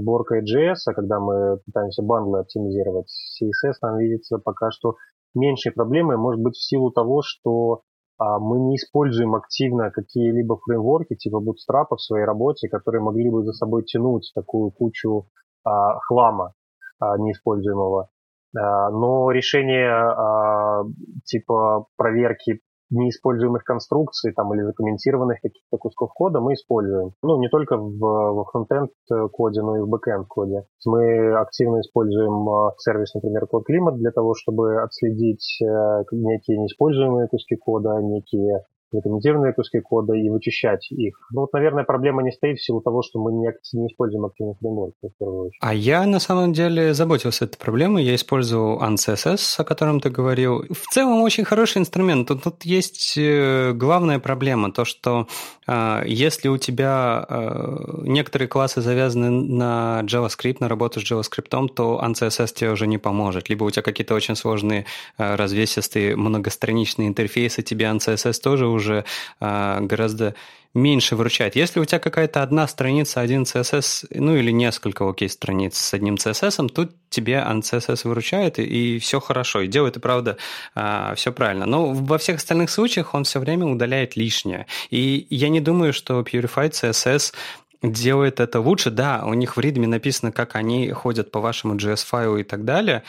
сборкой 0.00 0.42
JS, 0.42 0.78
а 0.86 0.94
когда 0.94 1.20
мы 1.20 1.58
пытаемся 1.66 2.02
бандлы 2.02 2.40
оптимизировать. 2.40 3.08
CSS 3.40 3.74
нам 3.82 3.98
видится 3.98 4.38
пока 4.38 4.70
что 4.70 4.96
меньшей 5.34 5.72
проблемой, 5.72 6.16
может 6.16 6.40
быть, 6.40 6.54
в 6.54 6.64
силу 6.64 6.90
того, 6.90 7.22
что 7.24 7.82
а, 8.18 8.38
мы 8.38 8.60
не 8.60 8.76
используем 8.76 9.34
активно 9.34 9.90
какие-либо 9.90 10.58
фреймворки 10.58 11.16
типа 11.16 11.42
Bootstrap 11.42 11.86
в 11.96 12.00
своей 12.00 12.24
работе, 12.24 12.68
которые 12.68 13.02
могли 13.02 13.30
бы 13.30 13.44
за 13.44 13.52
собой 13.52 13.84
тянуть 13.84 14.30
такую 14.34 14.70
кучу 14.70 15.26
а, 15.64 15.98
хлама 16.00 16.54
а, 16.98 17.18
неиспользуемого. 17.18 18.08
А, 18.56 18.90
но 18.90 19.30
решение 19.30 19.90
а, 19.90 20.84
типа 21.24 21.86
проверки 21.96 22.60
неиспользуемых 22.92 23.64
конструкций 23.64 24.32
там, 24.32 24.54
или 24.54 24.62
закомментированных 24.62 25.40
каких-то 25.40 25.78
кусков 25.78 26.12
кода 26.12 26.40
мы 26.40 26.54
используем. 26.54 27.12
Ну, 27.22 27.38
не 27.40 27.48
только 27.48 27.76
в, 27.76 27.98
во 27.98 28.44
фронтенд 28.44 28.90
коде, 29.32 29.62
но 29.62 29.76
и 29.76 29.80
в 29.80 29.88
бэкенд 29.88 30.26
коде. 30.28 30.64
Мы 30.86 31.34
активно 31.34 31.80
используем 31.80 32.48
э, 32.48 32.72
сервис, 32.78 33.14
например, 33.14 33.46
Code 33.46 33.64
Climate 33.64 33.96
для 33.96 34.10
того, 34.10 34.34
чтобы 34.34 34.82
отследить 34.82 35.58
э, 35.62 36.04
некие 36.12 36.58
неиспользуемые 36.58 37.28
куски 37.28 37.56
кода, 37.56 38.00
некие 38.00 38.64
закомментированные 38.92 39.52
куски 39.52 39.80
кода 39.80 40.14
и 40.14 40.28
вычищать 40.28 40.90
их. 40.90 41.16
Ну 41.32 41.42
вот, 41.42 41.52
наверное, 41.52 41.84
проблема 41.84 42.22
не 42.22 42.30
стоит 42.32 42.58
в 42.58 42.64
силу 42.64 42.80
того, 42.80 43.02
что 43.02 43.20
мы 43.20 43.32
не, 43.32 43.52
не 43.72 43.86
используем 43.86 44.26
активный 44.26 44.54
фреймворк 44.60 44.94
в 45.02 45.18
первую 45.18 45.46
очередь. 45.46 45.58
А 45.60 45.74
я 45.74 46.06
на 46.06 46.18
самом 46.18 46.52
деле 46.52 46.94
заботился 46.94 47.44
этой 47.44 47.58
проблемой. 47.58 48.04
Я 48.04 48.14
использую 48.14 48.78
ANCSS, 48.78 49.60
о 49.60 49.64
котором 49.64 50.00
ты 50.00 50.10
говорил. 50.10 50.64
В 50.70 50.86
целом 50.92 51.22
очень 51.22 51.44
хороший 51.44 51.78
инструмент. 51.78 52.28
Тут, 52.28 52.42
тут 52.42 52.64
есть 52.64 53.14
э, 53.16 53.72
главная 53.72 54.18
проблема, 54.18 54.72
то 54.72 54.84
что 54.84 55.26
э, 55.66 56.02
если 56.06 56.48
у 56.48 56.58
тебя 56.58 57.26
э, 57.28 57.76
некоторые 58.02 58.48
классы 58.48 58.80
завязаны 58.80 59.30
на 59.30 60.02
JavaScript, 60.04 60.56
на 60.60 60.68
работу 60.68 61.00
с 61.00 61.10
JavaScript, 61.10 61.68
то 61.74 62.00
ANCSS 62.04 62.54
тебе 62.54 62.70
уже 62.70 62.86
не 62.86 62.98
поможет. 62.98 63.48
Либо 63.48 63.64
у 63.64 63.70
тебя 63.70 63.82
какие-то 63.82 64.14
очень 64.14 64.36
сложные 64.36 64.84
развесистые 65.16 66.16
многостраничные 66.16 67.08
интерфейсы, 67.08 67.62
тебе 67.62 67.86
ANCSS 67.86 68.40
тоже 68.42 68.66
уже 68.66 68.81
уже 68.82 69.04
а, 69.40 69.80
гораздо 69.80 70.34
меньше 70.74 71.16
выручает. 71.16 71.54
Если 71.54 71.80
у 71.80 71.84
тебя 71.84 71.98
какая-то 71.98 72.42
одна 72.42 72.66
страница, 72.66 73.20
один 73.20 73.42
CSS, 73.42 74.06
ну 74.10 74.36
или 74.36 74.50
несколько, 74.50 75.08
окей, 75.08 75.28
страниц 75.28 75.76
с 75.76 75.94
одним 75.94 76.14
CSS, 76.14 76.68
тут 76.68 76.92
тебе 77.10 77.44
CSS 77.46 78.08
выручает, 78.08 78.58
и, 78.58 78.96
и 78.96 78.98
все 78.98 79.20
хорошо, 79.20 79.60
и 79.60 79.66
делает, 79.66 79.96
и 79.96 80.00
правда, 80.00 80.38
а, 80.74 81.14
все 81.14 81.30
правильно. 81.32 81.66
Но 81.66 81.92
во 81.92 82.16
всех 82.18 82.36
остальных 82.36 82.70
случаях 82.70 83.14
он 83.14 83.24
все 83.24 83.38
время 83.38 83.66
удаляет 83.66 84.16
лишнее. 84.16 84.66
И 84.90 85.26
я 85.28 85.48
не 85.50 85.60
думаю, 85.60 85.92
что 85.92 86.20
Purified 86.20 86.70
CSS 86.70 87.34
делает 87.82 88.40
это 88.40 88.60
лучше. 88.60 88.90
Да, 88.90 89.22
у 89.26 89.34
них 89.34 89.56
в 89.56 89.60
ритме 89.60 89.86
написано, 89.86 90.32
как 90.32 90.56
они 90.56 90.90
ходят 90.92 91.30
по 91.30 91.40
вашему 91.40 91.74
JS-файлу 91.74 92.38
и 92.38 92.44
так 92.44 92.64
далее, 92.64 93.02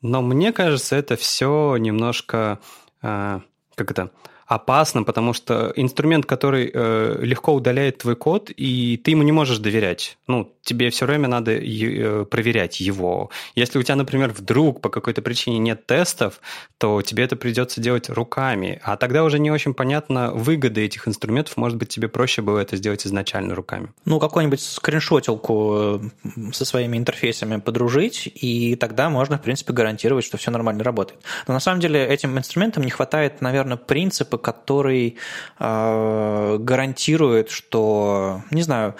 но 0.00 0.22
мне 0.22 0.52
кажется, 0.52 0.96
это 0.96 1.16
все 1.16 1.76
немножко, 1.76 2.60
а, 3.02 3.42
как 3.74 3.90
это, 3.90 4.10
опасно, 4.50 5.04
потому 5.04 5.32
что 5.32 5.72
инструмент, 5.76 6.26
который 6.26 6.72
э, 6.74 7.18
легко 7.22 7.54
удаляет 7.54 7.98
твой 7.98 8.16
код, 8.16 8.50
и 8.56 8.96
ты 8.96 9.12
ему 9.12 9.22
не 9.22 9.30
можешь 9.30 9.58
доверять. 9.58 10.18
Ну, 10.26 10.52
тебе 10.62 10.90
все 10.90 11.06
время 11.06 11.28
надо 11.28 11.52
э, 11.52 12.24
проверять 12.24 12.80
его. 12.80 13.30
Если 13.54 13.78
у 13.78 13.82
тебя, 13.84 13.94
например, 13.94 14.30
вдруг 14.36 14.80
по 14.80 14.88
какой-то 14.88 15.22
причине 15.22 15.58
нет 15.58 15.86
тестов, 15.86 16.40
то 16.78 17.00
тебе 17.00 17.22
это 17.24 17.36
придется 17.36 17.80
делать 17.80 18.10
руками. 18.10 18.80
А 18.82 18.96
тогда 18.96 19.22
уже 19.22 19.38
не 19.38 19.52
очень 19.52 19.72
понятно 19.72 20.32
выгоды 20.32 20.84
этих 20.84 21.06
инструментов. 21.06 21.56
Может 21.56 21.78
быть, 21.78 21.88
тебе 21.88 22.08
проще 22.08 22.42
было 22.42 22.58
это 22.58 22.76
сделать 22.76 23.06
изначально 23.06 23.54
руками. 23.54 23.90
Ну, 24.04 24.18
какую-нибудь 24.18 24.60
скриншотилку 24.60 25.74
э, 25.76 26.50
со 26.52 26.64
своими 26.64 26.96
интерфейсами 26.96 27.60
подружить, 27.60 28.28
и 28.34 28.74
тогда 28.74 29.10
можно, 29.10 29.38
в 29.38 29.42
принципе, 29.42 29.72
гарантировать, 29.72 30.24
что 30.24 30.38
все 30.38 30.50
нормально 30.50 30.82
работает. 30.82 31.20
Но 31.46 31.54
на 31.54 31.60
самом 31.60 31.78
деле 31.78 32.04
этим 32.04 32.36
инструментам 32.36 32.82
не 32.82 32.90
хватает, 32.90 33.40
наверное, 33.40 33.76
принципа, 33.76 34.39
который 34.40 35.16
э, 35.58 36.56
гарантирует, 36.58 37.50
что, 37.50 38.42
не 38.50 38.62
знаю, 38.62 38.94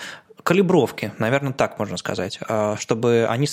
калибровки, 0.51 1.12
наверное, 1.18 1.53
так 1.53 1.78
можно 1.78 1.96
сказать, 1.96 2.40
а, 2.48 2.76
чтобы 2.76 3.24
они 3.30 3.46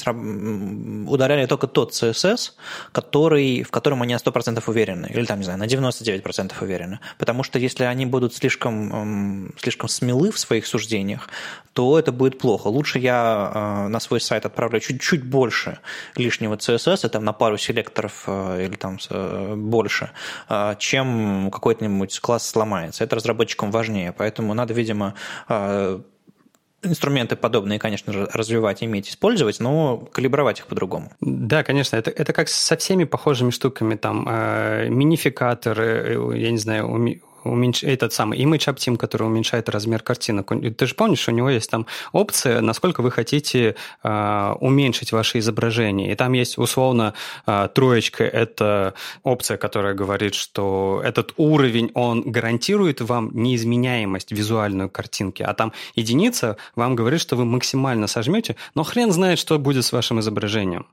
ударяли 1.08 1.46
только 1.46 1.68
тот 1.68 1.92
CSS, 1.92 2.54
который, 2.92 3.62
в 3.62 3.70
котором 3.70 4.02
они 4.02 4.16
на 4.16 4.18
100% 4.18 4.64
уверены, 4.66 5.06
или 5.14 5.26
там, 5.26 5.38
не 5.38 5.44
знаю, 5.44 5.60
на 5.60 5.66
99% 5.66 6.54
уверены. 6.60 7.00
Потому 7.20 7.44
что 7.44 7.60
если 7.60 7.84
они 7.84 8.08
будут 8.08 8.34
слишком, 8.34 9.54
слишком 9.60 9.90
смелы 9.90 10.32
в 10.32 10.40
своих 10.40 10.66
суждениях, 10.66 11.30
то 11.74 12.00
это 12.00 12.12
будет 12.12 12.40
плохо. 12.40 12.70
Лучше 12.70 12.98
я 12.98 13.52
а, 13.54 13.88
на 13.88 14.00
свой 14.00 14.20
сайт 14.20 14.48
отправлю 14.48 14.80
чуть-чуть 14.80 15.24
больше 15.24 15.78
лишнего 16.16 16.56
CSS, 16.56 17.10
там 17.10 17.24
на 17.24 17.34
пару 17.34 17.60
селекторов 17.60 18.24
а, 18.26 18.60
или 18.60 18.76
там 18.76 18.98
больше, 19.56 20.10
чем 20.80 21.52
какой-нибудь 21.52 22.20
класс 22.22 22.50
сломается. 22.50 23.04
Это 23.04 23.18
разработчикам 23.18 23.70
важнее, 23.70 24.14
поэтому 24.14 24.56
надо, 24.56 24.74
видимо, 24.74 25.14
инструменты 26.84 27.36
подобные, 27.36 27.80
конечно 27.80 28.14
же, 28.14 28.30
развивать, 28.34 28.84
иметь, 28.84 29.10
использовать, 29.10 29.60
но 29.60 29.98
калибровать 29.98 30.60
их 30.60 30.68
по-другому. 30.68 31.12
Да, 31.22 31.64
конечно, 31.64 31.96
это, 31.96 32.12
это 32.12 32.34
как 32.34 32.48
со 32.50 32.78
всеми 32.78 33.04
похожими 33.04 33.50
штуками, 33.50 33.96
там, 33.96 34.28
э, 34.30 34.88
минификаторы, 34.90 35.86
э, 35.86 36.38
я 36.38 36.52
не 36.52 36.58
знаю, 36.58 36.88
уменьш... 37.52 37.84
этот 37.84 38.14
самый 38.14 38.40
Image 38.40 38.74
Optim, 38.74 38.98
который 38.98 39.24
уменьшает 39.24 39.70
размер 39.70 40.02
картинок. 40.02 40.52
Ты 40.78 40.86
же 40.86 40.96
помнишь, 40.96 41.28
у 41.28 41.32
него 41.32 41.50
есть 41.50 41.70
там 41.70 41.86
опция, 42.12 42.62
насколько 42.62 43.02
вы 43.02 43.12
хотите 43.12 43.76
э, 44.04 44.54
уменьшить 44.60 45.12
ваше 45.12 45.40
изображение. 45.40 46.12
И 46.12 46.16
там 46.16 46.34
есть 46.34 46.58
условно 46.58 47.14
э, 47.46 47.70
троечка, 47.74 48.24
это 48.24 48.94
опция, 49.24 49.58
которая 49.58 49.94
говорит, 49.94 50.36
что 50.36 51.02
этот 51.04 51.34
уровень, 51.38 51.92
он 51.94 52.22
гарантирует 52.22 53.02
вам 53.02 53.32
неизменяемость 53.34 54.32
визуальной 54.32 54.90
картинки, 54.90 55.44
а 55.44 55.54
там 55.54 55.74
единица 55.96 56.58
вам 56.76 56.96
говорит, 56.96 57.22
что 57.22 57.36
вы 57.36 57.46
максимально 57.46 58.08
сожмете, 58.08 58.56
но 58.76 58.84
хрен 58.84 59.12
знает, 59.12 59.40
что 59.40 59.58
будет 59.60 59.86
с 59.86 59.92
вашим 59.92 60.20
изображением. 60.20 60.86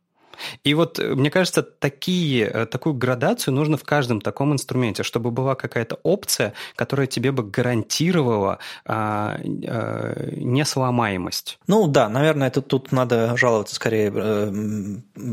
И 0.63 0.75
вот, 0.75 0.99
э, 0.99 1.15
мне 1.15 1.31
кажется, 1.31 1.63
такие, 1.63 2.47
э, 2.47 2.67
такую 2.67 2.95
градацию 2.95 3.55
нужно 3.55 3.77
в 3.77 3.85
каждом 3.85 4.21
таком 4.21 4.53
инструменте, 4.53 5.03
чтобы 5.03 5.31
была 5.31 5.55
какая-то 5.55 5.99
опция, 6.03 6.53
которая 6.77 7.07
тебе 7.07 7.33
бы 7.33 7.43
гарантировала 7.43 8.59
а, 8.85 9.39
а, 9.67 10.31
несломаемость. 10.37 11.59
Ну 11.67 11.87
да, 11.87 12.09
наверное, 12.09 12.49
это 12.49 12.63
тут 12.63 12.93
надо 12.93 13.37
жаловаться 13.37 13.75
скорее 13.75 14.13
э, 14.15 14.53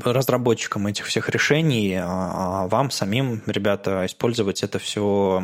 разработчикам 0.03 0.87
этих 0.87 1.05
всех 1.05 1.29
решений, 1.29 1.95
а, 1.95 2.63
а 2.63 2.67
вам 2.67 2.91
самим, 2.91 3.41
ребята, 3.45 4.05
использовать 4.05 4.63
это 4.63 4.79
все 4.79 5.41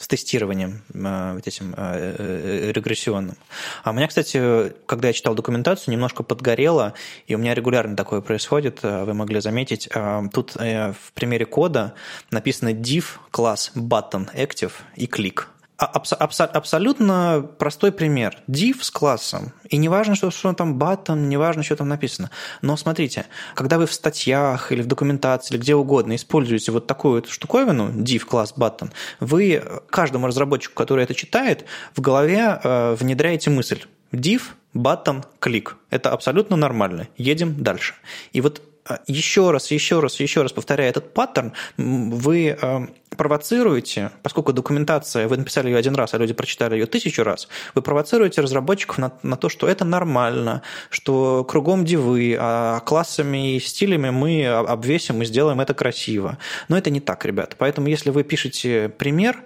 с 0.00 0.08
тестированием 0.08 0.82
э, 0.94 1.34
вот 1.34 1.46
этим 1.46 1.74
э, 1.76 2.16
э, 2.18 2.72
регрессионным. 2.72 3.36
А 3.84 3.90
у 3.90 3.92
меня, 3.92 4.08
кстати, 4.08 4.72
когда 4.86 5.08
я 5.08 5.12
читал 5.12 5.34
документацию, 5.34 5.92
немножко 5.92 6.22
подгорело, 6.22 6.94
и 7.26 7.34
у 7.34 7.38
меня 7.38 7.54
регулярно 7.54 7.94
такое 7.94 8.22
происходит, 8.22 8.82
вы 8.82 9.12
могли 9.12 9.40
заметить. 9.40 9.88
Тут 10.32 10.54
в 10.54 11.12
примере 11.14 11.44
кода 11.44 11.94
написано 12.30 12.70
div 12.70 13.04
класс 13.30 13.72
button 13.74 14.34
active 14.34 14.72
и 14.96 15.04
click. 15.04 15.44
Абс- 15.80 16.12
абс- 16.12 16.40
абсолютно 16.40 17.48
простой 17.58 17.90
пример. 17.90 18.36
Div 18.46 18.82
с 18.82 18.90
классом. 18.90 19.52
И 19.70 19.78
не 19.78 19.88
важно, 19.88 20.14
что, 20.14 20.30
что 20.30 20.52
там 20.52 20.76
button, 20.78 21.20
не 21.20 21.38
важно, 21.38 21.62
что 21.62 21.74
там 21.74 21.88
написано. 21.88 22.30
Но 22.60 22.76
смотрите, 22.76 23.24
когда 23.54 23.78
вы 23.78 23.86
в 23.86 23.94
статьях 23.94 24.72
или 24.72 24.82
в 24.82 24.86
документации, 24.86 25.54
или 25.54 25.60
где 25.62 25.74
угодно 25.74 26.16
используете 26.16 26.70
вот 26.70 26.86
такую 26.86 27.14
вот 27.14 27.28
штуковину, 27.30 27.88
div 27.92 28.26
класс 28.26 28.52
button, 28.54 28.90
вы 29.20 29.64
каждому 29.88 30.26
разработчику, 30.26 30.74
который 30.74 31.04
это 31.04 31.14
читает, 31.14 31.64
в 31.94 32.02
голове 32.02 32.60
э, 32.62 32.94
внедряете 33.00 33.48
мысль 33.48 33.82
div, 34.12 34.42
button, 34.74 35.24
клик. 35.38 35.76
Это 35.88 36.12
абсолютно 36.12 36.56
нормально. 36.56 37.08
Едем 37.16 37.62
дальше. 37.62 37.94
И 38.32 38.42
вот 38.42 38.60
еще 39.06 39.50
раз, 39.50 39.70
еще 39.70 40.00
раз, 40.00 40.20
еще 40.20 40.42
раз 40.42 40.52
повторяя 40.52 40.90
этот 40.90 41.12
паттерн, 41.12 41.52
вы 41.76 42.56
э, 42.60 42.86
провоцируете, 43.16 44.10
поскольку 44.22 44.52
документация, 44.52 45.28
вы 45.28 45.36
написали 45.36 45.68
ее 45.68 45.76
один 45.76 45.94
раз, 45.94 46.14
а 46.14 46.18
люди 46.18 46.32
прочитали 46.32 46.74
ее 46.74 46.86
тысячу 46.86 47.22
раз, 47.22 47.48
вы 47.74 47.82
провоцируете 47.82 48.40
разработчиков 48.40 48.98
на, 48.98 49.12
на 49.22 49.36
то, 49.36 49.48
что 49.48 49.68
это 49.68 49.84
нормально, 49.84 50.62
что 50.88 51.44
кругом 51.44 51.84
дивы, 51.84 52.36
а 52.38 52.80
классами 52.80 53.56
и 53.56 53.60
стилями 53.60 54.10
мы 54.10 54.46
обвесим 54.46 55.22
и 55.22 55.24
сделаем 55.24 55.60
это 55.60 55.74
красиво. 55.74 56.38
Но 56.68 56.78
это 56.78 56.90
не 56.90 57.00
так, 57.00 57.24
ребята. 57.24 57.56
Поэтому, 57.58 57.88
если 57.88 58.10
вы 58.10 58.22
пишете 58.22 58.88
пример, 58.88 59.42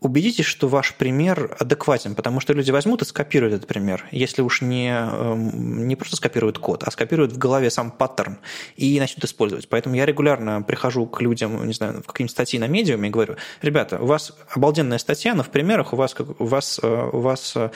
убедитесь, 0.00 0.44
что 0.44 0.68
ваш 0.68 0.94
пример 0.94 1.56
адекватен, 1.58 2.14
потому 2.14 2.40
что 2.40 2.52
люди 2.52 2.70
возьмут 2.70 3.02
и 3.02 3.04
скопируют 3.04 3.54
этот 3.54 3.68
пример. 3.68 4.06
Если 4.10 4.42
уж 4.42 4.60
не, 4.60 4.90
эм, 4.90 5.88
не 5.88 5.96
просто 5.96 6.16
скопируют 6.16 6.58
код, 6.58 6.82
а 6.84 6.90
скопируют 6.90 7.32
в 7.32 7.38
голове 7.38 7.70
сам 7.70 7.90
паттерн 7.90 8.38
и 8.76 8.98
начнут 8.98 9.24
использовать. 9.24 9.68
Поэтому 9.68 9.94
я 9.94 10.06
регулярно 10.06 10.62
прихожу 10.62 11.06
к 11.06 11.20
людям, 11.20 11.66
не 11.66 11.72
знаю, 11.72 12.02
в 12.02 12.06
какие-нибудь 12.06 12.32
статьи 12.32 12.58
на 12.58 12.66
медиуме 12.66 13.08
и 13.08 13.10
говорю, 13.10 13.36
ребята, 13.62 13.98
у 14.00 14.06
вас 14.06 14.32
обалденная 14.50 14.98
статья, 14.98 15.34
но 15.34 15.42
в 15.42 15.50
примерах 15.50 15.92
у 15.92 15.96
вас, 15.96 16.14
у 16.38 16.44
вас, 16.44 16.80
э, 16.82 17.10
у 17.12 17.20
вас 17.20 17.54
э, 17.56 17.70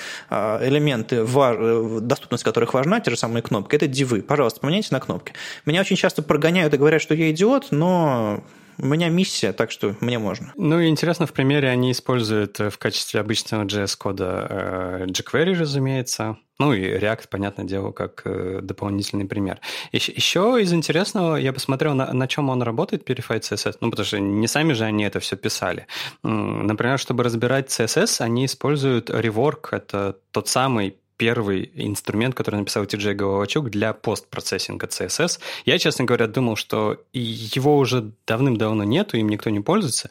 элементы, 0.63 1.17
э, 1.17 1.99
доступность 2.01 2.45
которых 2.45 2.75
важна, 2.75 3.01
те 3.01 3.11
же 3.11 3.17
самые 3.17 3.43
кнопки, 3.43 3.77
это 3.77 3.87
дивы. 3.87 4.23
Пожалуйста, 4.23 4.61
поменяйте 4.61 4.89
на 4.93 5.01
кнопки. 5.01 5.33
Меня 5.67 5.81
очень 5.81 5.97
часто 5.97 6.23
прогоняют 6.23 6.75
и 6.75 6.77
говорят, 6.77 7.03
что 7.03 7.15
я 7.15 7.31
идиот, 7.31 7.69
но 7.71 8.43
у 8.79 8.87
меня 8.87 9.09
миссия, 9.09 9.53
так 9.53 9.71
что 9.71 9.95
мне 10.01 10.19
можно. 10.19 10.53
Ну 10.57 10.81
и 10.81 10.89
интересно, 10.89 11.27
в 11.27 11.33
примере 11.33 11.69
они 11.69 11.93
используют 11.93 12.59
в 12.59 12.79
качестве 12.79 13.21
обычного 13.21 13.65
JS-кода 13.65 15.07
jQuery, 15.09 15.55
разумеется. 15.59 16.39
Ну 16.59 16.73
и 16.73 16.83
React, 16.83 17.29
понятное 17.31 17.65
дело, 17.65 17.93
как 17.93 18.23
э, 18.25 18.59
дополнительный 18.63 19.27
пример. 19.27 19.61
Еще, 19.93 20.59
из 20.61 20.73
интересного, 20.73 21.37
я 21.37 21.53
посмотрел, 21.53 21.95
на, 21.95 22.13
на 22.13 22.27
чем 22.27 22.49
он 22.49 22.63
работает, 22.63 23.09
Purified 23.09 23.43
CSS. 23.43 23.77
Ну, 23.81 23.91
потому 23.91 24.05
что 24.05 24.19
не 24.19 24.49
сами 24.49 24.73
же 24.73 24.85
они 24.85 25.05
это 25.05 25.21
все 25.21 25.37
писали. 25.37 25.87
Например, 26.25 26.99
чтобы 26.99 27.23
разбирать 27.23 27.69
CSS, 27.69 28.23
они 28.23 28.47
используют 28.47 29.09
Rework. 29.09 29.69
Это 29.71 30.17
тот 30.33 30.49
самый 30.49 30.97
первый 31.19 31.71
инструмент, 31.75 32.35
который 32.35 32.57
написал 32.61 32.85
TJ 32.85 33.13
Головачук 33.15 33.69
для 33.69 33.93
постпроцессинга 33.93 34.87
CSS. 34.87 35.41
Я, 35.67 35.79
честно 35.79 36.07
говоря, 36.07 36.29
думал, 36.29 36.57
что 36.57 37.05
его 37.13 37.77
уже 37.77 38.13
давным-давно 38.27 38.85
нету, 38.85 39.19
им 39.19 39.29
никто 39.29 39.51
не 39.51 39.61
пользуется. 39.61 40.09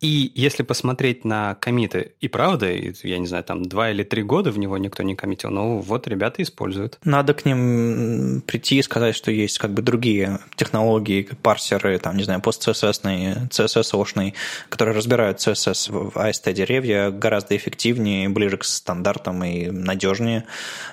И 0.00 0.30
если 0.36 0.62
посмотреть 0.62 1.24
на 1.24 1.56
комиты, 1.56 2.12
и 2.20 2.28
правда, 2.28 2.70
я 2.70 3.18
не 3.18 3.26
знаю, 3.26 3.42
там 3.42 3.64
два 3.64 3.90
или 3.90 4.04
три 4.04 4.22
года 4.22 4.52
в 4.52 4.58
него 4.58 4.78
никто 4.78 5.02
не 5.02 5.16
коммитил, 5.16 5.50
но 5.50 5.78
вот 5.78 6.06
ребята 6.06 6.40
используют. 6.42 6.98
Надо 7.02 7.34
к 7.34 7.44
ним 7.44 8.42
прийти 8.42 8.78
и 8.78 8.82
сказать, 8.82 9.16
что 9.16 9.32
есть 9.32 9.58
как 9.58 9.72
бы 9.72 9.82
другие 9.82 10.38
технологии, 10.54 11.28
парсеры, 11.42 11.98
там, 11.98 12.16
не 12.16 12.22
знаю, 12.22 12.40
пост-CSS, 12.40 13.48
CSS-ошный, 13.50 14.34
которые 14.68 14.96
разбирают 14.96 15.38
CSS 15.38 15.90
в 15.90 16.16
AST 16.16 16.52
деревья 16.52 17.10
гораздо 17.10 17.56
эффективнее, 17.56 18.28
ближе 18.28 18.56
к 18.56 18.64
стандартам 18.64 19.42
и 19.42 19.68
надежнее, 19.68 20.44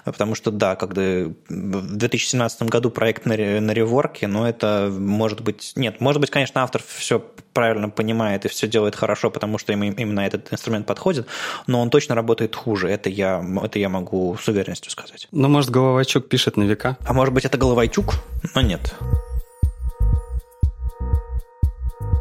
потому 0.04 0.34
что, 0.34 0.50
да, 0.50 0.76
когда 0.76 1.26
в 1.48 1.96
2017 1.96 2.64
году 2.64 2.90
проект 2.90 3.28
на, 3.28 3.36
на 3.36 3.72
реворке, 3.72 4.26
но 4.26 4.50
это 4.50 4.92
может 4.92 5.42
быть... 5.42 5.74
Нет, 5.76 6.02
может 6.02 6.22
быть, 6.22 6.32
конечно, 6.32 6.64
автор 6.64 6.82
все 6.88 7.24
правильно 7.54 7.90
понимает 7.90 8.46
и 8.46 8.50
все 8.50 8.68
делает 8.68 8.95
хорошо, 8.96 9.30
потому 9.30 9.58
что 9.58 9.74
им 9.74 9.84
именно 9.84 10.22
этот 10.22 10.52
инструмент 10.54 10.88
подходит, 10.88 11.28
но 11.68 11.82
он 11.82 11.90
точно 11.90 12.16
работает 12.16 12.56
хуже. 12.56 12.90
Это 12.90 13.10
я, 13.10 13.44
это 13.64 13.80
я 13.80 13.90
могу 13.90 14.38
с 14.42 14.48
уверенностью 14.48 14.92
сказать. 14.92 15.28
Ну, 15.32 15.48
может, 15.48 15.70
Головайчук 15.70 16.28
пишет 16.28 16.58
на 16.58 16.64
века? 16.64 16.98
А 17.06 17.14
может 17.14 17.34
быть, 17.34 17.46
это 17.46 17.58
Головайчук? 17.58 18.16
Но 18.54 18.62
нет. 18.62 18.94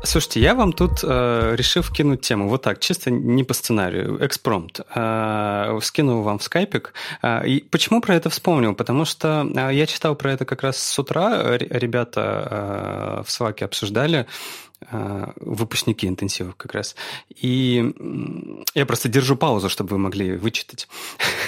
Слушайте, 0.04 0.40
я 0.40 0.54
вам 0.54 0.72
тут 0.74 1.00
э, 1.02 1.54
решил 1.56 1.82
вкинуть 1.82 2.20
тему 2.20 2.48
вот 2.48 2.62
так, 2.62 2.78
чисто 2.78 3.10
не 3.10 3.42
по 3.42 3.54
сценарию, 3.54 4.24
экспромт. 4.24 4.80
Э, 4.94 5.78
скинул 5.82 6.22
вам 6.22 6.38
в 6.38 6.42
скайпик. 6.42 6.92
Э, 7.22 7.46
и 7.46 7.60
почему 7.60 8.02
про 8.02 8.14
это 8.14 8.28
вспомнил? 8.28 8.74
Потому 8.74 9.06
что 9.06 9.46
э, 9.54 9.70
я 9.72 9.86
читал 9.86 10.14
про 10.14 10.32
это 10.32 10.44
как 10.44 10.62
раз 10.62 10.76
с 10.76 10.98
утра. 10.98 11.56
Ребята 11.56 12.48
э, 12.50 13.22
в 13.26 13.30
Сваке 13.30 13.64
обсуждали 13.64 14.26
выпускники 15.40 16.06
интенсивов 16.06 16.56
как 16.56 16.74
раз. 16.74 16.96
И 17.34 17.94
я 18.74 18.86
просто 18.86 19.08
держу 19.08 19.36
паузу, 19.36 19.68
чтобы 19.68 19.90
вы 19.90 19.98
могли 19.98 20.36
вычитать. 20.36 20.88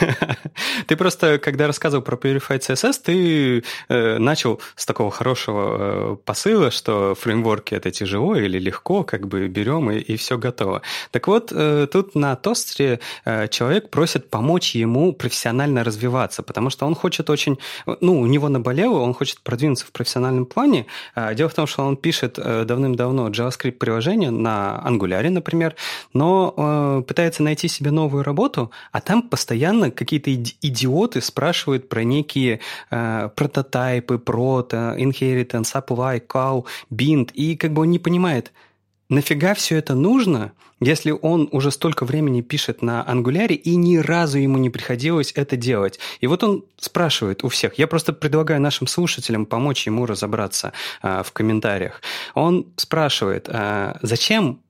Ты 0.87 0.97
просто, 0.97 1.39
когда 1.39 1.67
рассказывал 1.67 2.03
про 2.03 2.17
Purified 2.17 2.61
CSS, 2.61 3.01
ты 3.05 3.65
э, 3.89 4.19
начал 4.19 4.61
с 4.75 4.87
такого 4.87 5.11
хорошего 5.11 5.77
э, 5.79 6.17
посыла, 6.25 6.71
что 6.71 7.15
фреймворки 7.15 7.75
это 7.75 7.91
тяжело 7.91 8.37
или 8.37 8.59
легко, 8.59 9.05
как 9.05 9.27
бы 9.29 9.49
берем 9.49 9.91
и, 9.91 9.99
и 9.99 10.17
все 10.17 10.39
готово. 10.39 10.83
Так 11.11 11.29
вот, 11.29 11.53
тут 11.93 12.15
на 12.15 12.37
тостере 12.37 13.01
человек 13.51 13.91
просит 13.91 14.31
помочь 14.31 14.75
ему 14.75 15.13
профессионально 15.13 15.85
развиваться, 15.85 16.43
потому 16.43 16.71
что 16.71 16.87
он 16.87 16.95
хочет 16.95 17.31
очень, 17.31 17.59
ну, 18.01 18.21
у 18.21 18.27
него 18.27 18.49
наболело, 18.49 19.01
он 19.01 19.15
хочет 19.15 19.41
продвинуться 19.41 19.87
в 19.87 19.93
профессиональном 19.93 20.47
плане. 20.47 20.87
Дело 21.35 21.49
в 21.49 21.55
том, 21.55 21.67
что 21.67 21.85
он 21.85 21.97
пишет 21.97 22.35
давным-давно 22.35 23.26
JavaScript-приложение 23.31 24.31
на 24.31 24.83
Angular, 24.87 25.29
например, 25.29 25.77
но 26.13 26.55
э, 26.57 27.03
пытается 27.07 27.43
найти 27.43 27.69
себе 27.69 27.91
новую 27.91 28.23
работу, 28.23 28.71
а 28.93 29.01
там 29.01 29.23
постоянно 29.23 29.91
какие-то 29.91 30.35
идиоты 30.35 31.21
спрашивают 31.21 31.89
про 31.89 32.05
некие 32.05 32.61
э, 32.91 33.31
прототипы, 33.35 34.19
прото, 34.19 34.97
inheritance, 34.99 35.75
apply, 35.75 36.27
call, 36.27 36.65
bind, 36.93 37.31
и 37.33 37.57
как 37.57 37.73
бы 37.73 37.83
он 37.83 37.91
не 37.91 37.99
понимает, 37.99 38.53
нафига 39.09 39.55
все 39.55 39.77
это 39.77 39.95
нужно, 39.95 40.53
если 40.81 41.11
он 41.11 41.49
уже 41.53 41.71
столько 41.71 42.05
времени 42.05 42.43
пишет 42.43 42.83
на 42.83 43.07
ангуляре 43.07 43.55
и 43.55 43.77
ни 43.77 43.97
разу 43.97 44.39
ему 44.39 44.59
не 44.59 44.69
приходилось 44.69 45.33
это 45.35 45.57
делать. 45.57 45.99
И 46.21 46.27
вот 46.27 46.45
он 46.45 46.65
спрашивает 46.77 47.45
у 47.45 47.49
всех. 47.49 47.79
Я 47.79 47.87
просто 47.87 48.13
предлагаю 48.13 48.61
нашим 48.61 48.87
слушателям 48.87 49.47
помочь 49.47 49.87
ему 49.87 50.05
разобраться 50.05 50.73
а, 51.03 51.23
в 51.23 51.33
комментариях. 51.33 52.03
Он 52.35 52.67
спрашивает, 52.77 53.49
а, 53.49 53.99
зачем 54.03 54.61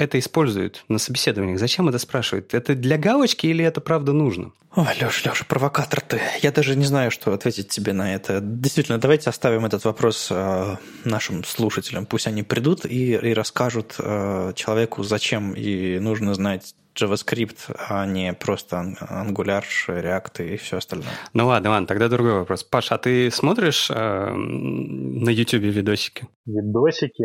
это 0.00 0.18
используют 0.18 0.84
на 0.88 0.98
собеседованиях? 0.98 1.58
Зачем 1.58 1.88
это 1.88 1.98
спрашивают? 1.98 2.54
Это 2.54 2.74
для 2.74 2.96
галочки 2.96 3.46
или 3.46 3.64
это 3.64 3.80
правда 3.80 4.12
нужно? 4.12 4.52
Ой, 4.74 4.86
Леш, 5.00 5.24
Леша, 5.24 5.44
провокатор 5.46 6.00
ты. 6.00 6.20
Я 6.42 6.52
даже 6.52 6.74
не 6.74 6.84
знаю, 6.84 7.10
что 7.10 7.32
ответить 7.32 7.68
тебе 7.68 7.92
на 7.92 8.14
это. 8.14 8.40
Действительно, 8.40 8.98
давайте 8.98 9.28
оставим 9.28 9.66
этот 9.66 9.84
вопрос 9.84 10.28
э, 10.30 10.76
нашим 11.04 11.44
слушателям. 11.44 12.06
Пусть 12.06 12.26
они 12.26 12.42
придут 12.42 12.86
и, 12.86 13.14
и 13.14 13.34
расскажут 13.34 13.96
э, 13.98 14.52
человеку, 14.54 15.02
зачем 15.02 15.52
и 15.52 15.98
нужно 15.98 16.34
знать 16.34 16.74
JavaScript, 16.94 17.74
а 17.88 18.06
не 18.06 18.32
просто 18.32 18.94
Angular, 19.00 19.64
React 19.88 20.54
и 20.54 20.56
все 20.56 20.78
остальное. 20.78 21.10
Ну 21.34 21.46
ладно, 21.46 21.70
ладно, 21.70 21.86
тогда 21.86 22.08
другой 22.08 22.34
вопрос. 22.34 22.64
Паша, 22.64 22.94
а 22.94 22.98
ты 22.98 23.30
смотришь 23.30 23.90
э, 23.90 24.32
на 24.32 25.30
YouTube 25.30 25.62
видосики? 25.62 26.26
Видосики? 26.46 27.24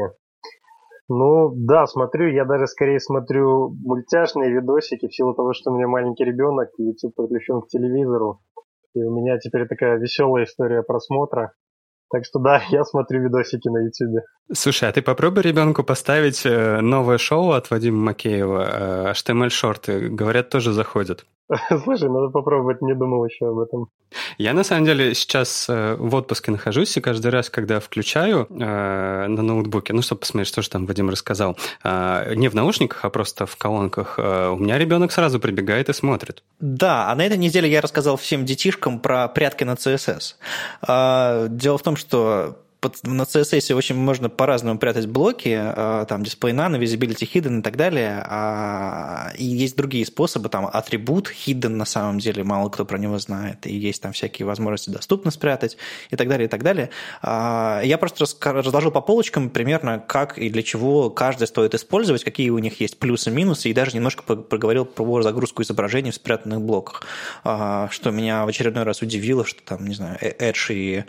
Ну, 1.08 1.52
да, 1.54 1.86
смотрю, 1.86 2.32
я 2.32 2.46
даже 2.46 2.66
скорее 2.68 3.00
смотрю 3.00 3.70
мультяшные 3.70 4.52
видосики 4.52 5.08
в 5.08 5.14
силу 5.14 5.36
того, 5.36 5.54
что 5.54 5.72
у 5.72 5.76
меня 5.76 5.88
маленький 5.88 6.24
ребенок, 6.24 6.70
YouTube 6.78 7.14
подключен 7.16 7.62
к 7.62 7.68
телевизору, 7.68 8.42
и 8.96 9.04
у 9.04 9.16
меня 9.16 9.38
теперь 9.38 9.68
такая 9.68 9.98
веселая 9.98 10.46
история 10.46 10.82
просмотра. 10.82 11.54
Так 12.12 12.26
что 12.26 12.40
да, 12.40 12.62
я 12.70 12.84
смотрю 12.84 13.22
видосики 13.22 13.68
на 13.68 13.84
YouTube. 13.84 14.24
Слушай, 14.52 14.90
а 14.90 14.92
ты 14.92 15.02
попробуй 15.04 15.44
ребенку 15.44 15.84
поставить 15.84 16.46
э, 16.46 16.82
новое 16.82 17.20
шоу 17.20 17.52
от 17.52 17.70
Вадима 17.70 17.98
Макеева, 17.98 19.12
HTML-шорты. 19.12 20.10
Говорят, 20.10 20.50
тоже 20.50 20.72
заходят. 20.72 21.26
Слушай, 21.84 22.10
надо 22.10 22.30
попробовать, 22.30 22.82
не 22.82 22.96
думал 22.96 23.26
еще 23.26 23.50
об 23.50 23.60
этом. 23.60 23.90
Я 24.38 24.54
на 24.54 24.64
самом 24.64 24.86
деле 24.86 25.14
сейчас 25.14 25.68
э, 25.70 25.96
в 25.96 26.16
отпуске 26.16 26.52
нахожусь, 26.52 26.98
и 26.98 27.02
каждый 27.02 27.30
раз, 27.32 27.50
когда 27.50 27.80
включаю 27.80 28.48
э, 28.50 29.28
на 29.28 29.42
ноутбуке, 29.42 29.94
ну, 29.94 30.02
чтобы 30.02 30.22
посмотреть, 30.22 30.48
что 30.48 30.62
же 30.62 30.70
там 30.70 30.86
Вадим 30.86 31.10
рассказал, 31.10 31.58
э, 31.84 32.34
не 32.36 32.48
в 32.48 32.56
наушниках, 32.56 33.06
а 33.06 33.10
просто 33.10 33.46
в 33.46 33.56
колонках, 33.58 34.16
э, 34.18 34.50
у 34.50 34.58
меня 34.58 34.78
ребенок 34.78 35.12
сразу 35.12 35.40
прибегает 35.40 35.90
и 35.90 35.94
смотрит. 35.94 36.44
Да, 36.60 37.12
а 37.12 37.16
на 37.16 37.26
этой 37.26 37.38
неделе 37.38 37.70
я 37.70 37.82
рассказал 37.82 38.18
всем 38.18 38.46
детишкам 38.46 39.00
про 39.00 39.28
прятки 39.28 39.64
на 39.64 39.74
CSS. 39.74 40.36
Э, 40.88 41.48
дело 41.50 41.78
в 41.78 41.84
том, 41.84 41.96
что 41.96 42.58
на 43.04 43.24
CSS 43.24 43.74
очень 43.74 43.96
можно 43.96 44.30
по-разному 44.30 44.80
прятать 44.80 45.08
блоки, 45.08 45.50
э, 45.50 46.06
там, 46.08 46.22
display 46.22 46.54
none, 46.54 46.80
visibility 46.80 47.30
hidden 47.32 47.60
и 47.60 47.62
так 47.62 47.76
далее, 47.76 48.24
а, 48.28 49.32
и 49.38 49.44
есть 49.44 49.76
другие 49.76 50.06
способы, 50.06 50.50
там, 50.50 50.68
атрибут 50.72 51.30
hidden 51.30 51.70
на 51.70 51.86
самом 51.86 52.20
деле, 52.20 52.44
мало 52.44 52.70
кто 52.70 52.86
про 52.86 52.98
него 52.98 53.20
знает, 53.20 53.66
и 53.68 53.76
есть 53.76 54.02
там 54.02 54.14
всякие 54.14 54.46
возможности 54.46 54.90
доступно 54.90 55.32
спрятать 55.32 55.78
и 56.10 56.16
так 56.16 56.28
далее, 56.28 56.48
и 56.48 56.50
так 56.50 56.64
далее. 56.64 56.90
А, 57.22 57.82
я 57.84 57.98
просто 57.98 58.26
разложил 58.52 58.92
по 58.92 59.02
полочкам 59.02 59.50
примерно, 59.50 60.00
как 60.00 60.38
и 60.38 60.50
для 60.50 60.64
чего 60.64 61.10
каждый 61.10 61.48
стоит 61.48 61.74
использовать, 61.74 62.24
какие 62.24 62.50
у 62.50 62.60
них 62.60 62.80
есть 62.80 63.00
плюсы, 63.00 63.32
минусы, 63.32 63.70
и 63.70 63.74
даже 63.74 63.96
немножко 63.96 64.24
проговорил 64.24 64.86
про 64.86 65.22
загрузку 65.22 65.62
изображений 65.64 66.12
в 66.12 66.16
спрятанных 66.16 66.62
блоках, 66.62 67.04
а, 67.44 67.90
что 67.92 68.12
меня 68.12 68.46
в 68.46 68.50
очередной 68.50 68.84
раз 68.84 69.02
удивило, 69.02 69.46
что 69.46 69.62
там, 69.64 69.88
не 69.88 69.96
знаю, 69.96 70.18
Edge 70.22 70.74
и 70.74 71.04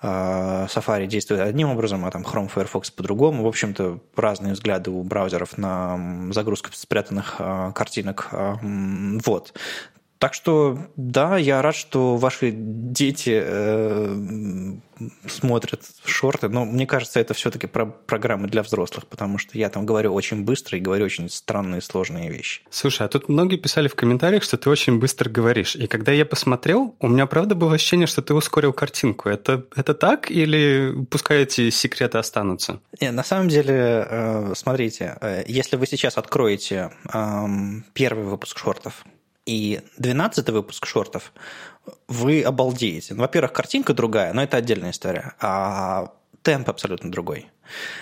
а, 0.00 0.66
Safari 0.66 1.06
действуют 1.18 1.42
одним 1.42 1.70
образом, 1.70 2.04
а 2.04 2.10
там 2.10 2.22
Chrome, 2.22 2.48
Firefox 2.48 2.90
по-другому. 2.90 3.44
В 3.44 3.48
общем-то, 3.48 3.98
разные 4.16 4.52
взгляды 4.52 4.90
у 4.90 5.02
браузеров 5.02 5.58
на 5.58 6.30
загрузку 6.32 6.70
спрятанных 6.72 7.36
а, 7.38 7.72
картинок. 7.72 8.28
Вот. 8.62 9.52
Так 10.18 10.34
что, 10.34 10.78
да, 10.96 11.36
я 11.36 11.62
рад, 11.62 11.76
что 11.76 12.16
ваши 12.16 12.50
дети 12.52 13.40
э, 13.40 14.76
смотрят 15.28 15.82
шорты, 16.04 16.48
но 16.48 16.64
мне 16.64 16.86
кажется, 16.86 17.20
это 17.20 17.34
все-таки 17.34 17.66
про 17.66 17.86
программы 17.86 18.48
для 18.48 18.62
взрослых, 18.62 19.06
потому 19.06 19.38
что 19.38 19.56
я 19.56 19.68
там 19.70 19.86
говорю 19.86 20.12
очень 20.12 20.44
быстро 20.44 20.76
и 20.78 20.80
говорю 20.80 21.04
очень 21.04 21.28
странные, 21.30 21.80
сложные 21.80 22.30
вещи. 22.30 22.62
Слушай, 22.70 23.06
а 23.06 23.08
тут 23.08 23.28
многие 23.28 23.56
писали 23.56 23.86
в 23.86 23.94
комментариях, 23.94 24.42
что 24.42 24.56
ты 24.56 24.68
очень 24.70 24.98
быстро 24.98 25.30
говоришь. 25.30 25.76
И 25.76 25.86
когда 25.86 26.12
я 26.12 26.26
посмотрел, 26.26 26.96
у 26.98 27.08
меня 27.08 27.26
правда 27.26 27.54
было 27.54 27.74
ощущение, 27.74 28.06
что 28.06 28.20
ты 28.20 28.34
ускорил 28.34 28.72
картинку. 28.72 29.28
Это, 29.28 29.66
это 29.76 29.94
так 29.94 30.30
или 30.30 31.06
пускай 31.10 31.42
эти 31.42 31.70
секреты 31.70 32.18
останутся? 32.18 32.80
Нет, 33.00 33.14
на 33.14 33.22
самом 33.22 33.48
деле, 33.48 34.06
э, 34.08 34.52
смотрите, 34.56 35.16
э, 35.20 35.44
если 35.46 35.76
вы 35.76 35.86
сейчас 35.86 36.18
откроете 36.18 36.90
эм, 37.12 37.84
первый 37.94 38.24
выпуск 38.24 38.58
шортов, 38.58 39.04
и 39.48 39.80
12 39.96 40.50
выпуск 40.50 40.84
шортов, 40.84 41.32
вы 42.06 42.42
обалдеете. 42.42 43.14
Ну, 43.14 43.22
во-первых, 43.22 43.54
картинка 43.54 43.94
другая, 43.94 44.34
но 44.34 44.42
это 44.42 44.58
отдельная 44.58 44.90
история. 44.90 45.34
А 45.40 46.12
темп 46.42 46.68
абсолютно 46.68 47.10
другой. 47.10 47.46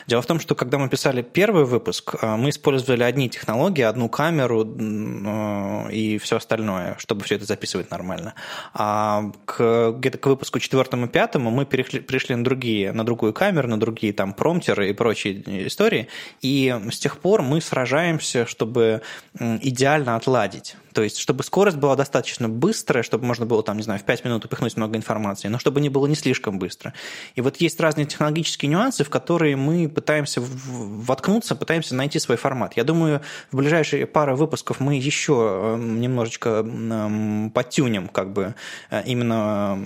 Дело 0.06 0.22
в 0.22 0.26
том, 0.26 0.40
что 0.40 0.54
когда 0.54 0.78
мы 0.78 0.88
писали 0.88 1.22
первый 1.22 1.64
выпуск, 1.64 2.14
э, 2.20 2.36
мы 2.36 2.50
использовали 2.50 3.02
одни 3.02 3.28
технологии, 3.28 3.82
одну 3.82 4.08
камеру 4.08 4.64
э, 4.64 5.92
и 5.92 6.18
все 6.18 6.36
остальное, 6.36 6.96
чтобы 6.98 7.24
все 7.24 7.36
это 7.36 7.44
записывать 7.44 7.90
нормально. 7.90 8.34
А 8.74 9.32
к, 9.44 9.92
к 9.92 10.26
выпуску 10.26 10.58
четвертому 10.58 11.06
и 11.06 11.08
пятому 11.08 11.50
мы 11.50 11.64
перешли, 11.66 12.00
пришли 12.00 12.34
на 12.34 12.44
другие, 12.44 12.92
на 12.92 13.04
другую 13.04 13.32
камеру, 13.32 13.68
на 13.68 13.78
другие 13.78 14.12
там 14.12 14.32
промтеры 14.32 14.90
и 14.90 14.92
прочие 14.92 15.66
истории. 15.66 16.08
И 16.40 16.74
с 16.90 16.98
тех 16.98 17.18
пор 17.18 17.42
мы 17.42 17.60
сражаемся, 17.60 18.46
чтобы 18.46 19.02
идеально 19.38 20.16
отладить. 20.16 20.76
То 20.96 21.02
есть, 21.02 21.18
чтобы 21.18 21.42
скорость 21.42 21.76
была 21.76 21.94
достаточно 21.94 22.48
быстрая, 22.48 23.02
чтобы 23.02 23.26
можно 23.26 23.44
было, 23.44 23.62
там, 23.62 23.76
не 23.76 23.82
знаю, 23.82 24.00
в 24.00 24.04
5 24.04 24.24
минут 24.24 24.46
упихнуть 24.46 24.78
много 24.78 24.96
информации, 24.96 25.48
но 25.48 25.58
чтобы 25.58 25.82
не 25.82 25.90
было 25.90 26.06
не 26.06 26.14
слишком 26.14 26.58
быстро. 26.58 26.94
И 27.34 27.42
вот 27.42 27.58
есть 27.58 27.78
разные 27.80 28.06
технологические 28.06 28.70
нюансы, 28.70 29.04
в 29.04 29.10
которые 29.10 29.55
мы 29.56 29.88
пытаемся 29.88 30.40
воткнуться, 30.40 31.56
пытаемся 31.56 31.94
найти 31.94 32.18
свой 32.18 32.36
формат. 32.36 32.76
Я 32.76 32.84
думаю, 32.84 33.20
в 33.50 33.56
ближайшие 33.56 34.06
пару 34.06 34.36
выпусков 34.36 34.80
мы 34.80 34.94
еще 34.94 35.74
эм, 35.76 36.00
немножечко 36.00 36.64
эм, 36.64 37.50
подтюнем 37.52 38.08
как 38.08 38.32
бы 38.32 38.54
э, 38.90 39.02
именно 39.06 39.78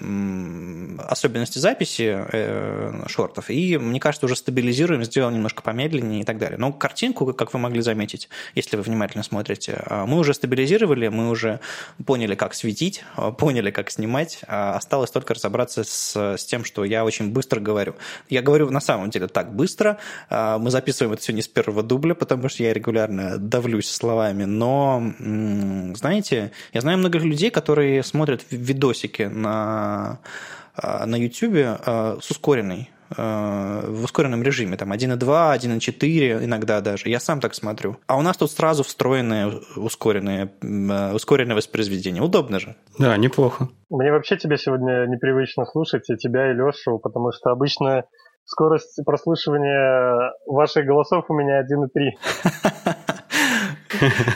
особенности 1.08 1.58
записи 1.58 2.26
э, 2.32 3.04
шортов. 3.06 3.50
И, 3.50 3.78
мне 3.78 4.00
кажется, 4.00 4.26
уже 4.26 4.36
стабилизируем, 4.36 5.04
сделаем 5.04 5.34
немножко 5.34 5.62
помедленнее 5.62 6.22
и 6.22 6.24
так 6.24 6.38
далее. 6.38 6.58
Но 6.58 6.72
картинку, 6.72 7.32
как 7.32 7.52
вы 7.52 7.58
могли 7.58 7.80
заметить, 7.82 8.28
если 8.54 8.76
вы 8.76 8.82
внимательно 8.82 9.22
смотрите, 9.22 9.82
э, 9.86 10.04
мы 10.06 10.18
уже 10.18 10.34
стабилизировали, 10.34 11.08
мы 11.08 11.30
уже 11.30 11.60
поняли, 12.04 12.34
как 12.34 12.54
светить, 12.54 13.04
поняли, 13.38 13.70
как 13.70 13.90
снимать. 13.90 14.40
Осталось 14.46 15.10
только 15.10 15.34
разобраться 15.34 15.84
с, 15.84 16.16
с 16.16 16.44
тем, 16.44 16.64
что 16.64 16.84
я 16.84 17.04
очень 17.04 17.30
быстро 17.30 17.60
говорю. 17.60 17.94
Я 18.28 18.42
говорю 18.42 18.70
на 18.70 18.80
самом 18.80 19.10
деле 19.10 19.28
так 19.28 19.54
быстро. 19.60 19.98
А, 20.30 20.58
мы 20.58 20.70
записываем 20.70 21.12
это 21.12 21.22
все 21.22 21.34
не 21.34 21.42
с 21.42 21.48
первого 21.48 21.82
дубля, 21.82 22.14
потому 22.14 22.48
что 22.48 22.62
я 22.62 22.72
регулярно 22.72 23.36
давлюсь 23.36 23.90
словами. 23.90 24.44
Но, 24.44 25.02
знаете, 25.94 26.50
я 26.72 26.80
знаю 26.80 26.96
многих 26.96 27.22
людей, 27.22 27.50
которые 27.50 28.02
смотрят 28.02 28.40
видосики 28.50 29.24
на, 29.24 30.20
а, 30.74 31.04
на 31.04 31.16
YouTube 31.16 31.58
а, 31.58 32.18
с 32.22 32.30
ускоренной 32.30 32.88
в 33.16 34.04
ускоренном 34.04 34.44
режиме, 34.44 34.76
там 34.76 34.92
1.2, 34.92 35.18
1.4 35.18 36.44
иногда 36.44 36.80
даже. 36.80 37.08
Я 37.08 37.18
сам 37.18 37.40
так 37.40 37.54
смотрю. 37.54 37.96
А 38.06 38.16
у 38.16 38.22
нас 38.22 38.36
тут 38.36 38.52
сразу 38.52 38.84
встроенное 38.84 39.52
ускоренное, 39.74 40.52
ускоренное 41.12 41.56
воспроизведение. 41.56 42.22
Удобно 42.22 42.60
же. 42.60 42.76
Да, 43.00 43.16
неплохо. 43.16 43.68
Мне 43.90 44.12
вообще 44.12 44.36
тебя 44.36 44.56
сегодня 44.56 45.06
непривычно 45.06 45.66
слушать, 45.66 46.08
и 46.08 46.16
тебя, 46.16 46.52
и 46.52 46.54
Лешу, 46.54 47.00
потому 47.00 47.32
что 47.32 47.50
обычно 47.50 48.04
скорость 48.50 48.98
прослушивания 49.06 50.32
ваших 50.46 50.84
голосов 50.84 51.24
у 51.28 51.34
меня 51.34 51.62
1,3. 51.62 52.96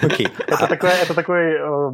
Окей. 0.03 0.29
Это, 0.47 0.67
такая, 0.67 1.03
это 1.03 1.15
такой, 1.15 1.55
э, 1.55 1.91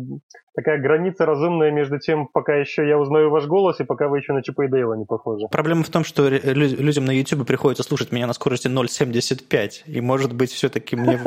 такая 0.54 0.78
граница 0.78 1.24
разумная 1.24 1.70
между 1.70 1.98
тем, 1.98 2.26
пока 2.26 2.54
еще 2.54 2.86
я 2.86 2.98
узнаю 2.98 3.30
ваш 3.30 3.46
голос, 3.46 3.80
и 3.80 3.84
пока 3.84 4.08
вы 4.08 4.18
еще 4.18 4.32
на 4.32 4.42
Чипа 4.42 4.62
и 4.62 4.68
Дейла 4.68 4.94
не 4.94 5.04
похожи. 5.04 5.46
Проблема 5.50 5.82
в 5.84 5.88
том, 5.88 6.04
что 6.04 6.28
людям 6.28 7.04
на 7.04 7.12
YouTube 7.12 7.46
приходится 7.46 7.82
слушать 7.82 8.12
меня 8.12 8.26
на 8.26 8.32
скорости 8.32 8.66
0,75, 8.68 9.82
и, 9.86 10.00
может 10.00 10.32
быть, 10.32 10.50
все-таки 10.50 10.96
мне 10.96 11.20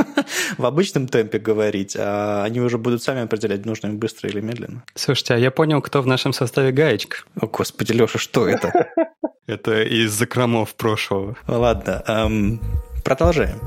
в 0.58 0.64
обычном 0.64 1.08
темпе 1.08 1.38
говорить, 1.38 1.96
а 1.98 2.44
они 2.44 2.60
уже 2.60 2.78
будут 2.78 3.02
сами 3.02 3.22
определять, 3.22 3.66
нужно 3.66 3.88
им 3.88 3.98
быстро 3.98 4.28
или 4.28 4.40
медленно. 4.40 4.84
Слушайте, 4.94 5.34
а 5.34 5.38
я 5.38 5.50
понял, 5.50 5.82
кто 5.82 6.00
в 6.02 6.06
нашем 6.06 6.32
составе 6.32 6.72
гаечка. 6.72 7.18
О, 7.40 7.46
господи, 7.46 7.92
Леша, 7.92 8.18
что 8.18 8.46
это? 8.48 8.88
Это 9.48 9.82
из 9.82 10.12
закромов 10.12 10.74
прошлого. 10.74 11.34
Ладно, 11.46 12.02
эм, 12.06 12.60
продолжаем. 13.02 13.58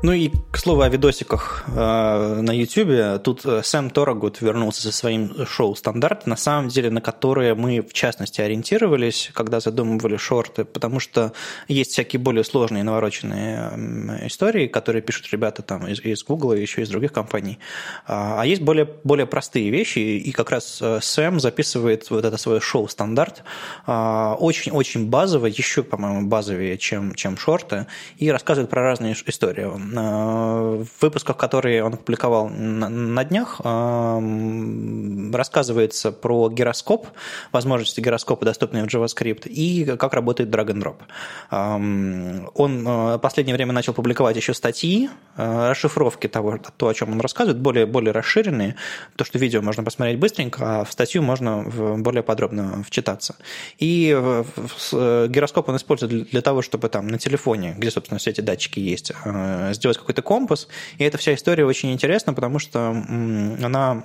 Ну 0.00 0.12
и, 0.12 0.30
к 0.52 0.58
слову, 0.58 0.82
о 0.82 0.88
видосиках 0.88 1.64
э, 1.66 2.40
на 2.40 2.52
YouTube. 2.52 3.20
Тут 3.24 3.44
э, 3.44 3.62
Сэм 3.64 3.90
Торогут 3.90 4.40
вернулся 4.40 4.82
со 4.82 4.92
своим 4.92 5.44
шоу 5.44 5.74
«Стандарт», 5.74 6.24
на 6.24 6.36
самом 6.36 6.68
деле, 6.68 6.88
на 6.88 7.00
которое 7.00 7.56
мы, 7.56 7.82
в 7.82 7.92
частности, 7.92 8.40
ориентировались, 8.40 9.32
когда 9.34 9.58
задумывали 9.58 10.16
шорты, 10.16 10.64
потому 10.64 11.00
что 11.00 11.32
есть 11.66 11.90
всякие 11.90 12.20
более 12.20 12.44
сложные 12.44 12.84
навороченные 12.84 14.28
истории, 14.28 14.68
которые 14.68 15.02
пишут 15.02 15.32
ребята 15.32 15.62
там 15.62 15.88
из, 15.88 16.00
из 16.00 16.22
Google 16.22 16.52
и 16.52 16.60
еще 16.60 16.82
из 16.82 16.90
других 16.90 17.12
компаний. 17.12 17.58
А, 18.06 18.40
а 18.40 18.46
есть 18.46 18.62
более, 18.62 18.88
более 19.02 19.26
простые 19.26 19.68
вещи, 19.70 19.98
и 19.98 20.30
как 20.30 20.52
раз 20.52 20.78
э, 20.80 21.00
Сэм 21.02 21.40
записывает 21.40 22.08
вот 22.10 22.24
это 22.24 22.36
свое 22.36 22.60
шоу 22.60 22.86
«Стандарт», 22.86 23.42
а, 23.84 24.36
очень-очень 24.38 25.08
базовое, 25.08 25.50
еще, 25.50 25.82
по-моему, 25.82 26.28
базовее, 26.28 26.78
чем, 26.78 27.16
чем 27.16 27.36
шорты, 27.36 27.88
и 28.16 28.30
рассказывает 28.30 28.70
про 28.70 28.82
разные 28.82 29.16
истории 29.26 29.87
в 29.94 30.86
выпусках, 31.00 31.36
которые 31.36 31.84
он 31.84 31.94
опубликовал 31.94 32.48
на 32.48 33.24
днях, 33.24 33.60
э, 33.64 35.30
рассказывается 35.32 36.12
про 36.12 36.48
гироскоп, 36.48 37.06
возможности 37.52 38.00
гироскопа, 38.00 38.44
доступные 38.44 38.84
в 38.84 38.86
JavaScript, 38.86 39.48
и 39.48 39.84
как 39.96 40.14
работает 40.14 40.50
drag 40.50 40.66
and 40.68 40.82
drop. 40.82 40.96
Эм, 41.50 42.50
он 42.54 42.86
э, 42.86 43.16
в 43.16 43.18
последнее 43.18 43.56
время 43.56 43.72
начал 43.72 43.92
публиковать 43.92 44.36
еще 44.36 44.54
статьи, 44.54 45.10
расшифровки 45.36 46.26
того, 46.26 46.58
то, 46.76 46.88
о 46.88 46.94
чем 46.94 47.12
он 47.12 47.20
рассказывает, 47.20 47.60
более, 47.60 47.86
более 47.86 48.12
расширенные. 48.12 48.74
То, 49.16 49.24
что 49.24 49.38
видео 49.38 49.62
можно 49.62 49.84
посмотреть 49.84 50.18
быстренько, 50.18 50.80
а 50.80 50.84
в 50.84 50.92
статью 50.92 51.22
можно 51.22 51.64
более 51.98 52.22
подробно 52.22 52.82
вчитаться. 52.82 53.36
И 53.78 54.10
гироскоп 54.90 55.68
он 55.68 55.76
использует 55.76 56.30
для 56.30 56.40
того, 56.40 56.62
чтобы 56.62 56.88
там 56.88 57.06
на 57.06 57.18
телефоне, 57.18 57.74
где, 57.78 57.90
собственно, 57.90 58.18
все 58.18 58.30
эти 58.30 58.40
датчики 58.40 58.80
есть, 58.80 59.12
сделать 59.78 59.98
какой-то 59.98 60.22
компас. 60.22 60.68
И 60.98 61.04
эта 61.04 61.18
вся 61.18 61.34
история 61.34 61.64
очень 61.64 61.92
интересна, 61.92 62.34
потому 62.34 62.58
что 62.58 62.90
она 62.90 64.04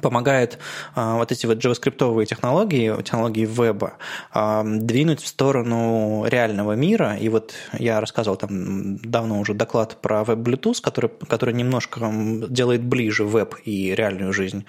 помогает 0.00 0.58
а, 0.94 1.16
вот 1.16 1.32
эти 1.32 1.46
вот 1.46 1.58
JavaScript 1.58 2.26
технологии, 2.26 3.02
технологии 3.02 3.44
веба, 3.46 3.94
а, 4.32 4.64
двинуть 4.64 5.20
в 5.20 5.26
сторону 5.26 6.24
реального 6.26 6.72
мира. 6.72 7.16
И 7.20 7.28
вот 7.28 7.54
я 7.78 8.00
рассказывал 8.00 8.36
там 8.36 8.96
давно 8.98 9.40
уже 9.40 9.54
доклад 9.54 9.98
про 10.00 10.24
веб 10.24 10.38
Bluetooth, 10.38 10.80
который, 10.82 11.10
который 11.28 11.54
немножко 11.54 12.00
делает 12.48 12.82
ближе 12.82 13.24
веб 13.24 13.56
и 13.64 13.94
реальную 13.94 14.32
жизнь, 14.32 14.64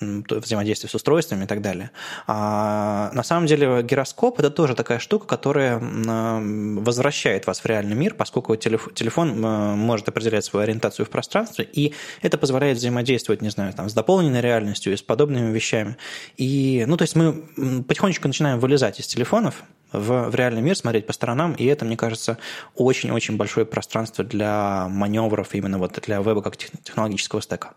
взаимодействие 0.00 0.90
с 0.90 0.94
устройствами 0.94 1.44
и 1.44 1.46
так 1.46 1.60
далее. 1.62 1.90
А 2.26 3.10
на 3.12 3.22
самом 3.22 3.46
деле 3.46 3.82
гироскоп– 3.82 4.38
это 4.40 4.50
тоже 4.50 4.74
такая 4.74 4.98
штука, 4.98 5.26
которая 5.26 5.78
возвращает 5.78 7.46
вас 7.46 7.60
в 7.60 7.66
реальный 7.66 7.94
мир, 7.94 8.14
поскольку 8.14 8.56
телефон 8.56 9.40
может 9.40 10.08
определять 10.08 10.44
свою 10.44 10.64
ориентацию 10.64 11.06
в 11.06 11.10
пространстве, 11.10 11.68
и 11.72 11.94
это 12.22 12.38
позволяет 12.38 12.78
взаимодействовать, 12.78 13.42
не 13.42 13.50
знаю, 13.50 13.72
там, 13.72 13.88
с 13.88 13.94
дополненной 13.94 14.40
реальностью, 14.40 14.61
реальностью 14.62 14.92
и 14.92 14.96
с 14.96 15.02
подобными 15.02 15.52
вещами. 15.52 15.96
И, 16.36 16.84
ну, 16.86 16.96
то 16.96 17.02
есть 17.02 17.16
мы 17.16 17.82
потихонечку 17.82 18.28
начинаем 18.28 18.58
вылезать 18.58 19.00
из 19.00 19.06
телефонов, 19.06 19.62
в, 19.92 20.30
в 20.30 20.34
реальный 20.34 20.62
мир, 20.62 20.74
смотреть 20.76 21.06
по 21.06 21.12
сторонам, 21.12 21.52
и 21.52 21.66
это, 21.66 21.84
мне 21.84 21.96
кажется, 21.96 22.38
очень-очень 22.76 23.36
большое 23.36 23.66
пространство 23.66 24.24
для 24.24 24.86
маневров 24.88 25.54
именно 25.54 25.78
вот 25.78 25.98
для 26.06 26.20
веба 26.22 26.42
как 26.42 26.56
технологического 26.56 27.42
стека. 27.42 27.74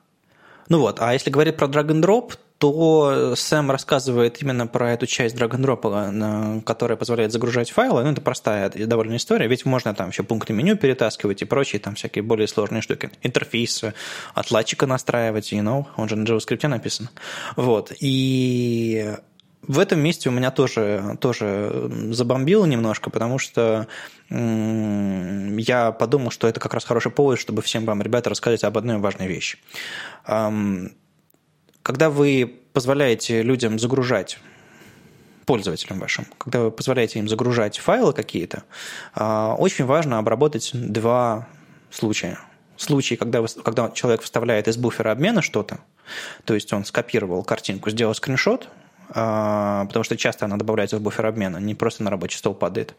Ну 0.69 0.79
вот, 0.79 1.01
а 1.01 1.13
если 1.13 1.29
говорить 1.29 1.57
про 1.57 1.67
drag 1.67 1.87
and 1.87 2.01
drop, 2.01 2.33
то 2.57 3.35
Сэм 3.35 3.69
рассказывает 3.69 4.41
именно 4.41 4.65
про 4.65 4.93
эту 4.93 5.07
часть 5.07 5.35
drag 5.35 5.51
and 5.51 5.65
drop, 5.65 6.61
которая 6.63 6.97
позволяет 6.97 7.31
загружать 7.31 7.69
файлы. 7.69 8.03
Ну, 8.03 8.11
это 8.11 8.21
простая 8.21 8.69
довольно 8.69 9.17
история, 9.17 9.47
ведь 9.47 9.65
можно 9.65 9.93
там 9.93 10.09
еще 10.09 10.23
пункты 10.23 10.53
меню 10.53 10.77
перетаскивать 10.77 11.41
и 11.41 11.45
прочие 11.45 11.81
там 11.81 11.95
всякие 11.95 12.23
более 12.23 12.47
сложные 12.47 12.81
штуки. 12.81 13.11
Интерфейсы, 13.23 13.93
отладчика 14.33 14.87
настраивать, 14.87 15.51
you 15.51 15.61
know, 15.61 15.85
он 15.97 16.07
же 16.07 16.15
на 16.15 16.23
JavaScript 16.25 16.65
написан. 16.67 17.09
Вот, 17.57 17.91
и 17.99 19.15
в 19.67 19.79
этом 19.79 19.99
месте 19.99 20.29
у 20.29 20.31
меня 20.31 20.51
тоже, 20.51 21.17
тоже 21.19 21.91
забомбило 22.11 22.65
немножко, 22.65 23.09
потому 23.09 23.37
что 23.37 23.87
я 24.29 25.91
подумал, 25.91 26.31
что 26.31 26.47
это 26.47 26.59
как 26.59 26.73
раз 26.73 26.85
хороший 26.85 27.11
повод, 27.11 27.39
чтобы 27.39 27.61
всем 27.63 27.83
вам, 27.85 28.01
ребята, 28.01 28.29
рассказать 28.29 28.63
об 28.63 28.77
одной 28.77 28.97
важной 28.97 29.27
вещи. 29.27 29.57
Когда 31.85 32.09
вы 32.09 32.51
позволяете 32.73 33.43
людям 33.43 33.77
загружать 33.77 34.39
пользователям 35.45 35.99
вашим, 35.99 36.25
когда 36.39 36.61
вы 36.61 36.71
позволяете 36.71 37.19
им 37.19 37.29
загружать 37.29 37.77
файлы 37.77 38.11
какие-то, 38.11 38.63
а, 39.13 39.53
очень 39.53 39.85
важно 39.85 40.17
обработать 40.17 40.71
два 40.73 41.47
случая. 41.91 42.39
Случай, 42.75 43.17
когда, 43.17 43.43
вы, 43.43 43.47
когда 43.63 43.91
человек 43.91 44.23
вставляет 44.23 44.67
из 44.67 44.77
буфера 44.77 45.11
обмена 45.11 45.43
что-то, 45.43 45.77
то 46.43 46.55
есть 46.55 46.73
он 46.73 46.85
скопировал 46.85 47.43
картинку, 47.43 47.91
сделал 47.91 48.15
скриншот, 48.15 48.67
а, 49.09 49.85
потому 49.85 50.03
что 50.03 50.17
часто 50.17 50.45
она 50.45 50.57
добавляется 50.57 50.97
в 50.97 51.01
буфер 51.01 51.27
обмена, 51.27 51.57
не 51.57 51.75
просто 51.75 52.01
на 52.01 52.09
рабочий 52.09 52.39
стол 52.39 52.55
падает 52.55 52.95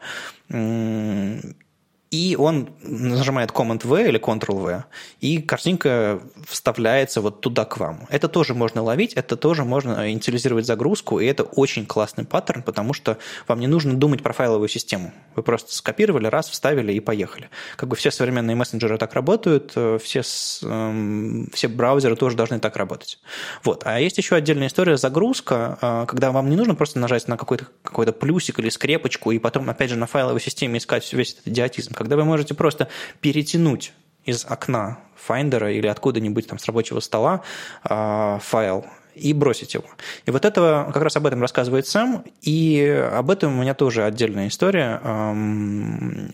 и 2.09 2.35
он 2.39 2.69
нажимает 2.81 3.51
Command-V 3.51 4.07
или 4.07 4.19
Ctrl-V, 4.19 4.85
и 5.19 5.41
картинка 5.41 6.21
вставляется 6.47 7.21
вот 7.21 7.41
туда 7.41 7.65
к 7.65 7.77
вам. 7.77 8.07
Это 8.09 8.29
тоже 8.29 8.53
можно 8.53 8.81
ловить, 8.81 9.13
это 9.13 9.35
тоже 9.35 9.65
можно 9.65 10.09
инициализировать 10.09 10.65
загрузку, 10.65 11.19
и 11.19 11.25
это 11.25 11.43
очень 11.43 11.85
классный 11.85 12.23
паттерн, 12.23 12.63
потому 12.63 12.93
что 12.93 13.17
вам 13.47 13.59
не 13.59 13.67
нужно 13.67 13.93
думать 13.95 14.23
про 14.23 14.31
файловую 14.31 14.69
систему. 14.69 15.11
Вы 15.35 15.43
просто 15.43 15.75
скопировали, 15.75 16.27
раз, 16.27 16.49
вставили 16.49 16.93
и 16.93 16.99
поехали. 16.99 17.49
Как 17.75 17.89
бы 17.89 17.95
все 17.95 18.09
современные 18.11 18.55
мессенджеры 18.55 18.97
так 18.97 19.13
работают, 19.13 19.73
э, 19.75 19.99
все, 20.01 20.21
эм, 20.63 21.49
все 21.53 21.67
браузеры 21.67 22.15
тоже 22.15 22.37
должны 22.37 22.59
так 22.59 22.77
работать. 22.77 23.19
Вот. 23.63 23.83
А 23.85 23.99
есть 23.99 24.17
еще 24.17 24.35
отдельная 24.35 24.67
история 24.67 24.95
загрузка, 24.97 25.77
э, 25.81 26.05
когда 26.07 26.31
вам 26.31 26.49
не 26.49 26.55
нужно 26.55 26.75
просто 26.75 26.99
нажать 26.99 27.27
на 27.27 27.35
какой-то 27.35 27.67
какой 27.83 28.07
плюсик 28.13 28.59
или 28.59 28.69
скрепочку, 28.69 29.31
и 29.31 29.39
потом, 29.39 29.69
опять 29.69 29.89
же, 29.89 29.97
на 29.97 30.07
файловой 30.07 30.39
системе 30.39 30.77
искать 30.77 31.11
весь 31.11 31.33
этот 31.33 31.47
идиотизм 31.47 31.96
когда 31.97 32.15
вы 32.15 32.23
можете 32.23 32.53
просто 32.53 32.87
перетянуть 33.19 33.93
из 34.23 34.45
окна 34.45 34.99
Finder 35.27 35.73
или 35.73 35.87
откуда-нибудь 35.87 36.47
там 36.47 36.59
с 36.59 36.65
рабочего 36.65 36.99
стола 36.99 37.41
э, 37.89 38.37
файл 38.39 38.85
и 39.15 39.33
бросить 39.33 39.73
его. 39.73 39.85
И 40.27 40.31
вот 40.31 40.45
этого, 40.45 40.91
как 40.93 41.01
раз 41.01 41.15
об 41.15 41.25
этом 41.25 41.41
рассказывает 41.41 41.87
сам, 41.87 42.23
и 42.43 42.79
об 43.11 43.31
этом 43.31 43.57
у 43.57 43.61
меня 43.63 43.73
тоже 43.73 44.05
отдельная 44.05 44.47
история. 44.47 45.01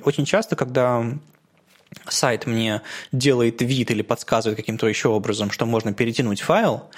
Очень 0.03 0.25
часто, 0.25 0.57
когда 0.57 1.05
сайт 2.09 2.45
мне 2.45 2.81
делает 3.13 3.61
вид 3.61 3.89
или 3.89 4.01
подсказывает 4.01 4.57
каким-то 4.57 4.87
еще 4.87 5.07
образом, 5.07 5.49
что 5.49 5.65
можно 5.65 5.93
перетянуть 5.93 6.41
файл, 6.41 6.89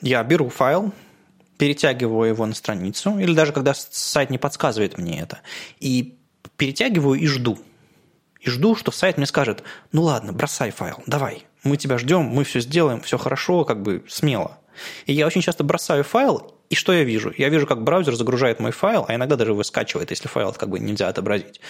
я 0.00 0.22
беру 0.24 0.48
файл, 0.48 0.92
перетягиваю 1.58 2.30
его 2.30 2.46
на 2.46 2.54
страницу, 2.54 3.18
или 3.18 3.34
даже 3.34 3.52
когда 3.52 3.74
сайт 3.74 4.30
не 4.30 4.38
подсказывает 4.38 4.96
мне 4.96 5.20
это, 5.20 5.40
и 5.78 6.16
перетягиваю 6.56 7.20
и 7.20 7.26
жду– 7.26 7.58
и 8.40 8.50
жду, 8.50 8.74
что 8.74 8.90
сайт 8.90 9.16
мне 9.16 9.26
скажет, 9.26 9.62
ну 9.92 10.02
ладно, 10.02 10.32
бросай 10.32 10.70
файл, 10.70 11.02
давай, 11.06 11.46
мы 11.64 11.76
тебя 11.76 11.98
ждем, 11.98 12.22
мы 12.22 12.44
все 12.44 12.60
сделаем, 12.60 13.00
все 13.00 13.18
хорошо, 13.18 13.64
как 13.64 13.82
бы 13.82 14.04
смело. 14.08 14.58
И 15.06 15.12
я 15.12 15.26
очень 15.26 15.40
часто 15.40 15.64
бросаю 15.64 16.04
файл, 16.04 16.54
и 16.70 16.74
что 16.74 16.92
я 16.92 17.02
вижу? 17.02 17.32
Я 17.36 17.48
вижу, 17.48 17.66
как 17.66 17.82
браузер 17.82 18.14
загружает 18.14 18.60
мой 18.60 18.72
файл, 18.72 19.06
а 19.08 19.14
иногда 19.14 19.36
даже 19.36 19.52
его 19.52 19.62
скачивает, 19.62 20.10
если 20.10 20.28
файл 20.28 20.52
как 20.52 20.68
бы 20.68 20.78
нельзя 20.78 21.08
отобразить. 21.08 21.60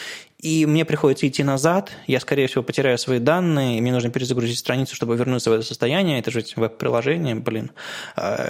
И 0.40 0.66
мне 0.66 0.84
приходится 0.84 1.26
идти 1.28 1.44
назад, 1.44 1.92
я, 2.06 2.18
скорее 2.18 2.48
всего, 2.48 2.64
потеряю 2.64 2.98
свои 2.98 3.20
данные, 3.20 3.78
и 3.78 3.80
мне 3.80 3.92
нужно 3.92 4.10
перезагрузить 4.10 4.58
страницу, 4.58 4.96
чтобы 4.96 5.16
вернуться 5.16 5.50
в 5.50 5.52
это 5.52 5.62
состояние. 5.62 6.18
Это 6.18 6.30
же 6.30 6.44
веб-приложение, 6.56 7.36
блин. 7.36 7.70
А, 8.16 8.48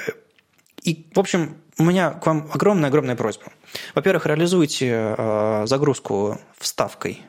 и, 0.82 1.06
в 1.14 1.20
общем, 1.20 1.58
у 1.78 1.84
меня 1.84 2.10
к 2.10 2.26
вам 2.26 2.48
огромная-огромная 2.52 3.16
просьба. 3.16 3.52
Во-первых, 3.94 4.24
реализуйте 4.24 5.14
а, 5.18 5.66
загрузку 5.66 6.40
вставкой 6.58 7.22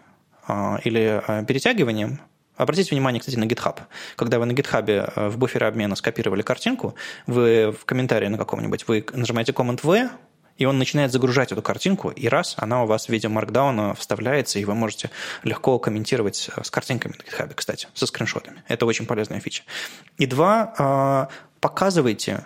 или 0.84 1.22
а, 1.28 1.43
перетягиванием. 1.43 2.20
Обратите 2.60 2.91
внимание, 2.91 3.22
кстати, 3.22 3.38
на 3.38 3.45
GitHub. 3.45 3.80
Когда 4.18 4.38
вы 4.38 4.45
на 4.45 4.52
GitHub 4.52 4.89
э, 4.89 5.30
в 5.30 5.38
буфере 5.38 5.66
обмена 5.66 5.95
скопировали 5.95 6.41
картинку, 6.41 6.93
вы 7.26 7.72
в 7.72 7.86
комментарии 7.86 8.28
на 8.28 8.38
каком-нибудь, 8.38 8.86
вы 8.88 9.06
нажимаете 9.14 9.54
Command-V, 9.54 10.10
и 10.58 10.66
он 10.66 10.78
начинает 10.78 11.14
загружать 11.14 11.54
эту 11.54 11.62
картинку, 11.62 12.10
и 12.10 12.28
раз, 12.28 12.56
она 12.58 12.84
у 12.84 12.86
вас 12.86 13.06
в 13.06 13.10
виде 13.10 13.30
маркдауна 13.30 13.95
вставляется, 13.95 14.60
и 14.60 14.66
вы 14.66 14.76
можете 14.76 15.10
легко 15.43 15.80
комментировать 15.80 16.50
э, 16.54 16.62
с 16.62 16.70
картинками 16.70 17.14
на 17.14 17.22
GitHub, 17.22 17.54
кстати, 17.56 17.88
со 17.93 18.06
скриншотами. 18.06 18.62
Это 18.68 18.86
очень 18.86 19.06
полезная 19.06 19.39
фича. 19.39 19.64
И 20.18 20.26
два, 20.26 20.74
а, 20.78 21.30
показывайте 21.62 22.43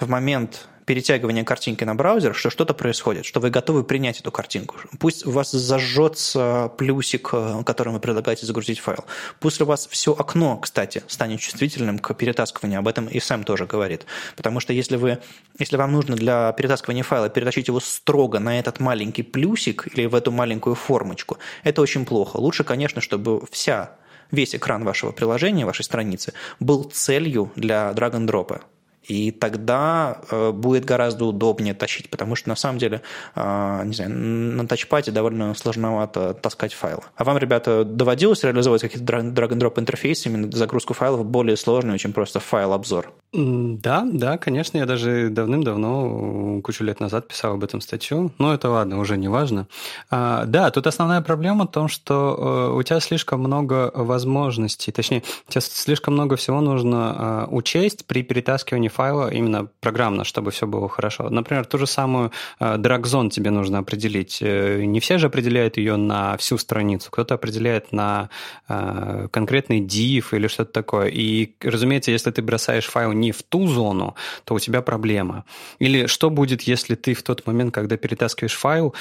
в 0.00 0.08
момент 0.08 0.66
перетягивания 0.86 1.44
картинки 1.44 1.84
на 1.84 1.94
браузер, 1.94 2.34
что 2.34 2.50
что-то 2.50 2.74
происходит, 2.74 3.24
что 3.24 3.40
вы 3.40 3.50
готовы 3.50 3.84
принять 3.84 4.20
эту 4.20 4.30
картинку. 4.30 4.76
Пусть 4.98 5.26
у 5.26 5.30
вас 5.30 5.50
зажжется 5.50 6.70
плюсик, 6.76 7.30
э, 7.32 7.62
которым 7.64 7.94
вы 7.94 8.00
предлагаете 8.00 8.46
загрузить 8.46 8.80
файл. 8.80 9.04
Пусть 9.40 9.60
у 9.60 9.64
вас 9.64 9.86
все 9.90 10.12
окно, 10.12 10.56
кстати, 10.58 11.02
станет 11.08 11.40
чувствительным 11.40 11.98
к 11.98 12.14
перетаскиванию. 12.14 12.80
Об 12.80 12.88
этом 12.88 13.06
и 13.06 13.20
Сэм 13.20 13.44
тоже 13.44 13.66
говорит. 13.66 14.06
Потому 14.36 14.60
что 14.60 14.72
если, 14.72 14.96
вы, 14.96 15.18
если 15.58 15.76
вам 15.76 15.92
нужно 15.92 16.16
для 16.16 16.52
перетаскивания 16.52 17.02
файла 17.02 17.28
перетащить 17.28 17.68
его 17.68 17.80
строго 17.80 18.38
на 18.38 18.58
этот 18.58 18.80
маленький 18.80 19.22
плюсик 19.22 19.88
или 19.94 20.06
в 20.06 20.14
эту 20.14 20.30
маленькую 20.32 20.74
формочку, 20.74 21.38
это 21.62 21.82
очень 21.82 22.04
плохо. 22.04 22.36
Лучше, 22.36 22.64
конечно, 22.64 23.00
чтобы 23.00 23.46
вся 23.50 23.96
весь 24.30 24.54
экран 24.54 24.84
вашего 24.84 25.12
приложения, 25.12 25.64
вашей 25.64 25.84
страницы, 25.84 26.32
был 26.60 26.84
целью 26.84 27.52
для 27.56 27.92
drag-and-drop. 27.92 28.62
И 29.06 29.30
тогда 29.30 30.18
э, 30.30 30.50
будет 30.50 30.84
гораздо 30.84 31.26
удобнее 31.26 31.74
тащить, 31.74 32.08
потому 32.08 32.36
что 32.36 32.48
на 32.48 32.56
самом 32.56 32.78
деле, 32.78 33.02
э, 33.34 33.82
не 33.84 33.94
знаю, 33.94 34.10
на 34.10 34.66
тачпаде 34.66 35.10
довольно 35.10 35.54
сложновато 35.54 36.34
таскать 36.34 36.72
файлы. 36.72 37.02
А 37.16 37.24
вам, 37.24 37.36
ребята, 37.38 37.84
доводилось 37.84 38.42
реализовать 38.44 38.80
какие-то 38.80 39.04
drag-and-drop 39.04 39.78
интерфейсы, 39.78 40.28
именно 40.28 40.50
загрузку 40.50 40.94
файлов 40.94 41.26
более 41.26 41.56
сложную, 41.56 41.98
чем 41.98 42.12
просто 42.12 42.40
файл-обзор? 42.40 43.12
Да, 43.32 44.06
да, 44.10 44.38
конечно, 44.38 44.78
я 44.78 44.86
даже 44.86 45.28
давным-давно, 45.28 46.60
кучу 46.62 46.84
лет 46.84 47.00
назад 47.00 47.28
писал 47.28 47.54
об 47.54 47.64
этом 47.64 47.80
статью, 47.80 48.32
но 48.38 48.54
это 48.54 48.70
ладно, 48.70 49.00
уже 49.00 49.16
не 49.16 49.28
важно. 49.28 49.66
А, 50.10 50.44
да, 50.46 50.70
тут 50.70 50.86
основная 50.86 51.20
проблема 51.20 51.66
в 51.66 51.70
том, 51.70 51.88
что 51.88 52.70
э, 52.72 52.76
у 52.78 52.82
тебя 52.82 53.00
слишком 53.00 53.40
много 53.40 53.90
возможностей, 53.94 54.92
точнее, 54.92 55.24
тебе 55.48 55.60
слишком 55.60 56.14
много 56.14 56.36
всего 56.36 56.60
нужно 56.60 57.48
учесть 57.50 58.06
при 58.06 58.22
перетаскивании 58.22 58.88
файла 58.94 59.28
именно 59.28 59.68
программно, 59.80 60.24
чтобы 60.24 60.50
все 60.50 60.66
было 60.66 60.88
хорошо. 60.88 61.28
Например, 61.30 61.64
ту 61.64 61.78
же 61.78 61.86
самую 61.86 62.30
э, 62.60 62.76
drag 62.76 63.30
тебе 63.30 63.50
нужно 63.50 63.78
определить. 63.78 64.38
Э, 64.40 64.84
не 64.84 65.00
все 65.00 65.18
же 65.18 65.26
определяют 65.26 65.76
ее 65.76 65.96
на 65.96 66.36
всю 66.36 66.58
страницу, 66.58 67.10
кто-то 67.10 67.34
определяет 67.34 67.92
на 67.92 68.28
э, 68.68 69.28
конкретный 69.30 69.80
div 69.80 70.24
или 70.32 70.46
что-то 70.46 70.72
такое. 70.72 71.08
И, 71.08 71.54
разумеется, 71.60 72.12
если 72.12 72.30
ты 72.30 72.42
бросаешь 72.42 72.86
файл 72.86 73.12
не 73.12 73.32
в 73.32 73.42
ту 73.42 73.66
зону, 73.66 74.14
то 74.44 74.54
у 74.54 74.58
тебя 74.58 74.80
проблема. 74.80 75.44
Или 75.80 76.06
что 76.06 76.30
будет, 76.30 76.62
если 76.62 76.94
ты 76.94 77.14
в 77.14 77.22
тот 77.22 77.46
момент, 77.46 77.74
когда 77.74 77.96
перетаскиваешь 77.96 78.54
файл, 78.54 78.94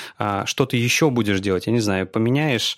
что 0.45 0.65
ты 0.65 0.77
еще 0.77 1.09
будешь 1.09 1.39
делать? 1.39 1.67
Я 1.67 1.73
не 1.73 1.79
знаю, 1.79 2.07
поменяешь 2.07 2.77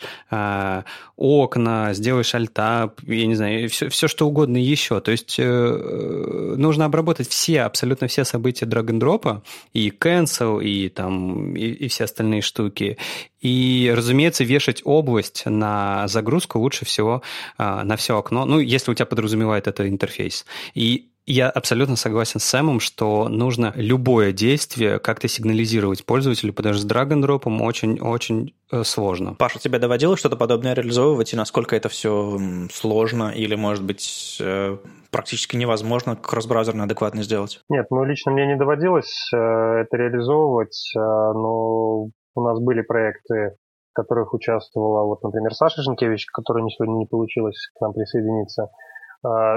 окна, 1.17 1.93
сделаешь 1.93 2.35
альтап, 2.35 3.01
я 3.03 3.25
не 3.25 3.35
знаю, 3.35 3.69
все, 3.69 3.89
все 3.89 4.07
что 4.07 4.27
угодно 4.27 4.57
еще. 4.57 4.99
То 4.99 5.11
есть 5.11 5.39
нужно 5.39 6.85
обработать 6.85 7.04
обработать 7.05 7.29
все, 7.29 7.61
абсолютно 7.61 8.07
все 8.07 8.25
события 8.25 8.65
drop, 8.65 9.41
и 9.73 9.89
cancel, 9.89 10.63
и 10.63 10.89
там, 10.89 11.55
и, 11.55 11.65
и 11.65 11.87
все 11.87 12.05
остальные 12.05 12.41
штуки. 12.41 12.97
И, 13.41 13.93
разумеется, 13.95 14.43
вешать 14.43 14.81
область 14.83 15.43
на 15.45 16.07
загрузку 16.07 16.59
лучше 16.59 16.85
всего 16.85 17.21
а, 17.57 17.83
на 17.83 17.95
все 17.95 18.17
окно, 18.17 18.45
ну, 18.45 18.59
если 18.59 18.91
у 18.91 18.95
тебя 18.95 19.05
подразумевает 19.05 19.67
это 19.67 19.87
интерфейс. 19.87 20.45
И 20.73 21.09
Я 21.27 21.49
абсолютно 21.49 21.95
согласен 21.95 22.39
с 22.39 22.43
Сэмом, 22.43 22.79
что 22.79 23.27
нужно 23.29 23.73
любое 23.75 24.31
действие 24.31 24.99
как-то 24.99 25.27
сигнализировать 25.27 26.05
пользователю, 26.05 26.53
потому 26.53 26.73
что 26.73 26.83
с 26.83 26.85
драг-н-дропом 26.85 27.63
очень-очень 27.63 28.53
э, 28.71 28.83
сложно. 28.83 29.33
Паша, 29.33 29.57
тебе 29.57 29.79
доводилось 29.79 30.19
что-то 30.19 30.35
подобное 30.35 30.75
реализовывать, 30.75 31.33
и 31.33 31.37
насколько 31.37 31.75
это 31.75 31.89
все 31.89 32.37
сложно 32.71 33.31
или, 33.31 33.55
может 33.55 33.83
быть, 33.83 34.37
э, 34.39 34.77
практически 35.09 35.55
невозможно 35.55 36.15
кросс-браузерно 36.15 36.83
адекватно 36.83 37.23
сделать? 37.23 37.59
Нет, 37.69 37.87
ну 37.89 38.03
лично 38.03 38.31
мне 38.31 38.45
не 38.45 38.55
доводилось 38.55 39.31
э, 39.33 39.37
это 39.37 39.97
реализовывать, 39.97 40.91
но 40.95 42.09
у 42.35 42.41
нас 42.41 42.59
были 42.59 42.81
проекты, 42.83 43.55
в 43.91 43.95
которых 43.95 44.35
участвовала, 44.35 45.05
вот, 45.05 45.23
например, 45.23 45.55
Саша 45.55 45.81
Женкевич, 45.81 46.27
которая 46.27 46.67
сегодня 46.69 46.99
не 46.99 47.07
получилось 47.07 47.71
к 47.73 47.81
нам 47.81 47.93
присоединиться– 47.93 48.69
а, 48.85 48.94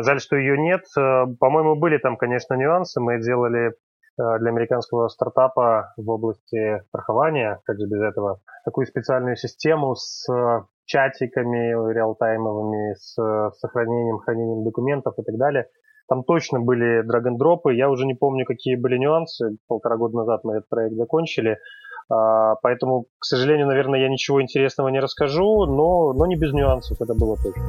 жаль, 0.02 0.20
что 0.20 0.36
ее 0.36 0.56
нет. 0.58 0.84
Э, 0.96 1.26
по-моему, 1.38 1.76
были 1.76 1.98
там, 1.98 2.16
конечно, 2.16 2.54
нюансы. 2.54 3.00
Мы 3.00 3.20
делали 3.20 3.68
э, 3.68 3.72
для 4.16 4.50
американского 4.50 5.08
стартапа 5.08 5.92
в 5.96 6.08
области 6.08 6.82
страхования, 6.88 7.60
как 7.64 7.78
же 7.78 7.86
без 7.86 8.00
этого, 8.00 8.40
такую 8.64 8.86
специальную 8.86 9.36
систему 9.36 9.94
с 9.94 10.26
э, 10.32 10.62
чатиками 10.86 11.92
реалтаймовыми, 11.92 12.94
с 12.94 13.14
сохранением, 13.58 14.18
хранением 14.18 14.64
документов 14.64 15.14
и 15.18 15.22
так 15.22 15.36
далее. 15.36 15.66
Там 16.08 16.24
точно 16.24 16.60
были 16.60 17.02
драг-н-дропы. 17.02 17.74
Я 17.74 17.90
уже 17.90 18.06
не 18.06 18.14
помню, 18.14 18.46
какие 18.46 18.76
были 18.76 18.96
нюансы. 18.96 19.58
Полтора 19.66 19.98
года 19.98 20.16
назад 20.16 20.44
мы 20.44 20.54
этот 20.54 20.68
проект 20.70 20.94
закончили. 20.94 21.58
А, 22.10 22.54
поэтому, 22.62 23.04
к 23.18 23.24
сожалению, 23.26 23.66
наверное, 23.66 24.00
я 24.00 24.08
ничего 24.08 24.40
интересного 24.40 24.88
не 24.88 25.00
расскажу, 25.00 25.66
но, 25.66 26.14
но 26.14 26.24
не 26.24 26.36
без 26.36 26.54
нюансов 26.54 26.98
это 27.02 27.12
было 27.12 27.36
точно. 27.36 27.62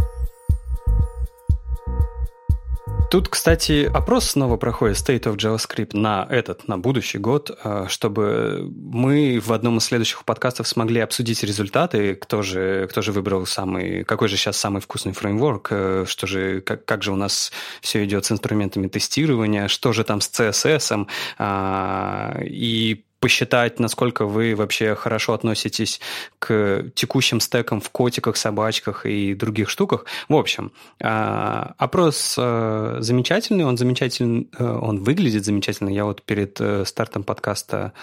Тут, 3.09 3.27
кстати, 3.27 3.89
опрос 3.91 4.25
снова 4.25 4.57
проходит 4.57 4.97
State 4.97 5.23
of 5.23 5.35
JavaScript 5.35 5.97
на 5.97 6.27
этот, 6.29 6.67
на 6.67 6.77
будущий 6.77 7.17
год, 7.17 7.49
э, 7.63 7.85
чтобы 7.87 8.69
мы 8.71 9.41
в 9.43 9.51
одном 9.51 9.79
из 9.79 9.85
следующих 9.85 10.23
подкастов 10.25 10.67
смогли 10.67 10.99
обсудить 10.99 11.41
результаты, 11.41 12.13
кто 12.13 12.43
же, 12.43 12.87
кто 12.87 13.01
же 13.01 13.11
выбрал 13.11 13.47
самый, 13.47 14.03
какой 14.03 14.27
же 14.27 14.37
сейчас 14.37 14.57
самый 14.57 14.79
вкусный 14.79 15.13
фреймворк, 15.13 15.69
э, 15.71 16.05
что 16.07 16.27
же, 16.27 16.61
как, 16.61 16.85
как 16.85 17.01
же 17.01 17.11
у 17.11 17.15
нас 17.15 17.51
все 17.81 18.05
идет 18.05 18.25
с 18.25 18.31
инструментами 18.31 18.87
тестирования, 18.87 19.69
что 19.69 19.91
же 19.91 20.03
там 20.03 20.21
с 20.21 20.29
CSS, 20.29 21.07
а, 21.39 22.39
и 22.43 23.05
посчитать, 23.19 23.79
насколько 23.79 24.25
вы 24.25 24.55
вообще 24.55 24.95
хорошо 24.95 25.33
относитесь 25.33 25.99
к 26.39 26.85
текущим 26.95 27.39
стекам 27.39 27.81
в 27.81 27.89
котиках, 27.89 28.37
собачках 28.37 29.05
и 29.05 29.33
других 29.33 29.69
штуках. 29.69 30.05
В 30.27 30.35
общем, 30.35 30.71
а, 31.01 31.73
опрос 31.77 32.35
э, 32.37 32.97
замечательный, 32.99 33.65
он 33.65 33.77
замечательный, 33.77 34.49
э, 34.57 34.63
он 34.65 35.03
выглядит 35.03 35.45
замечательно. 35.45 35.89
Я 35.89 36.05
вот 36.05 36.23
перед 36.23 36.59
э, 36.61 36.85
стартом 36.85 37.23
подкаста 37.23 37.93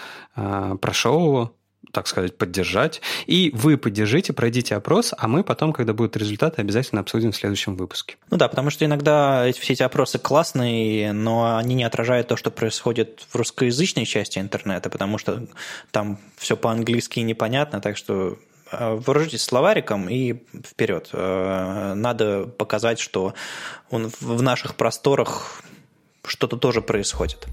прошел 0.81 1.25
его, 1.25 1.53
так 1.97 2.05
сказать, 2.05 2.37
поддержать. 2.37 3.01
И 3.25 3.49
вы 3.55 3.75
поддержите, 3.75 4.31
пройдите 4.31 4.75
опрос, 4.75 5.15
а 5.17 5.27
мы 5.27 5.43
потом, 5.43 5.73
когда 5.73 5.93
будут 5.93 6.15
результаты, 6.15 6.61
обязательно 6.61 7.01
обсудим 7.01 7.31
в 7.31 7.35
следующем 7.35 7.75
выпуске. 7.75 8.17
Ну 8.29 8.37
да, 8.37 8.47
потому 8.47 8.69
что 8.69 8.85
иногда 8.85 9.51
все 9.53 9.73
эти 9.73 9.81
опросы 9.81 10.19
классные, 10.19 11.11
но 11.11 11.57
они 11.57 11.73
не 11.73 11.83
отражают 11.83 12.27
то, 12.27 12.35
что 12.35 12.51
происходит 12.51 13.25
в 13.31 13.35
русскоязычной 13.35 14.05
части 14.05 14.37
интернета, 14.37 14.91
потому 14.91 15.17
что 15.17 15.47
там 15.89 16.19
все 16.37 16.55
по-английски 16.55 17.19
непонятно, 17.21 17.81
так 17.81 17.97
что 17.97 18.37
э, 18.71 18.99
вооружитесь 19.03 19.41
словариком 19.41 20.07
и 20.07 20.35
вперед. 20.63 21.09
Э, 21.13 21.95
надо 21.95 22.45
показать, 22.45 22.99
что 22.99 23.33
в 23.89 24.41
наших 24.43 24.75
просторах 24.75 25.63
что-то 26.23 26.57
тоже 26.57 26.83
происходит. 26.83 27.47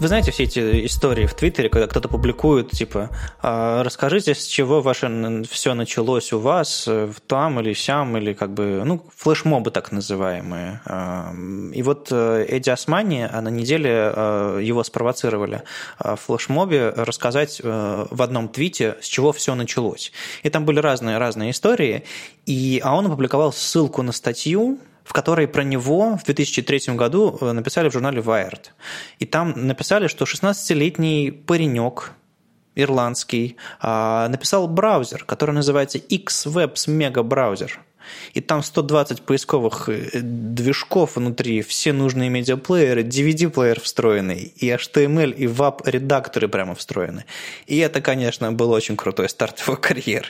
Вы 0.00 0.08
знаете 0.08 0.32
все 0.32 0.42
эти 0.42 0.86
истории 0.86 1.24
в 1.24 1.34
Твиттере, 1.34 1.68
когда 1.68 1.86
кто-то 1.86 2.08
публикует, 2.08 2.72
типа, 2.72 3.10
«А, 3.40 3.84
расскажите, 3.84 4.34
с 4.34 4.44
чего 4.44 4.80
ваше 4.80 5.44
все 5.48 5.74
началось 5.74 6.32
у 6.32 6.40
вас, 6.40 6.86
э, 6.88 7.12
там 7.28 7.60
или 7.60 7.74
сям, 7.74 8.16
или 8.16 8.32
как 8.32 8.52
бы, 8.52 8.82
ну, 8.84 9.04
флешмобы 9.16 9.70
так 9.70 9.92
называемые. 9.92 10.80
И 11.72 11.82
вот 11.82 12.08
э, 12.10 12.44
Эдди 12.48 12.70
Османи 12.70 13.22
а 13.22 13.40
на 13.40 13.48
неделе 13.48 14.12
э, 14.14 14.60
его 14.62 14.82
спровоцировали 14.82 15.62
в 16.00 16.16
флешмобе 16.16 16.90
рассказать 16.90 17.60
в 17.62 18.22
одном 18.22 18.48
твите, 18.48 18.96
с 19.00 19.06
чего 19.06 19.32
все 19.32 19.54
началось. 19.54 20.10
И 20.42 20.50
там 20.50 20.64
были 20.64 20.80
разные, 20.80 21.18
разные 21.18 21.52
истории, 21.52 22.02
и, 22.46 22.80
а 22.82 22.96
он 22.96 23.06
опубликовал 23.06 23.52
ссылку 23.52 24.02
на 24.02 24.10
статью, 24.12 24.78
в 25.04 25.12
которой 25.12 25.46
про 25.46 25.62
него 25.62 26.16
в 26.16 26.24
2003 26.24 26.94
году 26.94 27.38
э, 27.40 27.52
написали 27.52 27.88
в 27.88 27.92
журнале 27.92 28.20
Wired. 28.20 28.70
И 29.18 29.26
там 29.26 29.66
написали, 29.66 30.08
что 30.08 30.24
16-летний 30.24 31.30
паренек, 31.30 32.12
ирландский, 32.74 33.56
а, 33.80 34.28
написал 34.28 34.66
браузер, 34.66 35.24
который 35.24 35.54
называется 35.54 35.98
X-Webs 35.98 36.88
Mega 36.88 37.22
Browser– 37.22 37.70
и 38.32 38.40
там 38.40 38.62
120 38.62 39.22
поисковых 39.22 39.88
э, 39.88 40.20
движков 40.20 41.16
внутри, 41.16 41.62
все 41.62 41.92
нужные 41.92 42.30
медиаплееры, 42.30 43.02
DVD-плеер 43.02 43.80
встроенный, 43.80 44.52
и 44.56 44.70
HTML, 44.70 45.32
и 45.32 45.46
WAP-редакторы 45.46 46.48
прямо 46.48 46.74
встроены. 46.74 47.24
И 47.66 47.78
это, 47.78 48.00
конечно, 48.00 48.52
был 48.52 48.70
очень 48.70 48.96
крутой 48.96 49.28
старт 49.28 49.60
его 49.66 49.76
карьеры. 49.76 50.28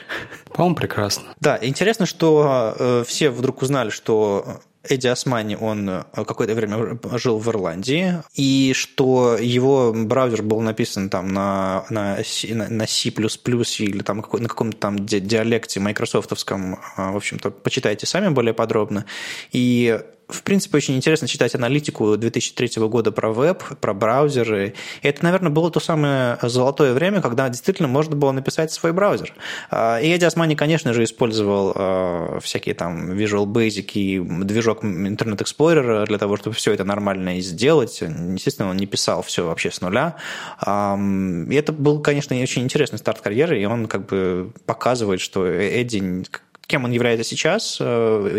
По-моему, 0.53 0.75
прекрасно. 0.75 1.23
Да, 1.39 1.59
интересно, 1.61 2.05
что 2.05 2.75
э, 2.77 3.03
все 3.07 3.29
вдруг 3.29 3.61
узнали, 3.61 3.89
что 3.89 4.61
Эдди 4.89 5.07
Османи, 5.07 5.55
он 5.55 5.89
э, 5.89 6.03
какое-то 6.13 6.53
время 6.55 6.97
жил 7.17 7.37
в 7.39 7.47
Ирландии, 7.49 8.23
и 8.33 8.73
что 8.75 9.37
его 9.37 9.93
браузер 9.93 10.43
был 10.43 10.61
написан 10.61 11.09
там 11.09 11.29
на, 11.29 11.85
на, 11.89 12.17
на 12.47 12.87
C++ 12.87 13.09
или 13.09 14.01
там 14.01 14.17
на 14.17 14.47
каком-то 14.47 14.77
там 14.77 15.05
диалекте 15.05 15.79
майкрософтовском, 15.79 16.79
а, 16.95 17.11
в 17.11 17.17
общем-то, 17.17 17.51
почитайте 17.51 18.05
сами 18.05 18.29
более 18.29 18.53
подробно. 18.53 19.05
И 19.51 19.99
в 20.27 20.41
принципе, 20.41 20.77
очень 20.77 20.95
интересно 20.95 21.27
читать 21.27 21.53
аналитику 21.55 22.17
2003 22.17 22.81
года 22.87 23.11
про 23.11 23.31
веб, 23.31 23.63
про 23.79 23.93
браузеры. 23.93 24.73
И 25.01 25.07
это, 25.07 25.23
наверное, 25.23 25.51
было 25.51 25.69
то 25.69 25.79
самое 25.79 26.37
золотое 26.41 26.93
время, 26.93 27.21
когда 27.21 27.47
действительно 27.49 27.87
можно 27.87 28.15
было 28.15 28.31
написать 28.31 28.71
свой 28.71 28.91
браузер. 28.91 29.33
А, 29.69 29.99
и 29.99 30.09
Эдди 30.09 30.25
Османи, 30.25 30.55
конечно 30.55 30.93
же, 30.93 31.03
использовал 31.03 31.73
а, 31.75 32.39
всякие 32.41 32.73
там 32.73 33.11
Visual 33.11 33.45
Basic 33.45 33.91
и 33.93 34.19
движок 34.19 34.83
Internet 34.83 35.43
Explorer 35.43 36.05
для 36.05 36.17
того, 36.17 36.37
чтобы 36.37 36.55
все 36.55 36.73
это 36.73 36.83
нормально 36.83 37.39
сделать. 37.41 38.01
Естественно, 38.01 38.69
он 38.69 38.77
не 38.77 38.87
писал 38.87 39.21
все 39.21 39.45
вообще 39.45 39.69
с 39.69 39.81
нуля. 39.81 40.15
И 40.61 41.55
это 41.55 41.71
был, 41.71 41.99
конечно, 41.99 42.35
очень 42.35 42.63
интересный 42.63 42.97
старт 42.97 43.21
карьеры, 43.21 43.61
и 43.61 43.65
он 43.65 43.87
как 43.87 44.07
бы 44.07 44.51
показывает, 44.65 45.21
что 45.21 45.45
Эдди 45.45 46.23
кем 46.67 46.85
он 46.85 46.91
является 46.91 47.23
сейчас, 47.23 47.77
э, 47.79 47.83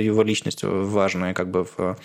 его 0.00 0.22
личность 0.22 0.62
важная 0.62 1.34
как 1.34 1.50
бы 1.50 1.64
в, 1.64 1.96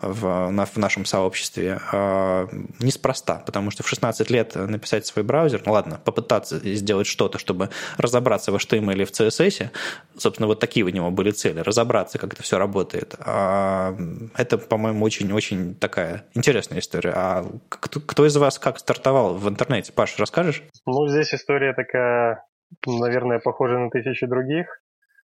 в, 0.00 0.64
в 0.64 0.76
нашем 0.76 1.04
сообществе, 1.04 1.80
э, 1.92 2.46
неспроста, 2.80 3.42
потому 3.46 3.70
что 3.70 3.82
в 3.82 3.88
16 3.88 4.30
лет 4.30 4.54
написать 4.54 5.06
свой 5.06 5.24
браузер, 5.24 5.62
ну 5.66 5.72
ладно, 5.72 6.00
попытаться 6.04 6.58
сделать 6.58 7.06
что-то, 7.06 7.38
чтобы 7.38 7.70
разобраться 7.96 8.52
в 8.52 8.56
HTML 8.56 8.92
или 8.92 9.04
в 9.04 9.10
CSS, 9.10 9.70
собственно, 10.16 10.46
вот 10.46 10.60
такие 10.60 10.84
у 10.84 10.88
него 10.88 11.10
были 11.10 11.30
цели, 11.30 11.60
разобраться, 11.60 12.18
как 12.18 12.34
это 12.34 12.42
все 12.42 12.58
работает. 12.58 13.14
А 13.20 13.96
это, 14.36 14.58
по-моему, 14.58 15.04
очень-очень 15.04 15.74
такая 15.74 16.24
интересная 16.34 16.80
история. 16.80 17.12
А 17.14 17.46
кто, 17.68 18.00
кто 18.00 18.26
из 18.26 18.36
вас 18.36 18.58
как 18.58 18.78
стартовал 18.78 19.34
в 19.34 19.48
интернете? 19.48 19.92
Паш, 19.92 20.18
расскажешь? 20.18 20.62
Ну, 20.86 21.08
здесь 21.08 21.32
история 21.34 21.72
такая, 21.72 22.44
наверное, 22.86 23.38
похожа 23.38 23.78
на 23.78 23.90
тысячи 23.90 24.26
других. 24.26 24.80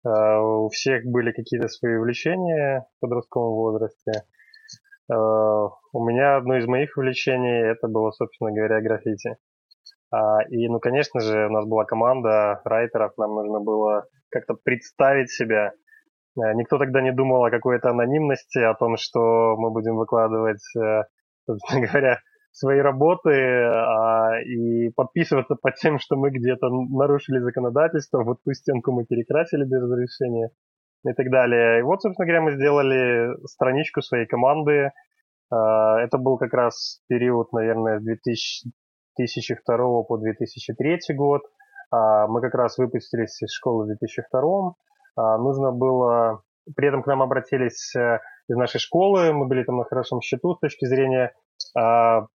Э, 0.06 0.40
у 0.40 0.70
всех 0.70 1.06
были 1.06 1.32
какие-то 1.32 1.68
свои 1.68 1.96
увлечения 1.96 2.86
в 2.98 3.02
подростковом 3.02 3.54
возрасте. 3.54 4.12
Э, 5.12 5.16
у 5.16 6.06
меня 6.06 6.38
одно 6.38 6.58
из 6.58 6.66
моих 6.66 6.98
увлечений 6.98 7.72
это 7.72 7.88
было, 7.88 8.12
собственно 8.12 8.52
говоря, 8.52 8.82
граффити. 8.82 9.38
А, 10.12 10.44
и, 10.50 10.68
ну, 10.68 10.80
конечно 10.80 11.20
же, 11.20 11.48
у 11.48 11.50
нас 11.50 11.66
была 11.66 11.86
команда 11.86 12.62
райтеров, 12.66 13.18
нам 13.18 13.34
нужно 13.34 13.60
было 13.60 14.06
как-то 14.30 14.56
представить 14.56 15.32
себя. 15.32 15.74
Э, 16.38 16.54
никто 16.54 16.78
тогда 16.78 17.02
не 17.02 17.14
думал 17.14 17.46
о 17.46 17.52
какой-то 17.52 17.90
анонимности, 17.90 18.60
о 18.60 18.76
том, 18.76 18.98
что 18.98 19.56
мы 19.58 19.72
будем 19.72 19.96
выкладывать, 19.96 20.62
собственно 21.46 21.88
говоря, 21.88 22.20
свои 22.54 22.80
работы 22.80 23.32
а, 23.32 24.40
и 24.46 24.90
подписываться 24.90 25.56
под 25.56 25.76
тем, 25.76 25.98
что 25.98 26.16
мы 26.16 26.30
где-то 26.30 26.70
нарушили 26.70 27.40
законодательство, 27.40 28.24
вот 28.24 28.38
ту 28.46 28.54
стенку 28.54 28.92
мы 28.92 29.06
перекрасили 29.06 29.66
без 29.66 29.82
разрешения 29.82 30.52
и 31.06 31.14
так 31.14 31.32
далее. 31.32 31.80
И 31.80 31.82
вот, 31.82 32.02
собственно 32.02 32.26
говоря, 32.26 32.42
мы 32.42 32.52
сделали 32.54 33.36
страничку 33.48 34.02
своей 34.02 34.28
команды. 34.28 34.92
А, 35.52 36.00
это 36.00 36.20
был 36.20 36.38
как 36.38 36.54
раз 36.54 37.02
период, 37.08 37.52
наверное, 37.54 38.00
с 38.00 38.04
2002 38.04 40.04
по 40.04 40.18
2003 40.18 41.00
год. 41.16 41.42
А, 41.92 42.28
мы 42.28 42.40
как 42.42 42.54
раз 42.54 42.78
выпустились 42.78 43.42
из 43.42 43.52
школы 43.52 43.86
в 43.86 43.88
2002. 43.88 44.74
А, 45.16 45.38
нужно 45.40 45.72
было... 45.72 46.44
При 46.76 46.88
этом 46.88 47.04
к 47.04 47.08
нам 47.08 47.22
обратились 47.22 47.94
э, 47.94 48.20
из 48.48 48.56
нашей 48.56 48.80
школы, 48.80 49.34
мы 49.34 49.48
были 49.48 49.66
там 49.66 49.76
на 49.76 49.84
хорошем 49.84 50.22
счету 50.22 50.56
с 50.56 50.60
точки 50.60 50.86
зрения 50.86 51.34
а, 51.78 52.28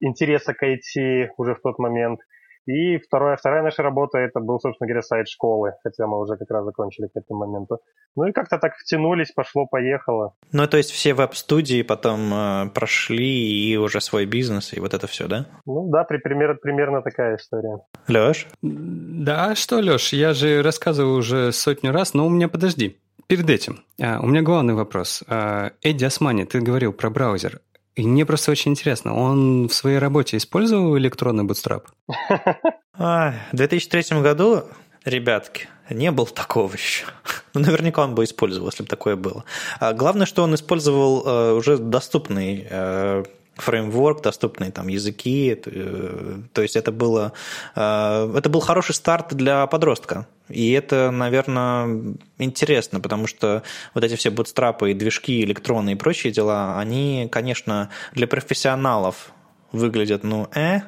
интереса 0.00 0.54
к 0.54 0.62
IT 0.62 1.28
уже 1.36 1.54
в 1.54 1.60
тот 1.60 1.78
момент. 1.78 2.20
И 2.66 2.98
вторая, 2.98 3.36
вторая 3.36 3.62
наша 3.62 3.82
работа, 3.84 4.18
это 4.18 4.40
был, 4.40 4.58
собственно 4.58 4.88
говоря, 4.88 5.02
сайт 5.02 5.28
школы, 5.28 5.74
хотя 5.84 6.08
мы 6.08 6.20
уже 6.20 6.36
как 6.36 6.50
раз 6.50 6.64
закончили 6.64 7.06
к 7.06 7.16
этому 7.16 7.46
моменту. 7.46 7.78
Ну 8.16 8.24
и 8.24 8.32
как-то 8.32 8.58
так 8.58 8.74
втянулись, 8.74 9.30
пошло-поехало. 9.30 10.34
Ну, 10.50 10.66
то 10.66 10.76
есть 10.76 10.90
все 10.90 11.14
веб-студии 11.14 11.82
потом 11.82 12.34
э, 12.34 12.70
прошли 12.74 13.70
и 13.70 13.76
уже 13.76 14.00
свой 14.00 14.26
бизнес, 14.26 14.72
и 14.72 14.80
вот 14.80 14.94
это 14.94 15.06
все, 15.06 15.28
да? 15.28 15.46
Ну 15.64 15.88
да, 15.90 16.02
при, 16.02 16.18
пример, 16.18 16.58
примерно 16.60 17.02
такая 17.02 17.36
история. 17.36 17.78
Леш? 18.08 18.48
Да, 18.62 19.54
что, 19.54 19.76
Леш, 19.76 20.12
я 20.12 20.32
же 20.32 20.62
рассказывал 20.62 21.14
уже 21.14 21.52
сотню 21.52 21.92
раз, 21.92 22.14
но 22.14 22.26
у 22.26 22.30
меня 22.30 22.48
подожди. 22.48 22.98
Перед 23.28 23.50
этим, 23.50 23.80
а, 24.00 24.20
у 24.20 24.26
меня 24.26 24.42
главный 24.42 24.74
вопрос. 24.74 25.24
А, 25.26 25.72
Эдди 25.82 26.04
Османи, 26.04 26.44
ты 26.44 26.60
говорил 26.60 26.92
про 26.92 27.10
браузер. 27.10 27.60
И 27.96 28.06
мне 28.06 28.26
просто 28.26 28.50
очень 28.50 28.72
интересно, 28.72 29.14
он 29.14 29.68
в 29.68 29.72
своей 29.74 29.98
работе 29.98 30.36
использовал 30.36 30.98
электронный 30.98 31.44
Bootstrap? 31.44 31.84
В 32.98 33.34
2003 33.52 34.20
году, 34.20 34.64
ребятки, 35.04 35.68
не 35.88 36.10
было 36.10 36.26
такого 36.26 36.72
еще. 36.72 37.06
Ну, 37.54 37.62
наверняка 37.62 38.04
он 38.04 38.14
бы 38.14 38.24
использовал, 38.24 38.68
если 38.68 38.82
бы 38.82 38.88
такое 38.88 39.16
было. 39.16 39.44
А 39.80 39.94
главное, 39.94 40.26
что 40.26 40.42
он 40.42 40.54
использовал 40.54 41.26
э, 41.26 41.52
уже 41.54 41.78
доступный 41.78 42.66
э, 42.68 43.24
фреймворк, 43.56 44.22
доступные 44.22 44.70
там 44.70 44.88
языки. 44.88 45.60
Э, 45.66 46.38
то 46.52 46.62
есть 46.62 46.76
это 46.76 46.92
было 46.92 47.32
это 47.74 48.48
был 48.48 48.60
хороший 48.60 48.94
старт 48.94 49.34
для 49.34 49.66
подростка. 49.66 50.26
И 50.48 50.70
это, 50.72 51.10
наверное, 51.10 52.14
интересно, 52.38 53.00
потому 53.00 53.26
что 53.26 53.62
вот 53.94 54.04
эти 54.04 54.14
все 54.16 54.30
бутстрапы 54.30 54.92
и 54.92 54.94
движки, 54.94 55.42
электроны 55.42 55.92
и 55.92 55.96
прочие 55.96 56.32
дела, 56.32 56.78
они, 56.78 57.28
конечно, 57.30 57.90
для 58.12 58.26
профессионалов 58.26 59.32
выглядят, 59.72 60.24
ну, 60.24 60.48
э, 60.54 60.80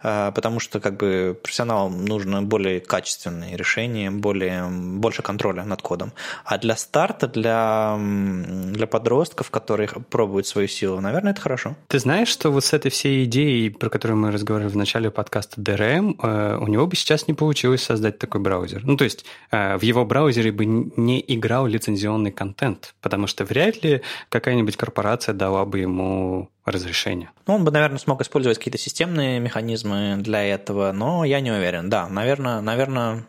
потому 0.00 0.60
что 0.60 0.80
как 0.80 0.96
бы 0.96 1.38
профессионалам 1.42 2.04
нужно 2.04 2.42
более 2.42 2.80
качественные 2.80 3.56
решения, 3.56 4.10
более, 4.10 4.68
больше 4.68 5.22
контроля 5.22 5.64
над 5.64 5.82
кодом. 5.82 6.12
А 6.44 6.58
для 6.58 6.76
старта, 6.76 7.26
для, 7.26 7.98
для 7.98 8.86
подростков, 8.86 9.50
которые 9.50 9.88
пробуют 9.88 10.46
свою 10.46 10.68
силу, 10.68 11.00
наверное, 11.00 11.32
это 11.32 11.40
хорошо. 11.40 11.76
Ты 11.88 11.98
знаешь, 11.98 12.28
что 12.28 12.50
вот 12.50 12.64
с 12.64 12.72
этой 12.72 12.90
всей 12.90 13.24
идеей, 13.24 13.70
про 13.70 13.90
которую 13.90 14.18
мы 14.18 14.30
разговаривали 14.30 14.72
в 14.72 14.76
начале 14.76 15.10
подкаста 15.10 15.60
DRM, 15.60 16.16
э, 16.22 16.58
у 16.60 16.66
него 16.66 16.86
бы 16.86 16.96
сейчас 16.96 17.28
не 17.28 17.34
получилось 17.34 17.82
создать 17.82 18.18
такой 18.18 18.40
браузер. 18.40 18.82
Ну, 18.84 18.96
то 18.96 19.04
есть 19.04 19.24
э, 19.50 19.76
в 19.76 19.82
его 19.82 20.04
браузере 20.04 20.52
бы 20.52 20.64
не 20.64 21.24
играл 21.26 21.66
лицензионный 21.66 22.32
контент, 22.32 22.94
потому 23.00 23.26
что 23.26 23.44
вряд 23.44 23.82
ли 23.82 24.02
какая-нибудь 24.28 24.76
корпорация 24.76 25.34
дала 25.34 25.64
бы 25.64 25.78
ему 25.80 26.50
разрешение. 26.66 27.30
Ну, 27.46 27.54
он 27.54 27.64
бы, 27.64 27.70
наверное, 27.70 27.98
смог 27.98 28.20
использовать 28.20 28.58
какие-то 28.58 28.78
системные 28.78 29.38
механизмы 29.38 29.95
для 30.18 30.42
этого, 30.44 30.92
но 30.92 31.24
я 31.24 31.40
не 31.40 31.50
уверен. 31.50 31.88
Да, 31.88 32.08
наверное, 32.08 32.60
наверное, 32.60 33.24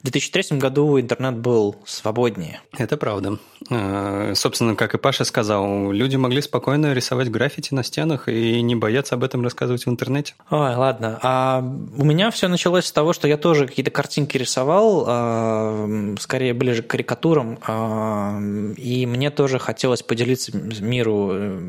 в 0.00 0.04
2003 0.04 0.58
году 0.58 1.00
интернет 1.00 1.36
был 1.36 1.76
свободнее. 1.84 2.60
Это 2.76 2.96
правда. 2.96 3.38
Э, 3.68 4.32
собственно, 4.34 4.74
как 4.74 4.94
и 4.94 4.98
Паша 4.98 5.24
сказал, 5.24 5.92
люди 5.92 6.16
могли 6.16 6.40
спокойно 6.40 6.92
рисовать 6.92 7.30
граффити 7.30 7.74
на 7.74 7.82
стенах 7.82 8.28
и 8.28 8.62
не 8.62 8.74
бояться 8.74 9.14
об 9.14 9.24
этом 9.24 9.42
рассказывать 9.42 9.86
в 9.86 9.90
интернете. 9.90 10.34
Ой, 10.50 10.74
ладно. 10.74 11.18
А 11.22 11.60
у 11.60 12.04
меня 12.04 12.30
все 12.30 12.48
началось 12.48 12.86
с 12.86 12.92
того, 12.92 13.12
что 13.12 13.28
я 13.28 13.36
тоже 13.36 13.66
какие-то 13.66 13.90
картинки 13.90 14.36
рисовал, 14.36 15.04
а, 15.06 16.14
скорее 16.18 16.54
ближе 16.54 16.82
к 16.82 16.88
карикатурам, 16.88 17.58
а, 17.66 18.40
и 18.76 19.06
мне 19.06 19.30
тоже 19.30 19.58
хотелось 19.58 20.02
поделиться 20.02 20.56
миру, 20.56 21.30
э, 21.32 21.60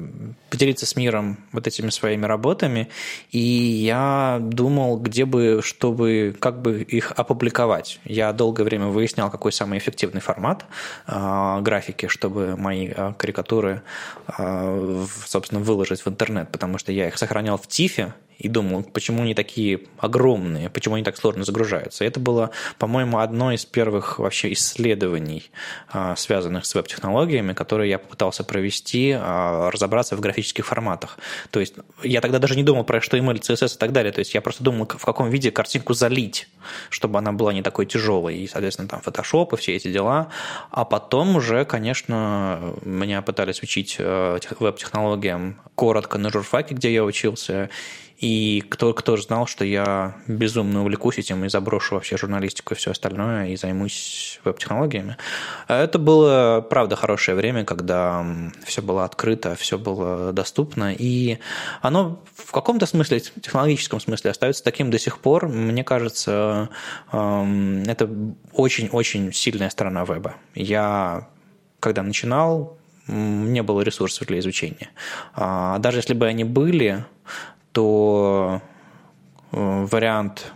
поделиться 0.49 0.85
с 0.85 0.95
миром 0.95 1.37
вот 1.51 1.67
этими 1.67 1.89
своими 1.89 2.25
работами, 2.25 2.89
и 3.31 3.39
я 3.39 4.39
думал, 4.41 4.97
где 4.97 5.25
бы, 5.25 5.61
чтобы, 5.63 6.35
как 6.39 6.61
бы 6.61 6.81
их 6.81 7.11
опубликовать. 7.15 7.90
Я 8.05 8.33
долгое 8.33 8.63
время 8.63 8.87
выяснял, 8.87 9.29
какой 9.29 9.51
самый 9.51 9.77
эффективный 9.77 10.21
формат 10.21 10.65
а, 11.07 11.61
графики, 11.61 12.07
чтобы 12.07 12.55
мои 12.57 12.91
а, 12.95 13.13
карикатуры, 13.13 13.81
а, 14.27 15.05
собственно, 15.25 15.61
выложить 15.61 16.01
в 16.05 16.07
интернет, 16.07 16.49
потому 16.51 16.77
что 16.77 16.91
я 16.91 17.07
их 17.07 17.17
сохранял 17.17 17.57
в 17.57 17.67
ТИФе, 17.67 18.13
и 18.41 18.47
думал, 18.47 18.83
почему 18.83 19.21
они 19.21 19.35
такие 19.35 19.81
огромные, 19.99 20.69
почему 20.69 20.95
они 20.95 21.03
так 21.03 21.15
сложно 21.15 21.43
загружаются. 21.43 22.03
Это 22.03 22.19
было, 22.19 22.49
по-моему, 22.79 23.19
одно 23.19 23.51
из 23.51 23.65
первых 23.65 24.17
вообще 24.17 24.51
исследований, 24.53 25.51
а, 25.89 26.15
связанных 26.15 26.65
с 26.65 26.73
веб-технологиями, 26.73 27.53
которые 27.53 27.91
я 27.91 27.99
попытался 27.99 28.43
провести, 28.43 29.15
а, 29.15 29.69
разобраться 29.69 30.15
в 30.15 30.19
графических 30.19 30.65
форматах. 30.65 31.19
То 31.51 31.59
есть 31.59 31.75
я 32.01 32.19
тогда 32.19 32.39
даже 32.39 32.55
не 32.55 32.63
думал 32.63 32.83
про 32.83 32.97
HTML, 32.97 33.39
CSS 33.39 33.75
и 33.75 33.77
так 33.77 33.91
далее. 33.91 34.11
То 34.11 34.19
есть 34.19 34.33
я 34.33 34.41
просто 34.41 34.63
думал, 34.63 34.87
в 34.87 35.05
каком 35.05 35.29
виде 35.29 35.51
картинку 35.51 35.93
залить, 35.93 36.47
чтобы 36.89 37.19
она 37.19 37.31
была 37.31 37.53
не 37.53 37.61
такой 37.61 37.85
тяжелой. 37.85 38.37
И, 38.37 38.47
соответственно, 38.47 38.87
там 38.87 39.01
Photoshop 39.05 39.53
и 39.53 39.57
все 39.57 39.75
эти 39.75 39.91
дела. 39.91 40.29
А 40.71 40.83
потом 40.83 41.35
уже, 41.35 41.63
конечно, 41.65 42.73
меня 42.83 43.21
пытались 43.21 43.61
учить 43.61 43.97
э, 43.99 44.39
веб-технологиям 44.59 45.61
коротко 45.75 46.17
на 46.17 46.29
журфаке, 46.29 46.75
где 46.75 46.93
я 46.93 47.03
учился, 47.03 47.69
и 48.21 48.63
кто, 48.69 48.93
кто 48.93 49.17
же 49.17 49.23
знал, 49.23 49.47
что 49.47 49.65
я 49.65 50.15
безумно 50.27 50.81
увлекусь 50.81 51.17
этим 51.17 51.43
и 51.43 51.49
заброшу 51.49 51.95
вообще 51.95 52.17
журналистику 52.17 52.75
и 52.75 52.77
все 52.77 52.91
остальное, 52.91 53.47
и 53.47 53.55
займусь 53.55 54.39
веб-технологиями. 54.43 55.17
Это 55.67 55.97
было, 55.97 56.65
правда, 56.69 56.95
хорошее 56.95 57.35
время, 57.35 57.65
когда 57.65 58.23
все 58.63 58.83
было 58.83 59.05
открыто, 59.05 59.55
все 59.55 59.79
было 59.79 60.31
доступно, 60.33 60.93
и 60.93 61.39
оно 61.81 62.21
в 62.35 62.51
каком-то 62.51 62.85
смысле, 62.85 63.19
технологическом 63.19 63.99
смысле, 63.99 64.31
остается 64.31 64.63
таким 64.63 64.91
до 64.91 64.99
сих 64.99 65.17
пор. 65.17 65.47
Мне 65.47 65.83
кажется, 65.83 66.69
это 67.11 68.09
очень-очень 68.53 69.33
сильная 69.33 69.71
сторона 69.71 70.05
веба. 70.05 70.35
Я, 70.53 71.27
когда 71.79 72.03
начинал, 72.03 72.77
не 73.07 73.63
было 73.63 73.81
ресурсов 73.81 74.27
для 74.27 74.37
изучения. 74.39 74.89
А 75.33 75.79
даже 75.79 75.97
если 75.97 76.13
бы 76.13 76.27
они 76.27 76.43
были, 76.43 77.03
то 77.71 78.61
э, 79.51 79.85
вариант 79.85 80.53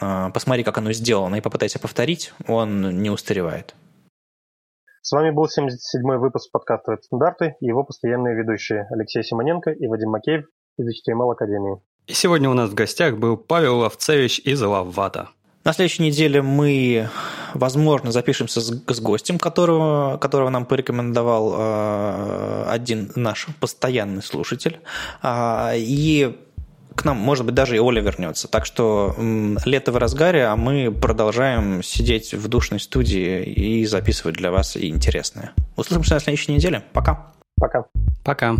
э, 0.00 0.30
«посмотри, 0.32 0.64
как 0.64 0.78
оно 0.78 0.92
сделано, 0.92 1.36
и 1.36 1.40
попытайся 1.40 1.78
повторить», 1.78 2.32
он 2.46 3.02
не 3.02 3.10
устаревает. 3.10 3.74
С 5.02 5.12
вами 5.12 5.30
был 5.30 5.46
77-й 5.46 6.18
выпуск 6.18 6.50
подкаста 6.52 6.96
«Стандарты» 7.02 7.56
и 7.60 7.66
его 7.66 7.84
постоянные 7.84 8.36
ведущие 8.36 8.86
Алексей 8.90 9.22
Симоненко 9.22 9.70
и 9.70 9.86
Вадим 9.86 10.10
Макеев 10.10 10.44
из 10.76 10.86
HTML 10.86 11.32
Академии. 11.32 11.80
И 12.06 12.12
сегодня 12.12 12.50
у 12.50 12.54
нас 12.54 12.70
в 12.70 12.74
гостях 12.74 13.16
был 13.18 13.36
Павел 13.36 13.78
Ловцевич 13.78 14.38
из 14.40 14.60
Лаввата. 14.62 15.30
На 15.68 15.74
следующей 15.74 16.02
неделе 16.02 16.40
мы, 16.40 17.10
возможно, 17.52 18.10
запишемся 18.10 18.62
с, 18.62 18.72
с 18.86 19.00
гостем, 19.00 19.38
которого, 19.38 20.16
которого 20.16 20.48
нам 20.48 20.64
порекомендовал 20.64 21.56
э, 21.58 22.64
один 22.68 23.12
наш 23.16 23.48
постоянный 23.60 24.22
слушатель. 24.22 24.80
Э, 25.22 25.72
и 25.76 26.34
к 26.94 27.04
нам, 27.04 27.18
может 27.18 27.44
быть, 27.44 27.54
даже 27.54 27.76
и 27.76 27.80
Оля 27.80 28.00
вернется. 28.00 28.48
Так 28.48 28.64
что 28.64 29.14
лето 29.66 29.92
в 29.92 29.98
разгаре, 29.98 30.46
а 30.46 30.56
мы 30.56 30.90
продолжаем 30.90 31.82
сидеть 31.82 32.32
в 32.32 32.48
душной 32.48 32.80
студии 32.80 33.42
и 33.42 33.84
записывать 33.84 34.36
для 34.36 34.50
вас 34.50 34.74
интересное. 34.74 35.52
Услышимся 35.76 36.14
на 36.14 36.20
следующей 36.20 36.52
неделе. 36.52 36.82
Пока. 36.94 37.34
Пока. 37.60 37.84
Пока. 38.24 38.56